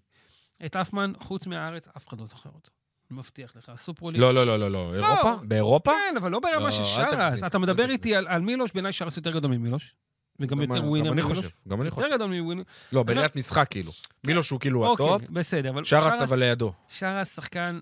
את 0.66 0.76
אפמן, 0.76 1.12
חוץ 1.20 1.46
מהארץ, 1.46 1.88
אף 1.96 2.08
אחד 2.08 2.20
לא 2.20 2.26
זוכר 2.26 2.50
אותו. 2.54 2.70
אני 3.10 3.18
מבטיח 3.18 3.52
לך. 3.56 3.68
הסופרוליג... 3.68 4.20
לא, 4.20 4.34
לא, 4.34 4.46
לא, 4.46 4.58
לא, 4.58 4.70
לא. 4.70 4.94
אירופה? 4.94 5.34
באירופה? 5.42 5.92
כן, 6.10 6.16
אבל 6.16 6.30
לא 6.30 6.40
ברמה 6.40 6.64
לא, 6.64 6.70
של 6.70 6.84
שרס. 6.84 7.42
אתה 7.42 7.58
מדבר. 7.58 7.90
איתי 7.90 8.16
על 8.16 8.40
מילוש, 8.40 8.70
בעיניי 8.72 8.92
שרס 8.92 9.16
יותר 9.16 9.30
גדול 9.30 9.50
ממילוש. 9.50 9.94
וגם 10.40 10.60
גם 10.64 10.74
יותר 10.74 10.84
ווינר 10.88 11.06
גם 11.08 11.12
אני 11.12 11.22
ממילוש. 11.22 11.38
חושב, 11.38 11.50
גם 11.68 11.82
אני 11.82 11.90
חושב. 11.90 12.02
יותר 12.06 12.16
גדול 12.16 12.40
מווינר. 12.40 12.62
לא, 12.92 13.02
בראיית 13.02 13.36
משחק 13.36 13.66
כאילו. 13.70 13.92
מילוש 14.26 14.50
הוא 14.50 14.60
כאילו 14.60 14.92
הטופ, 14.92 15.00
אוקיי, 15.00 15.28
בסדר. 15.30 15.70
אבל 15.70 15.84
שרס 15.84 16.14
אבל 16.22 16.38
לידו. 16.38 16.72
שרס 16.88 17.34
שחקן 17.36 17.80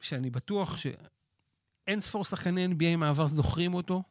שאני 0.00 0.30
בטוח 0.30 0.76
שאין 0.76 2.00
ספור 2.00 2.24
שחקני 2.24 2.66
NBA 2.66 2.96
מעבר 2.96 3.26
זוכרים 3.26 3.74
אותו. 3.74 4.02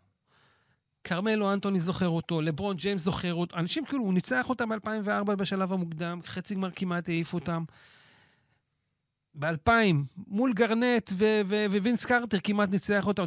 כרמלו 1.04 1.54
אנטוני 1.54 1.80
זוכר 1.80 2.08
אותו, 2.10 2.42
לברון 2.42 2.76
ג'יימס 2.76 3.02
זוכר 3.02 3.34
אותו. 3.34 3.58
אנשים 3.58 3.86
כאילו, 3.86 4.04
הוא 4.04 4.14
ניצח 4.14 4.50
אותם 4.50 4.70
ב-2004 4.70 5.36
בשלב 5.36 5.74
המוקדם, 5.74 6.20
חצי 6.26 6.56
גמר 6.56 6.70
כמעט 6.76 7.10
העיף 7.10 7.34
אותם. 7.34 7.64
ב-2000, 9.36 9.72
מול 10.28 10.54
גרנט 10.54 11.10
ו- 11.14 11.42
ו- 11.46 11.66
ווינס 11.82 12.06
קרטר 12.06 12.38
כמעט 12.44 12.70
ניצח 12.70 13.08
אותם. 13.08 13.26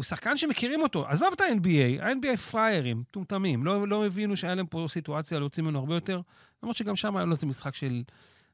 הוא 0.00 0.04
שחקן 0.04 0.36
שמכירים 0.36 0.82
אותו. 0.82 1.06
עזוב 1.08 1.28
את 1.32 1.40
ה-NBA, 1.40 2.02
ה-NBA 2.02 2.36
פראיירים, 2.36 3.00
מטומטמים. 3.00 3.64
לא, 3.64 3.88
לא 3.88 4.06
הבינו 4.06 4.36
שהיה 4.36 4.54
להם 4.54 4.66
פה 4.66 4.86
סיטואציה 4.88 5.38
להוציא 5.38 5.62
ממנו 5.62 5.78
הרבה 5.78 5.94
יותר. 5.94 6.20
למרות 6.62 6.76
שגם 6.76 6.96
שם 6.96 7.16
היה 7.16 7.26
לו 7.26 7.34
איזה 7.34 7.46
משחק 7.46 7.74
של 7.74 8.02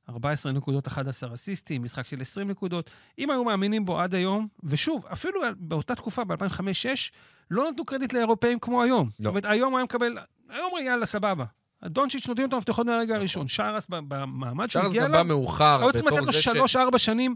14 0.09 0.53
נקודות, 0.53 0.87
11 0.87 1.35
אסיסטים, 1.35 1.83
משחק 1.83 2.07
של 2.07 2.21
20 2.21 2.51
נקודות. 2.51 2.91
אם 3.19 3.31
היו 3.31 3.45
מאמינים 3.45 3.85
בו 3.85 4.01
עד 4.01 4.15
היום, 4.15 4.49
ושוב, 4.65 5.07
אפילו 5.13 5.41
באותה 5.57 5.95
תקופה, 5.95 6.25
ב-2005-2006, 6.25 7.13
לא 7.51 7.71
נתנו 7.71 7.85
קרדיט 7.85 8.13
לאירופאים 8.13 8.59
כמו 8.59 8.83
היום. 8.83 9.11
זאת 9.19 9.27
אומרת, 9.27 9.45
היום 9.45 9.77
היה 9.77 9.85
מקבל, 9.85 10.19
היום 10.49 10.71
יאללה, 10.85 11.07
סבבה. 11.07 11.45
דונצ'יץ' 11.85 12.29
נותנים 12.29 12.45
אותו 12.45 12.57
המפתחות 12.57 12.87
מהרגע 12.87 13.15
הראשון. 13.15 13.49
שרס, 13.49 13.87
במעמד 13.89 14.71
שהוא 14.71 14.83
שרס 14.83 14.91
הגיע 14.91 15.05
גם 15.05 15.11
בא 15.11 15.17
אליו, 15.17 15.29
מאוחר, 15.29 15.83
היו 15.83 15.93
צריכים 15.93 16.19
לתת 16.19 16.27
לו. 16.27 16.33
שלוש-ארבע 16.33 16.99
שנים. 16.99 17.35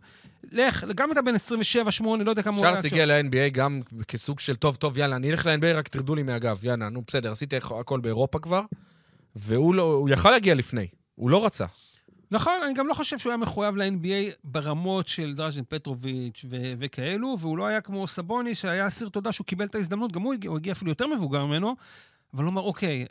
לך, 0.52 0.84
גם 0.94 1.06
אם 1.06 1.12
אתה 1.12 1.22
בן 1.22 1.34
27-8, 1.34 2.04
לא 2.24 2.30
יודע 2.30 2.42
כמה 2.42 2.56
הוא 2.56 2.66
היה 2.66 2.76
שרס. 2.76 2.84
הגיע 2.84 3.06
ל-NBA 3.06 3.48
גם 3.52 3.80
כסוג 4.08 4.40
של, 4.40 4.56
טוב, 4.56 4.76
טוב, 4.76 4.98
יאללה, 4.98 5.16
אני 5.16 5.30
אלך 5.30 5.46
ל-NBA, 5.46 5.74
רק 5.74 5.88
תרדו 5.88 6.14
לי 6.14 6.22
מהגב. 6.22 6.64
יאללה, 6.64 6.88
נו, 6.88 7.02
בסדר, 7.06 7.32
עשיתי 7.32 7.56
הכל 7.56 8.00
באירופה 8.00 8.38
כבר. 8.38 8.62
והוא 9.36 9.74
לא, 9.74 9.82
הוא 9.82 10.08
יכל 10.08 10.30
להגיע 10.30 10.54
לפני, 10.54 10.86
הוא 11.14 11.30
לא 11.30 11.46
רצה. 11.46 11.66
נכון, 12.30 12.52
אני 12.64 12.74
גם 12.74 12.86
לא 12.86 12.94
חושב 12.94 13.18
שהוא 13.18 13.30
היה 13.30 13.36
מחויב 13.36 13.76
ל-NBA 13.76 14.34
ברמות 14.44 15.08
של 15.08 15.34
דראז'ן 15.34 15.62
פטרוביץ' 15.68 16.44
ו- 16.50 16.72
וכאלו, 16.78 17.36
והוא 17.40 17.58
לא 17.58 17.66
היה 17.66 17.80
כמו 17.80 18.08
סבוני, 18.08 18.54
שהיה 18.54 18.86
אסיר 18.86 19.08
תודה 19.08 19.32
שהוא 19.32 19.46
קיבל 19.46 19.64
את 19.64 19.74
ההזדמנות, 19.74 20.12
גם 20.12 20.22
הוא 20.22 20.34
הגיע, 20.34 20.50
הוא 20.50 20.56
הגיע 20.58 20.72
אפילו 20.72 20.90
יותר 20.90 21.06
מבוגר 21.06 21.44
ממנו, 21.44 21.76
אבל 22.34 22.44
הוא 22.44 22.52
אמר, 22.52 22.62
אוקיי, 22.62 23.06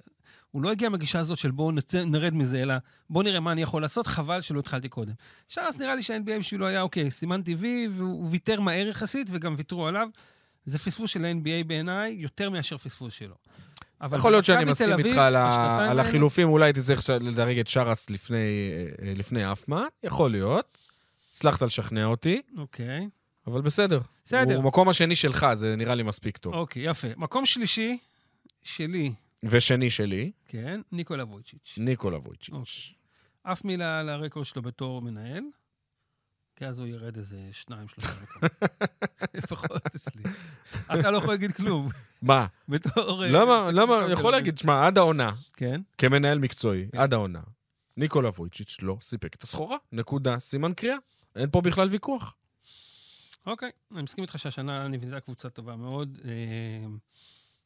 הוא 0.52 0.62
לא 0.64 0.72
הגיע 0.72 0.90
מהגישה 0.90 1.20
הזאת 1.20 1.38
של 1.38 1.52
בואו 1.52 1.72
נרד 2.06 2.34
מזה, 2.34 2.62
אלא 2.62 2.74
בואו 3.10 3.24
נראה 3.24 3.40
מה 3.40 3.52
אני 3.52 3.62
יכול 3.62 3.82
לעשות, 3.82 4.08
חבל 4.08 4.42
שלא 4.42 4.60
התחלתי 4.60 4.90
קודם. 4.90 5.14
שרס 5.48 5.76
נראה 5.78 5.96
לי 5.96 6.02
שה-NBA 6.04 6.40
בשבילו 6.40 6.68
היה, 6.68 6.82
אוקיי, 6.82 7.12
סימן 7.12 7.42
טבעי, 7.42 7.88
והוא 7.92 8.28
ויתר 8.32 8.60
מהר 8.62 8.88
יחסית, 8.88 9.28
וגם 9.32 9.54
ויתרו 9.58 9.88
עליו. 9.88 10.08
זה 10.66 10.80
פספוס 10.80 11.12
של 11.12 11.26
ה-NBA 11.26 11.64
בעיניי, 11.68 12.12
יותר 12.20 12.50
מאשר 12.50 12.78
פספוס 12.78 13.14
שלו. 13.14 13.36
אבל 14.02 14.18
יכול 14.18 14.32
להיות 14.32 14.46
שאני 14.46 14.66
מסכים 14.66 15.00
איתך 15.00 15.18
על 15.18 15.36
ה- 15.36 15.80
על 15.82 15.88
האלה- 15.90 16.02
החילופים, 16.02 16.50
אולי 16.50 16.66
הייתי 16.66 16.82
צריך 16.82 17.10
לדרג 17.10 17.60
את 17.60 17.68
שרס 17.68 18.10
לפני, 18.10 18.38
אה, 19.08 19.14
לפני 19.16 19.52
אפמן, 19.52 19.84
יכול 20.04 20.32
להיות. 20.32 20.78
הצלחת 21.32 21.62
לשכנע 21.62 22.06
אותי, 22.06 22.42
אוקיי. 22.58 23.08
אבל 23.48 23.62
בסדר. 23.62 24.00
בסדר. 24.26 24.56
הוא 24.56 24.64
מקום 24.64 24.90
השני 24.90 25.16
שלך, 25.16 25.46
זה 25.54 25.76
נראה 25.76 25.96
לי 25.96 26.04
מספיק 26.04 26.38
טוב. 26.38 26.54
אוקיי, 26.54 26.90
יפה. 26.90 27.08
מקום 27.18 27.46
שלישי, 27.46 27.98
שלי, 28.64 29.14
ושני 29.44 29.90
שלי, 29.90 30.32
כן, 30.46 30.82
ניקולה 30.92 31.24
וויצ'יץ'. 31.24 31.76
ניקולה 31.78 32.18
וויצ'יץ'. 32.18 32.50
אוקיי. 32.54 33.00
אף 33.44 33.66
מילה 33.66 34.00
על 34.00 34.10
הרקורד 34.10 34.46
שלו 34.46 34.62
בתור 34.62 35.02
מנהל, 35.02 35.44
כי 36.56 36.66
אז 36.66 36.80
הוא 36.80 36.88
ירד 36.88 37.18
איזה 37.18 37.38
שניים, 37.52 37.88
שלושה 37.88 38.10
מקומות. 38.24 38.52
לפחות 39.34 39.72
אצלי. 39.96 40.24
אתה 40.94 41.12
לא 41.12 41.18
יכול 41.18 41.30
להגיד 41.30 41.52
כלום. 41.52 41.90
מה? 42.22 42.48
בתור... 42.70 43.24
אה, 43.24 43.32
למה, 43.32 43.72
למה, 43.72 44.08
יכול. 44.12 44.32
להגיד, 44.32 44.58
שמע, 44.58 44.88
עד 44.88 44.98
העונה, 44.98 45.32
כן. 45.54 45.82
כמנהל 45.98 46.40
מקצועי, 46.40 46.88
כן. 46.92 46.98
עד 46.98 47.14
העונה, 47.14 47.42
ניקולה 47.98 48.30
וויצ'יץ' 48.30 48.78
לא 48.82 48.98
סיפק 49.02 49.36
את 49.36 49.44
הסחורה. 49.44 49.78
נקודה, 49.92 50.40
סימן 50.40 50.74
קריאה. 50.74 50.98
אין 51.36 51.50
פה 51.52 51.62
בכלל 51.62 51.88
ויכוח. 51.88 52.36
אוקיי, 53.46 53.72
אני 53.92 54.02
מסכים 54.02 54.22
איתך 54.22 54.40
שהשנה 54.40 54.88
נבנתה 54.88 55.20
קבוצה 55.20 55.50
טובה 55.50 55.76
מאוד, 55.76 56.20
אה, 56.26 56.88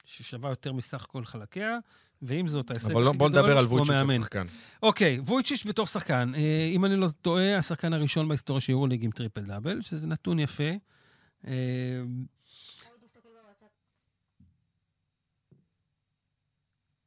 ששווה 0.06 0.50
יותר 0.50 0.74
מסך 0.74 1.06
כל 1.10 1.26
חלקיה, 1.26 1.78
ועם 2.22 2.48
זאת, 2.48 2.72
ההישג 2.72 2.86
הכי 2.86 2.94
אבל 2.94 3.02
גדול 3.02 3.14
לא- 3.14 3.20
בוא 3.20 3.30
נדבר 3.30 3.58
על 3.58 3.66
הוא 3.66 3.80
וויצ'יץ'. 3.80 4.10
השחקן. 4.20 4.46
אוקיי, 4.84 5.20
וויצ'יץ' 5.20 5.66
בתור 5.66 5.88
שחקן. 5.88 6.32
אה, 6.36 6.70
אם 6.76 6.86
אני 6.86 6.96
לא 6.96 7.08
טועה, 7.22 7.58
השחקן 7.58 7.94
הראשון 7.94 8.28
בהיסטוריה 8.28 8.62
של 8.62 8.72
יורוליג 8.72 9.04
עם 9.06 9.12
triple 9.12 9.42
double, 9.42 9.82
שזה 9.82 10.08
נתון 10.08 10.40
יפה. 10.40 10.72
אה, 11.48 11.52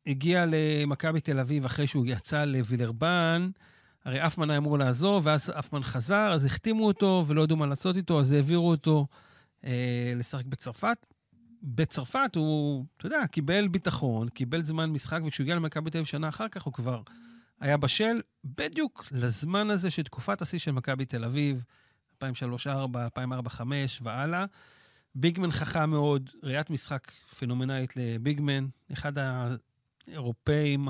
הגיע 0.06 0.44
למכבי 0.48 1.20
תל 1.20 1.38
אביב 1.38 1.64
אחרי 1.64 1.86
שהוא 1.86 2.06
יצא 2.06 2.44
מווילרבאן, 2.44 3.50
הרי 4.04 4.26
אפמן 4.26 4.50
היה 4.50 4.58
אמור 4.58 4.78
לעזוב, 4.78 5.26
ואז 5.26 5.52
אפמן 5.58 5.82
חזר, 5.82 6.32
אז 6.32 6.46
החתימו 6.46 6.86
אותו 6.86 7.24
ולא 7.26 7.42
ידעו 7.42 7.56
מה 7.56 7.66
לעשות 7.66 7.96
איתו, 7.96 8.20
אז 8.20 8.32
העבירו 8.32 8.70
אותו 8.70 9.06
אה, 9.64 10.12
לשחק 10.16 10.44
בצרפת. 10.44 11.06
בצרפת 11.66 12.30
הוא, 12.34 12.84
אתה 12.96 13.06
יודע, 13.06 13.26
קיבל 13.26 13.68
ביטחון, 13.68 14.28
קיבל 14.28 14.62
זמן 14.62 14.90
משחק, 14.90 15.20
וכשהוא 15.26 15.44
הגיע 15.44 15.54
למכבי 15.54 15.90
תל 15.90 15.98
אביב 15.98 16.06
שנה 16.06 16.28
אחר 16.28 16.48
כך, 16.48 16.62
הוא 16.62 16.72
כבר 16.72 17.02
היה 17.60 17.76
בשל 17.76 18.20
בדיוק 18.44 19.04
לזמן 19.12 19.70
הזה 19.70 19.90
של 19.90 20.02
תקופת 20.02 20.42
השיא 20.42 20.58
של 20.58 20.70
מכבי 20.70 21.04
תל 21.04 21.24
אביב, 21.24 21.64
2003-2004, 22.22 22.24
2004-2005 23.16 23.62
והלאה. 24.02 24.44
ביגמן 25.14 25.50
חכם 25.50 25.90
מאוד, 25.90 26.30
ראיית 26.42 26.70
משחק 26.70 27.12
פנומנלית 27.38 27.96
לביגמן, 27.96 28.66
אחד 28.92 29.12
האירופאים 30.08 30.88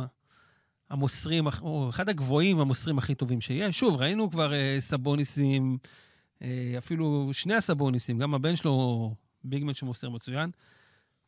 המוסרים, 0.91 1.47
או 1.61 1.89
אחד 1.89 2.09
הגבוהים 2.09 2.61
המוסרים 2.61 2.99
הכי 2.99 3.15
טובים 3.15 3.41
שיש. 3.41 3.79
שוב, 3.79 3.97
ראינו 3.97 4.31
כבר 4.31 4.53
אה, 4.53 4.77
סבוניסים, 4.81 5.79
אה, 6.43 6.75
אפילו 6.79 7.31
שני 7.33 7.55
הסבוניסים, 7.55 8.19
גם 8.19 8.35
הבן 8.35 8.57
שלו, 8.57 9.15
ביגמן 9.47 9.75
שמוסר 9.75 10.11
מצוין. 10.11 10.51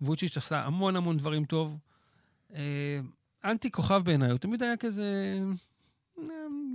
ווצ'יץ' 0.00 0.36
עשה 0.36 0.64
המון 0.64 0.96
המון 0.96 1.16
דברים 1.16 1.44
טוב. 1.44 1.78
אה, 2.54 3.00
אנטי 3.44 3.70
כוכב 3.70 4.02
בעיניי, 4.04 4.30
הוא 4.30 4.38
תמיד 4.38 4.62
היה 4.62 4.76
כזה 4.76 5.38
אה, 6.18 6.24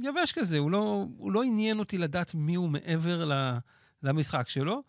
יבש 0.04 0.32
כזה, 0.32 0.58
הוא 0.58 0.72
לא, 0.72 1.06
הוא 1.18 1.32
לא 1.32 1.44
עניין 1.44 1.80
אותי 1.80 1.98
לדעת 1.98 2.36
מי 2.36 2.56
הוא 2.56 2.70
מעבר 2.70 3.30
למשחק 4.04 4.50
שלו, 4.50 4.84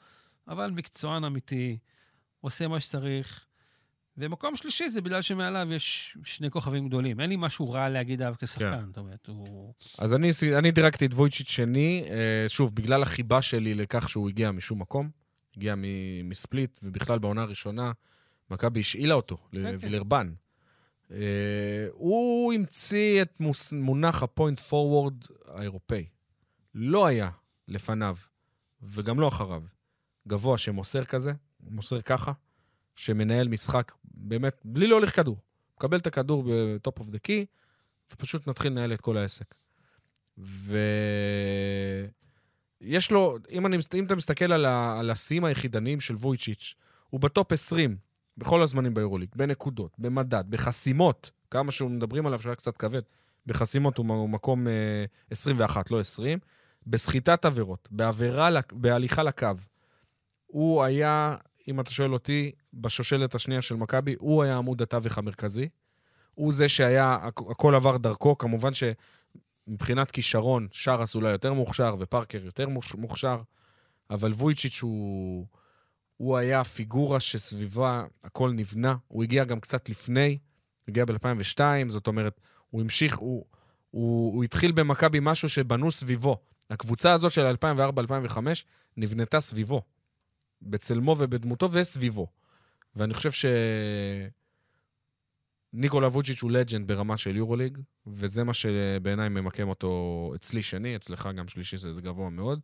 אבל 0.48 0.70
מקצוען 0.70 1.24
אמיתי, 1.24 1.78
עושה 2.40 2.68
מה 2.68 2.80
שצריך, 2.80 3.46
ומקום 4.18 4.56
שלישי 4.56 4.88
זה 4.88 5.00
בגלל 5.00 5.22
שמעליו 5.22 5.68
יש 5.72 6.16
שני 6.24 6.50
כוכבים 6.50 6.88
גדולים. 6.88 7.20
אין 7.20 7.30
לי 7.30 7.36
משהו 7.38 7.70
רע 7.70 7.88
להגיד 7.88 8.22
עליו 8.22 8.34
כשחקן, 8.38 8.80
כן. 8.80 8.86
זאת 8.86 8.98
אומרת, 8.98 9.26
הוא... 9.26 9.74
אז 9.98 10.14
אני, 10.14 10.30
אני 10.58 10.70
דירקתי 10.70 11.06
את 11.06 11.14
וויצ'יץ' 11.14 11.50
שני, 11.50 12.04
אה, 12.10 12.48
שוב, 12.48 12.74
בגלל 12.74 13.02
החיבה 13.02 13.42
שלי 13.42 13.74
לכך 13.74 14.08
שהוא 14.08 14.28
הגיע 14.28 14.50
משום 14.50 14.80
מקום, 14.80 15.10
הגיע 15.56 15.74
מספליט, 16.24 16.80
ובכלל 16.82 17.18
בעונה 17.18 17.42
הראשונה, 17.42 17.92
מכבי 18.50 18.80
השאילה 18.80 19.14
אותו. 19.14 19.38
לווילרבן. 19.52 20.32
אה, 21.10 21.86
הוא 21.92 22.52
המציא 22.52 23.22
את 23.22 23.40
מוס, 23.40 23.72
מונח 23.72 24.22
הפוינט 24.22 24.60
פורוורד 24.60 25.14
האירופאי. 25.46 26.06
לא 26.74 27.06
היה 27.06 27.30
לפניו, 27.68 28.16
וגם 28.82 29.20
לא 29.20 29.28
אחריו, 29.28 29.62
גבוה 30.28 30.58
שמוסר 30.58 31.04
כזה, 31.04 31.32
מוסר 31.60 32.00
ככה, 32.00 32.32
שמנהל 32.96 33.48
משחק 33.48 33.92
באמת 34.04 34.60
בלי 34.64 34.86
להוליך 34.86 35.16
כדור. 35.16 35.36
מקבל 35.76 35.96
את 35.96 36.06
הכדור 36.06 36.44
ב-top 36.46 36.98
of 36.98 37.08
the 37.08 37.18
key, 37.18 37.46
ופשוט 38.12 38.48
נתחיל 38.48 38.72
לנהל 38.72 38.92
את 38.92 39.00
כל 39.00 39.16
העסק. 39.16 39.54
ויש 42.84 43.10
לו, 43.10 43.38
אם, 43.50 43.66
אני, 43.66 43.76
אם 43.94 44.04
אתה 44.04 44.16
מסתכל 44.16 44.52
על, 44.52 44.66
על 44.66 45.10
השיאים 45.10 45.44
היחידניים 45.44 46.00
של 46.00 46.14
וויצ'יץ', 46.14 46.74
הוא 47.10 47.20
בטופ 47.20 47.52
20 47.52 47.96
בכל 48.38 48.62
הזמנים 48.62 48.94
ביורוליג, 48.94 49.28
בנקודות, 49.36 49.92
במדד, 49.98 50.44
בחסימות, 50.48 51.30
כמה 51.50 51.72
שהוא 51.72 51.90
מדברים 51.90 52.26
עליו 52.26 52.42
שהיה 52.42 52.54
קצת 52.54 52.76
כבד, 52.76 53.02
בחסימות 53.46 53.98
הוא, 53.98 54.28
מקום 54.28 54.66
אה, 54.68 54.72
21, 55.30 55.90
לא 55.90 56.00
20, 56.00 56.38
בסחיטת 56.86 57.44
עבירות, 57.44 57.88
בעבירה, 57.90 58.48
בהליכה 58.72 59.22
לקו. 59.22 59.48
הוא 60.46 60.82
היה, 60.84 61.36
אם 61.68 61.80
אתה 61.80 61.90
שואל 61.90 62.12
אותי, 62.12 62.52
בשושלת 62.74 63.34
השנייה 63.34 63.62
של 63.62 63.76
מכבי, 63.76 64.14
הוא 64.18 64.42
היה 64.42 64.56
עמוד 64.56 64.82
התווך 64.82 65.18
המרכזי. 65.18 65.68
הוא 66.34 66.52
זה 66.52 66.68
שהיה, 66.68 67.18
הכ- 67.22 67.50
הכל 67.50 67.74
עבר 67.74 67.96
דרכו, 67.96 68.38
כמובן 68.38 68.70
שמבחינת 69.66 70.10
כישרון, 70.10 70.68
שרס 70.72 71.14
אולי 71.14 71.30
יותר 71.30 71.52
מוכשר 71.52 71.96
ופרקר 71.98 72.44
יותר 72.44 72.68
מוכש- 72.68 72.94
מוכשר, 72.94 73.42
אבל 74.10 74.32
וויצ'יץ' 74.32 74.80
הוא, 74.82 75.46
הוא 76.16 76.36
היה 76.36 76.60
הפיגורה 76.60 77.20
שסביבה 77.20 78.04
הכל 78.24 78.52
נבנה. 78.52 78.96
הוא 79.08 79.22
הגיע 79.22 79.44
גם 79.44 79.60
קצת 79.60 79.88
לפני, 79.88 80.38
הוא 80.78 80.84
הגיע 80.88 81.04
ב-2002, 81.04 81.60
זאת 81.88 82.06
אומרת, 82.06 82.40
הוא 82.70 82.80
המשיך, 82.80 83.16
הוא, 83.16 83.44
הוא, 83.90 84.34
הוא 84.34 84.44
התחיל 84.44 84.72
במכבי 84.72 85.18
משהו 85.22 85.48
שבנו 85.48 85.90
סביבו. 85.90 86.38
הקבוצה 86.70 87.12
הזאת 87.12 87.32
של 87.32 87.54
2004-2005 87.62 88.38
נבנתה 88.96 89.40
סביבו, 89.40 89.82
בצלמו 90.62 91.16
ובדמותו 91.18 91.68
וסביבו. 91.72 92.26
ואני 92.96 93.14
חושב 93.14 93.32
ש... 93.32 93.44
ניקולה 95.76 96.08
ווצ'יץ' 96.08 96.42
הוא 96.42 96.50
לג'נד 96.50 96.88
ברמה 96.88 97.16
של 97.16 97.36
יורוליג, 97.36 97.78
וזה 98.06 98.44
מה 98.44 98.54
שבעיניי 98.54 99.28
ממקם 99.28 99.68
אותו 99.68 100.32
אצלי 100.34 100.62
שני, 100.62 100.96
אצלך 100.96 101.28
גם 101.36 101.48
שלישי, 101.48 101.76
זה 101.76 102.00
גבוה 102.00 102.30
מאוד. 102.30 102.60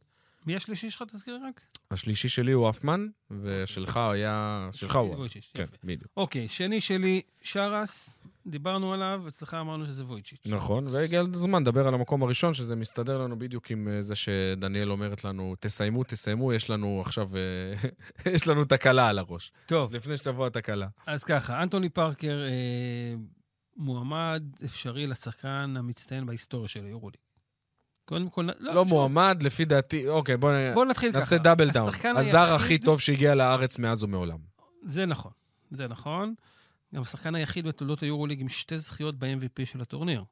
מי 0.47 0.57
השלישי 0.57 0.91
שלך, 0.91 1.05
תזכיר 1.13 1.39
רק? 1.49 1.61
השלישי 1.91 2.29
שלי 2.29 2.53
הוא 2.53 2.71
אפמן, 2.71 3.07
ושלך 3.31 3.97
היה... 3.97 4.69
שלך 4.73 4.97
הוא... 4.97 5.15
וויצ'יץ', 5.15 5.51
כן. 5.55 5.65
בדיוק. 5.85 6.11
אוקיי, 6.17 6.49
שני 6.49 6.81
שלי, 6.81 7.23
שרס, 7.43 8.19
דיברנו 8.47 8.93
עליו, 8.93 9.25
אצלך 9.29 9.55
אמרנו 9.55 9.87
שזה 9.87 10.05
וויצ'יץ'. 10.05 10.47
נכון, 10.47 10.87
והגיע 10.87 11.21
הזמן 11.21 11.63
לדבר 11.63 11.89
על 11.89 11.95
המקום 11.95 12.23
הראשון, 12.23 12.55
שזה 12.55 12.77
מסתדר 12.77 13.19
לנו 13.19 13.39
בדיוק 13.39 13.71
עם 13.71 13.89
אה, 13.89 14.03
זה 14.03 14.15
שדניאל 14.17 14.91
אומרת 14.91 15.25
לנו, 15.25 15.55
תסיימו, 15.61 16.05
תסיימו, 16.05 16.53
יש 16.53 16.71
לנו 16.71 17.03
עכשיו, 17.07 17.29
אה, 17.37 17.89
יש 18.35 18.49
לנו 18.49 18.65
תקלה 18.65 19.09
על 19.09 19.19
הראש. 19.19 19.53
טוב, 19.67 19.95
לפני 19.95 20.17
שתבוא 20.17 20.47
התקלה. 20.47 20.89
אז 21.07 21.25
ככה, 21.25 21.63
אנטוני 21.63 21.89
פארקר 21.89 22.41
אה, 22.41 23.15
מועמד 23.77 24.43
אפשרי 24.65 25.07
לשחקן 25.07 25.75
המצטיין 25.79 26.27
בהיסטוריה 26.27 26.69
של 26.69 26.85
היורוליג. 26.85 27.21
קודם 28.11 28.31
כל, 28.31 28.49
לא 28.59 28.73
שוב, 28.73 28.89
מועמד, 28.89 29.43
לפי 29.43 29.65
דעתי, 29.65 30.09
אוקיי, 30.09 30.37
בוא 30.37 30.53
בוא 30.75 30.85
נתחיל 30.85 31.11
ככה. 31.11 31.21
נעשה 31.21 31.39
double 31.39 31.71
down. 31.71 31.93
הזר 32.17 32.55
הכי 32.55 32.79
טוב 32.79 33.01
שהגיע 33.01 33.35
לארץ 33.35 33.79
מאז 33.79 34.03
ומעולם. 34.03 34.39
זה 34.83 35.07
נכון, 35.07 35.33
זה 35.71 35.89
נכון. 35.89 36.35
גם 36.95 37.01
השחקן 37.01 37.35
היחיד 37.35 37.67
בתולדות 37.67 38.01
היורוליג 38.01 38.41
עם 38.41 38.49
שתי 38.49 38.79
זכיות 38.79 39.19
ב-MVP 39.19 39.65
של 39.65 39.81
הטורניר. 39.81 40.25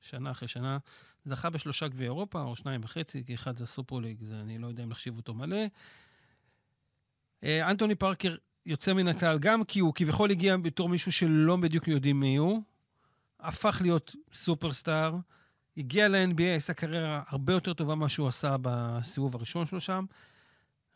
שנה 0.00 0.30
אחרי 0.30 0.48
שנה. 0.48 0.78
זכה 1.24 1.50
בשלושה 1.50 1.88
גביעי 1.88 2.06
אירופה, 2.06 2.42
או 2.42 2.56
שניים 2.56 2.80
וחצי, 2.84 3.24
כי 3.26 3.34
אחד 3.34 3.56
זה 3.56 3.64
הסופרוליג, 3.64 4.16
זה 4.22 4.40
אני 4.40 4.58
לא 4.58 4.66
יודע 4.66 4.82
אם 4.82 4.88
להחשיב 4.88 5.16
אותו 5.16 5.34
מלא. 5.34 5.66
אה, 7.44 7.70
אנטוני 7.70 7.94
פארקר 7.94 8.36
יוצא 8.66 8.92
מן 8.92 9.08
הכלל, 9.08 9.38
גם 9.38 9.64
כי 9.64 9.80
הוא 9.80 9.94
כביכול 9.94 10.30
הגיע 10.30 10.56
בתור 10.56 10.88
מישהו 10.88 11.12
שלא 11.12 11.56
בדיוק 11.56 11.88
יודעים 11.88 12.20
מי 12.20 12.36
הוא, 12.36 12.62
הפך 13.40 13.78
להיות 13.82 14.16
סופרסטאר, 14.32 15.16
הגיע 15.76 16.08
ל-NBA, 16.08 16.56
עשה 16.56 16.74
קריירה 16.74 17.22
הרבה 17.28 17.52
יותר 17.52 17.74
טובה 17.74 17.94
ממה 17.94 18.08
שהוא 18.08 18.28
עשה 18.28 18.56
בסיבוב 18.62 19.34
הראשון 19.34 19.66
שלו 19.66 19.80
שם. 19.80 20.04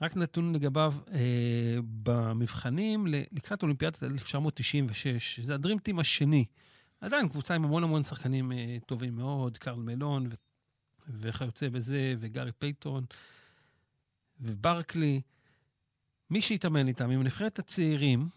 רק 0.01 0.17
נתון 0.17 0.53
לגביו 0.53 0.95
אה, 1.13 1.79
במבחנים 2.03 3.07
לקראת 3.07 3.63
אולימפיאדת 3.63 4.03
1996, 4.03 5.41
זה 5.41 5.55
הדרים 5.55 5.82
טים 5.82 5.99
השני. 5.99 6.45
עדיין 7.01 7.29
קבוצה 7.29 7.55
עם 7.55 7.65
המון 7.65 7.85
המון 7.85 8.05
שחקנים 8.05 8.53
אה, 8.53 8.77
טובים 8.87 9.17
מאוד, 9.17 9.59
קרל 9.59 9.79
מלון 9.79 10.29
וכיוצא 11.09 11.69
בזה, 11.69 12.15
וגארי 12.19 12.53
פייתון 12.53 13.05
וברקלי. 14.41 15.21
מי 16.31 16.43
שהתאמן 16.43 16.89
איתם, 16.89 17.11
עם 17.11 17.23
נבחרת 17.23 17.59
הצעירים, 17.59 18.29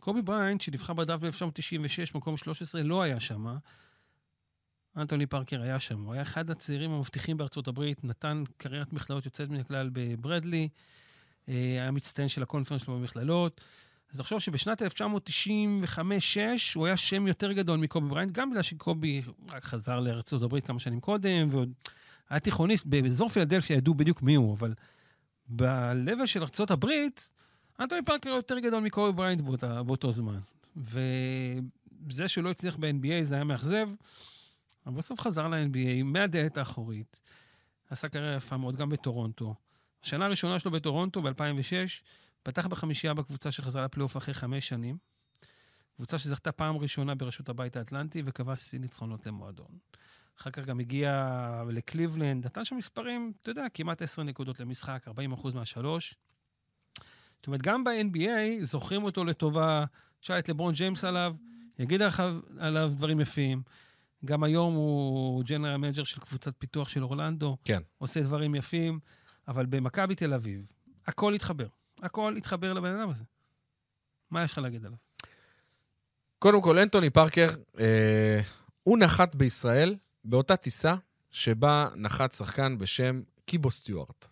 קובי 0.00 0.22
בריינט, 0.22 0.60
שנבחר 0.60 0.92
בדראפט 0.92 1.20
ב-1996, 1.20 2.10
מקום 2.14 2.36
13, 2.36 2.82
לא 2.82 3.02
היה 3.02 3.20
שם. 3.20 3.56
אנטוני 4.96 5.26
פארקר 5.26 5.62
היה 5.62 5.80
שם. 5.80 6.04
הוא 6.04 6.12
היה 6.12 6.22
אחד 6.22 6.50
הצעירים 6.50 6.90
המבטיחים 6.90 7.36
בארצות 7.36 7.68
הברית, 7.68 8.04
נתן 8.04 8.42
קריירת 8.56 8.92
מכללות 8.92 9.24
יוצאת 9.24 9.48
מן 9.48 9.60
הכלל 9.60 9.90
בברדלי, 9.92 10.68
אה, 11.48 11.54
היה 11.54 11.90
מצטיין 11.90 12.28
של 12.28 12.42
הקונפרנס 12.42 12.82
שלו 12.82 12.98
במכללות. 12.98 13.60
אז 14.12 14.20
לחשוב 14.20 14.38
שבשנת 14.38 14.82
1995-6 14.82 14.86
הוא 16.74 16.86
היה 16.86 16.96
שם 16.96 17.26
יותר 17.26 17.52
גדול 17.52 17.78
מקובי 17.78 18.08
בריינט, 18.08 18.32
גם 18.32 18.50
בגלל 18.50 18.62
שקובי 18.62 19.22
רק 19.50 19.64
חזר 19.64 20.00
לארצות 20.00 20.42
הברית 20.42 20.66
כמה 20.66 20.78
שנים 20.78 21.00
קודם, 21.00 21.46
ועוד 21.50 21.72
היה 22.30 22.40
תיכוניסט, 22.40 22.86
באזור 22.86 23.28
פילדלפיה 23.28 23.76
ידעו 23.76 23.94
בדיוק 23.94 24.22
מי 24.22 24.34
הוא, 24.34 24.54
אבל 24.54 24.74
ב-level 25.48 26.26
של 26.26 26.42
ארצות 26.42 26.70
הברית, 26.70 27.32
אנטוני 27.80 28.04
פארקר 28.04 28.30
יותר 28.30 28.58
גדול 28.58 28.82
מקובי 28.82 29.12
בריינט 29.12 29.40
באותה, 29.40 29.82
באותו 29.82 30.12
זמן. 30.12 30.38
וזה 30.76 32.28
שהוא 32.28 32.44
לא 32.44 32.50
הצליח 32.50 32.76
ב-NBA 32.76 33.22
זה 33.22 33.34
היה 33.34 33.44
מאכזב, 33.44 33.88
אבל 34.88 34.96
בסוף 34.96 35.20
חזר 35.20 35.48
ל-NBA 35.48 36.02
מהדלת 36.04 36.58
האחורית. 36.58 37.20
עשה 37.90 38.08
קריירה 38.08 38.36
יפה 38.36 38.56
מאוד 38.56 38.76
גם 38.76 38.88
בטורונטו. 38.88 39.54
השנה 40.02 40.24
הראשונה 40.26 40.58
שלו 40.58 40.70
בטורונטו, 40.70 41.22
ב-2006, 41.22 42.02
פתח 42.42 42.66
בחמישייה 42.66 43.14
בקבוצה 43.14 43.50
שחזרה 43.50 43.84
לפלייאוף 43.84 44.16
אחרי 44.16 44.34
חמש 44.34 44.68
שנים. 44.68 44.96
קבוצה 45.96 46.18
שזכתה 46.18 46.52
פעם 46.52 46.76
ראשונה 46.76 47.14
בראשות 47.14 47.48
הבית 47.48 47.76
האטלנטי 47.76 48.22
וקבעה 48.24 48.56
שיא 48.56 48.80
ניצחונות 48.80 49.26
למועדון. 49.26 49.78
אחר 50.40 50.50
כך 50.50 50.64
גם 50.64 50.80
הגיע 50.80 51.62
לקליבלנד, 51.70 52.46
נתן 52.46 52.64
שם 52.64 52.76
מספרים, 52.76 53.32
אתה 53.42 53.50
יודע, 53.50 53.66
כמעט 53.74 54.02
10 54.02 54.22
נקודות 54.22 54.60
למשחק, 54.60 55.08
40% 55.08 55.54
מהשלוש. 55.54 56.14
זאת 57.36 57.46
אומרת, 57.46 57.62
גם 57.62 57.84
ב-NBA 57.84 58.64
זוכרים 58.64 59.04
אותו 59.04 59.24
לטובה, 59.24 59.84
שאל 60.20 60.38
את 60.38 60.48
לברון 60.48 60.74
ג'יימס 60.74 61.04
עליו, 61.04 61.34
יגיד 61.78 62.02
עליו, 62.02 62.40
עליו 62.58 62.92
דברים 62.96 63.20
יפים. 63.20 63.62
גם 64.24 64.42
היום 64.42 64.74
הוא 64.74 65.44
general 65.44 65.76
manager 65.76 66.04
של 66.04 66.20
קבוצת 66.20 66.54
פיתוח 66.58 66.88
של 66.88 67.04
אורלנדו. 67.04 67.56
כן. 67.64 67.82
עושה 67.98 68.20
דברים 68.20 68.54
יפים, 68.54 68.98
אבל 69.48 69.66
במכבי 69.66 70.14
תל 70.14 70.34
אביב, 70.34 70.72
הכל 71.06 71.34
התחבר. 71.34 71.66
הכל 72.02 72.36
התחבר 72.36 72.72
לבן 72.72 72.94
אדם 72.94 73.10
הזה. 73.10 73.24
מה 74.30 74.44
יש 74.44 74.52
לך 74.52 74.58
להגיד 74.58 74.84
עליו? 74.84 74.98
קודם 76.38 76.62
כל, 76.62 76.78
אנטוני 76.78 77.10
פארקר, 77.10 77.50
אה, 77.78 78.40
הוא 78.82 78.98
נחת 78.98 79.34
בישראל 79.34 79.96
באותה 80.24 80.56
טיסה 80.56 80.94
שבה 81.30 81.88
נחת 81.96 82.32
שחקן 82.32 82.78
בשם 82.78 83.22
קיבו 83.44 83.70
סטיוארט, 83.70 84.26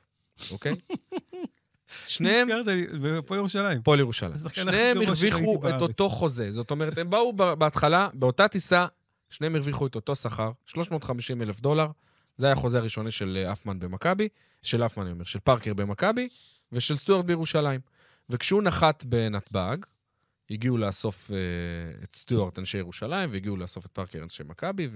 אוקיי? 0.51 0.72
שניהם, 2.07 2.49
הזכרת 2.51 2.66
לי, 2.66 2.87
פה 3.26 3.37
ירושלים. 3.37 3.82
הפועל 3.83 4.01
ירושלים. 4.01 4.32
שניהם 4.55 5.01
הרוויחו 5.01 5.68
את. 5.68 5.82
אותו 5.82 6.09
חוזה. 6.09 6.53
זאת 6.53 6.70
אומרת, 6.70 6.99
הם 6.99 7.11
באו 7.11 7.32
בהתחלה, 7.32 8.09
באותה 8.14 8.49
טיסה, 8.49 8.87
שניהם 9.37 9.55
הרוויחו 9.55 9.87
את 9.87 9.95
אותו 9.95 10.16
שכר, 10.16 10.51
350 10.66 11.43
אלף 11.43 11.61
דולר. 11.61 11.87
זה 12.37 12.47
היה 12.47 12.53
החוזה 12.53 12.78
הראשוני 12.78 13.11
של 13.11 13.45
אה, 13.47 13.53
אפמן 13.53 13.78
במכבי, 13.78 14.28
של 14.62 14.87
אפמן, 14.87 15.05
אני 15.05 15.12
אומר, 15.12 15.24
של 15.24 15.39
פארקר 15.39 15.74
במכבי, 15.74 16.28
ושל 16.72 16.97
סטוארט 16.97 17.24
בירושלים. 17.24 17.80
וכשהוא 18.30 18.62
נחת 18.62 19.05
בנתב"ג, 19.05 19.76
הגיעו 20.51 20.76
לאסוף 20.76 21.30
אה, 21.30 21.37
את 22.05 22.16
סטוארט 22.16 22.59
אנשי 22.59 22.78
ירושלים, 22.78 23.30
והגיעו 23.32 23.57
לאסוף 23.57 23.87
את 23.87 23.91
פארקר 23.91 24.22
אנשי 24.22 24.43
מכבי, 24.47 24.89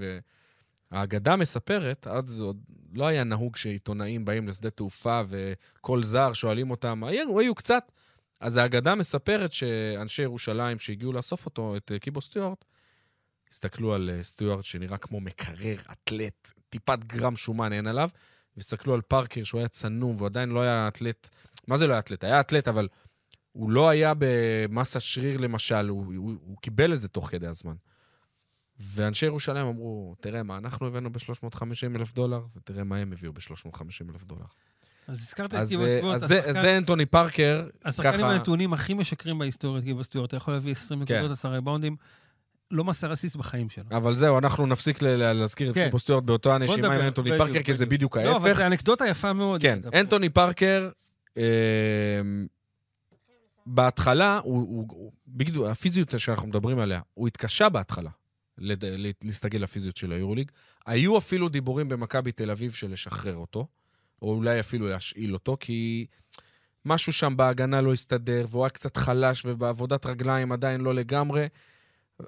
והאגדה 0.93 1.37
מספרת, 1.37 2.07
אז 2.07 2.41
עוד 2.41 2.61
לא 2.93 3.07
היה 3.07 3.25
נהוג 3.25 3.57
שעיתונאים 3.57 4.25
באים 4.25 4.49
לשדה 4.49 4.71
תעופה 4.71 5.23
וכל 5.29 6.03
זר 6.03 6.33
שואלים 6.33 6.71
אותם, 6.71 7.05
היו, 7.05 7.41
היו 7.41 7.55
קצת, 7.55 7.93
אז 8.41 8.57
האגדה 8.57 8.95
מספרת 8.95 9.53
שאנשי 9.53 10.23
ירושלים 10.23 10.79
שהגיעו 10.79 11.13
לאסוף 11.13 11.47
אותו, 11.47 11.77
את 11.77 11.93
אה, 11.93 11.99
קיבו 11.99 12.21
סטיוארט, 12.21 12.65
הסתכלו 13.53 13.95
על 13.95 14.11
אה, 14.11 14.23
סטיוארט 14.23 14.65
שנראה 14.65 14.97
כמו 14.99 15.21
מקרר, 15.21 15.77
אתלט, 15.93 16.53
טיפת 16.71 16.99
גרם 17.07 17.37
שומן 17.37 17.73
אין 17.73 17.87
עליו, 17.87 18.09
והסתכלו 18.57 18.95
על 18.95 19.01
פארקר 19.01 19.45
שהוא 19.45 19.59
היה 19.59 19.69
צנום 19.69 20.17
והוא 20.17 20.27
עדיין 20.27 20.49
לא 20.49 20.61
היה 20.61 20.89
אתלט. 20.89 21.29
מה 21.69 21.77
זה 21.77 21.87
לא 21.87 21.93
היה 21.93 21.99
אתלט? 22.01 22.25
היה 22.25 22.41
אתלט, 22.41 22.69
אבל 22.69 22.89
הוא 23.53 23.71
לא 23.71 23.89
היה 23.89 24.13
במסת 24.19 25.01
שריר 25.01 25.37
למשל, 25.37 25.89
הוא, 25.89 26.15
הוא, 26.17 26.33
הוא 26.41 26.57
קיבל 26.63 26.95
את 26.95 27.01
זה 27.01 27.09
תוך 27.09 27.31
כדי 27.31 27.47
הזמן. 27.47 27.75
ואנשי 28.81 29.27
ירושלים 29.27 29.67
אמרו, 29.67 30.15
תראה 30.21 30.43
מה 30.43 30.57
אנחנו 30.59 30.87
הבאנו 30.87 31.13
ב-350 31.13 31.57
אלף 31.97 32.13
דולר, 32.13 32.43
ותראה 32.57 32.85
מה 32.85 32.97
הם 32.97 33.13
הביאו 33.13 33.33
ב-350 33.33 33.81
אלף 34.15 34.25
דולר. 34.25 34.45
אז 35.07 35.19
הזכרת 35.23 35.55
את 35.55 35.59
אז, 35.59 35.73
אה, 35.73 35.77
סטיוארט, 35.97 36.23
אז 36.23 36.29
זה, 36.29 36.39
השחקן- 36.41 36.53
זה 36.63 36.79
אנטוני 36.79 37.07
פארקר, 37.07 37.69
השחקן 37.85 38.09
עם 38.09 38.15
ככה- 38.19 38.31
הנתונים 38.31 38.73
הכי 38.73 38.95
משקרים 38.95 39.39
בהיסטוריה, 39.39 39.83
קיבו 39.83 40.05
סטיוארט. 40.05 40.29
אתה 40.29 40.37
יכול 40.37 40.55
להביא 40.55 40.73
20 40.73 41.05
כן. 41.05 41.15
נקודות, 41.19 41.31
10 41.39 41.49
ריבאונדים, 41.49 41.97
לא 42.71 42.85
מסר 42.85 43.13
אסיסט 43.13 43.37
בחיים 43.37 43.69
שלו. 43.69 43.85
אבל 43.91 44.15
זהו, 44.15 44.39
אנחנו 44.39 44.67
נפסיק 44.67 45.03
להזכיר 45.03 45.71
את 45.71 45.75
כן. 45.75 45.85
קיבו 45.85 45.99
סטיוארט 45.99 46.25
באותה 46.25 46.55
הנשימה 46.55 46.95
עם 46.95 47.01
אנטוני 47.01 47.31
פארקר, 47.39 47.63
כי 47.63 47.75
זה 47.75 47.87
בדיוק. 47.87 48.17
בדיוק 48.17 48.31
לא, 48.33 48.37
אבל 48.37 48.49
ההפך. 48.49 48.61
זו 48.61 48.67
אנקדוטה 48.67 49.07
יפה 49.07 49.33
מאוד. 49.33 49.63
כן. 49.63 49.79
אנטוני 49.95 50.29
פארקר, 50.29 50.91
אה, 51.37 51.43
בהתחלה, 53.67 54.41
בדיוק, 55.29 55.67
הפיזיות 55.67 56.15
שאנחנו 56.19 56.49
מדברים 56.49 56.79
עליה, 56.79 57.01
הוא 57.15 57.29
התקשה 57.29 57.69
בהתחלה 57.69 58.11
להסתגל 59.25 59.59
לפיזיות 59.59 59.97
של 59.97 60.13
היורוליג. 60.13 60.51
היו 60.87 61.19
אפילו 61.19 61.49
דיבורים 61.49 61.89
במכבי 61.89 62.33
תל 62.33 62.51
אביב 62.51 62.73
של 62.73 62.93
לשחרר 62.93 63.37
אותו, 63.37 63.67
או 64.23 64.35
אולי 64.35 64.61
אפילו 64.61 64.89
להשאיל 64.89 65.35
אותו, 65.35 65.57
כי 65.61 66.07
משהו 66.85 67.13
שם 67.13 67.37
בהגנה 67.37 67.81
לא 67.81 67.93
הסתדר, 67.93 68.47
והוא 68.51 68.65
היה 68.65 68.71
קצת 68.71 68.97
חלש, 68.97 69.43
ובעבודת 69.47 70.07
רגליים 70.07 70.53
עדיין 70.53 70.81
לא 70.81 70.95
לגמרי. 70.95 71.47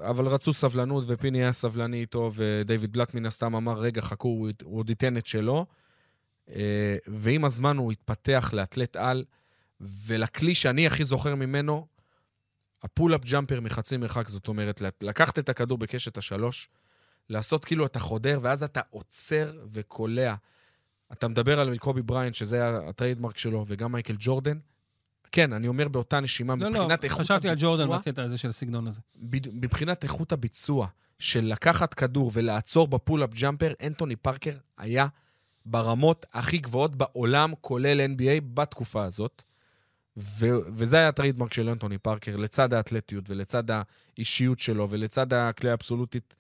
אבל 0.01 0.27
רצו 0.27 0.53
סבלנות, 0.53 1.05
ופיני 1.07 1.39
היה 1.39 1.53
סבלני 1.53 2.01
איתו, 2.01 2.31
ודייוויד 2.35 2.93
בלאט 2.93 3.15
מן 3.15 3.27
הסתם 3.27 3.55
אמר, 3.55 3.79
רגע, 3.79 4.03
חכו, 4.03 4.29
הוא, 4.29 4.51
עוד 4.65 4.91
ייתן 4.91 5.17
את 5.17 5.27
שלו. 5.27 5.67
אה, 6.49 6.97
ועם 7.07 7.45
הזמן 7.45 7.77
הוא 7.77 7.93
התפתח 7.93 8.51
לאתלט 8.53 8.97
על, 8.97 9.25
ולכלי 9.81 10.55
שאני 10.55 10.87
הכי 10.87 11.05
זוכר 11.05 11.35
ממנו, 11.35 11.87
ה 12.83 12.88
pull-up 12.88 13.25
jumper 13.25 13.61
מחצי 13.61 13.97
מרחק, 13.97 14.29
זאת 14.29 14.49
אומרת, 14.49 14.83
לקחת 15.03 15.39
את 15.39 15.49
הכדור 15.49 15.79
בקשת 15.79 16.17
השלוש, 16.17 16.69
לעשות 17.29 17.65
כאילו 17.65 17.87
אתה 17.87 17.99
חודר, 17.99 18.39
ואז 18.43 18.63
אתה 18.63 18.81
עוצר 18.91 19.59
וקולע. 19.73 20.35
אתה 21.13 21.29
מדבר 21.29 21.61
על 21.61 21.79
קובי 21.79 22.03
בריינט, 22.03 22.35
שזה 22.35 22.57
היה 22.57 22.89
ה 22.89 22.94
trademark 22.94 23.39
שלו, 23.39 23.65
וגם 23.69 23.93
מייקל 23.93 24.17
ג'ורדן. 24.19 24.59
כן, 25.33 25.53
אני 25.53 25.69
אומר 25.69 25.89
באותה 25.89 26.21
נשימה, 26.21 26.55
לא, 26.55 26.71
לא, 26.71 26.71
מבחינת 26.71 27.05
איכות 27.05 27.21
חשבתי 27.21 27.49
על 27.49 27.57
ג'ורדן 27.59 27.83
הביצוע, 27.83 27.99
בקטע 27.99 28.23
הזה 28.23 28.39
של 28.39 28.49
הסגנון 28.49 28.87
הזה. 28.87 29.01
מבחינת 29.53 30.05
איכות 30.05 30.33
הביצוע 30.33 30.87
של 31.19 31.45
לקחת 31.45 31.95
כדור 31.95 32.31
ולעצור 32.35 32.89
ב 32.89 32.94
pull-up 32.94 33.35
jumper, 33.35 33.73
אנטוני 33.87 34.17
פארקר 34.17 34.57
היה 34.79 35.07
ברמות 35.67 36.27
הכי 36.33 36.59
גבוהות 36.59 36.97
בעולם, 36.97 37.53
כולל 37.61 38.01
NBA, 38.01 38.41
בתקופה 38.55 39.05
הזאת. 39.05 39.43
ו- 40.17 40.59
וזה 40.75 40.97
היה 40.97 41.09
ה 41.09 41.13
trademark 41.13 41.53
של 41.53 41.69
אנטוני 41.69 41.99
פארקר, 41.99 42.37
לצד 42.37 42.75
האתלטיות 42.75 43.31
ולצד 43.31 43.65
האישיות 44.17 44.59
שלו 44.59 44.91
ולצד 44.91 45.33
הקליעה 45.33 45.71
האבסולוטית 45.71 46.35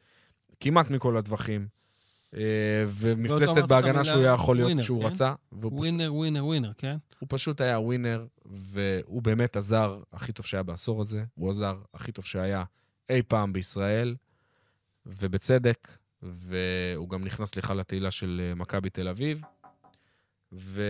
כמעט 0.60 0.90
מכל 0.90 1.16
הטווחים. 1.16 1.66
אה, 2.36 2.84
ומפלצת 2.86 3.68
בהגנה 3.68 4.04
שהוא 4.04 4.20
היה 4.20 4.32
יכול 4.32 4.56
להיות 4.56 4.78
כשהוא 4.80 5.02
כן? 5.02 5.06
רצה. 5.06 5.34
winner, 5.52 6.14
ווינר, 6.14 6.44
ווינר, 6.44 6.72
כן? 6.78 6.96
הוא 7.18 7.26
פשוט 7.30 7.60
היה 7.60 7.78
ווינר, 7.80 8.26
והוא 8.44 9.22
באמת 9.22 9.56
הזר 9.56 10.02
הכי 10.12 10.32
טוב 10.32 10.46
שהיה 10.46 10.62
בעשור 10.62 11.00
הזה. 11.00 11.24
הוא 11.34 11.50
הזר 11.50 11.78
הכי 11.94 12.12
טוב 12.12 12.24
שהיה 12.24 12.64
אי 13.10 13.22
פעם 13.22 13.52
בישראל, 13.52 14.14
ובצדק, 15.06 15.88
והוא 16.22 17.08
גם 17.08 17.24
נכנס 17.24 17.56
לך 17.56 17.70
לתהילה 17.70 18.10
של 18.10 18.40
אה, 18.44 18.54
מכבי 18.54 18.90
תל 18.90 19.08
אביב. 19.08 19.42
ו... 20.52 20.82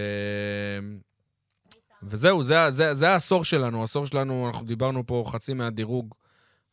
וזהו, 2.03 2.43
זה, 2.43 2.71
זה, 2.71 2.95
זה 2.95 3.11
העשור 3.11 3.45
שלנו. 3.45 3.81
העשור 3.81 4.07
שלנו, 4.07 4.49
אנחנו 4.49 4.67
דיברנו 4.67 5.07
פה 5.07 5.25
חצי 5.27 5.55
מהדירוג 5.55 6.15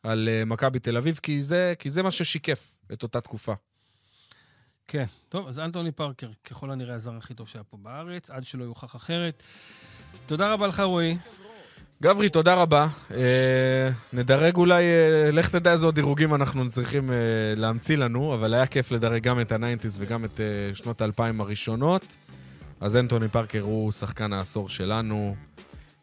על 0.02 0.28
אה, 0.28 0.44
מכבי 0.44 0.78
תל 0.78 0.96
אביב, 0.96 1.20
כי 1.22 1.40
זה, 1.40 1.74
כי 1.78 1.90
זה 1.90 2.02
מה 2.02 2.10
ששיקף 2.10 2.76
את 2.92 3.02
אותה 3.02 3.20
תקופה. 3.20 3.54
כן. 4.92 5.04
טוב, 5.28 5.48
אז 5.48 5.58
אנטוני 5.60 5.92
פארקר, 5.92 6.26
ככל 6.44 6.70
הנראה 6.70 6.94
הזר 6.94 7.16
הכי 7.16 7.34
טוב 7.34 7.48
שהיה 7.48 7.64
פה 7.64 7.76
בארץ, 7.82 8.30
עד 8.30 8.44
שלא 8.44 8.64
יוכח 8.64 8.96
אחרת. 8.96 9.42
תודה 10.26 10.52
רבה 10.52 10.66
לך, 10.66 10.80
רועי. 10.80 11.16
גברי, 12.02 12.28
תודה 12.28 12.54
רבה. 12.54 12.86
אה, 13.14 13.90
נדרג 14.12 14.56
אולי, 14.56 14.84
אה, 14.84 15.30
לך 15.30 15.48
תדע 15.48 15.72
איזה 15.72 15.86
עוד 15.86 15.94
דירוגים 15.94 16.34
אנחנו 16.34 16.70
צריכים 16.70 17.12
אה, 17.12 17.16
להמציא 17.56 17.96
לנו, 17.96 18.34
אבל 18.34 18.54
היה 18.54 18.66
כיף 18.66 18.92
לדרג 18.92 19.22
גם 19.22 19.40
את 19.40 19.52
ה 19.52 19.57
nineties 19.57 19.96
וגם 20.00 20.24
את 20.24 20.40
אה, 20.40 20.74
שנות 20.74 21.00
האלפיים 21.00 21.40
הראשונות. 21.40 22.06
אז 22.80 22.96
אנטוני 22.96 23.28
פארקר 23.28 23.60
הוא 23.60 23.92
שחקן 23.92 24.32
העשור 24.32 24.68
שלנו. 24.68 25.36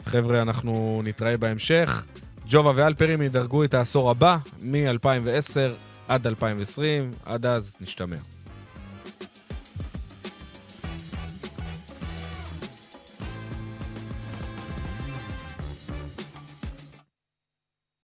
חבר'ה, 0.06 0.42
אנחנו 0.42 1.02
נתראה 1.04 1.38
בהמשך. 1.38 2.06
ג'ובה 2.50 2.72
ואלפרים 2.76 3.22
ידרגו 3.22 3.64
את 3.64 3.74
העשור 3.74 4.12
הבא, 4.12 4.38
מ-2010 4.64 5.82
עד 6.08 6.28
2020. 6.28 7.12
עד 7.26 7.46
אז, 7.46 7.78
נשתמע. 7.82 8.37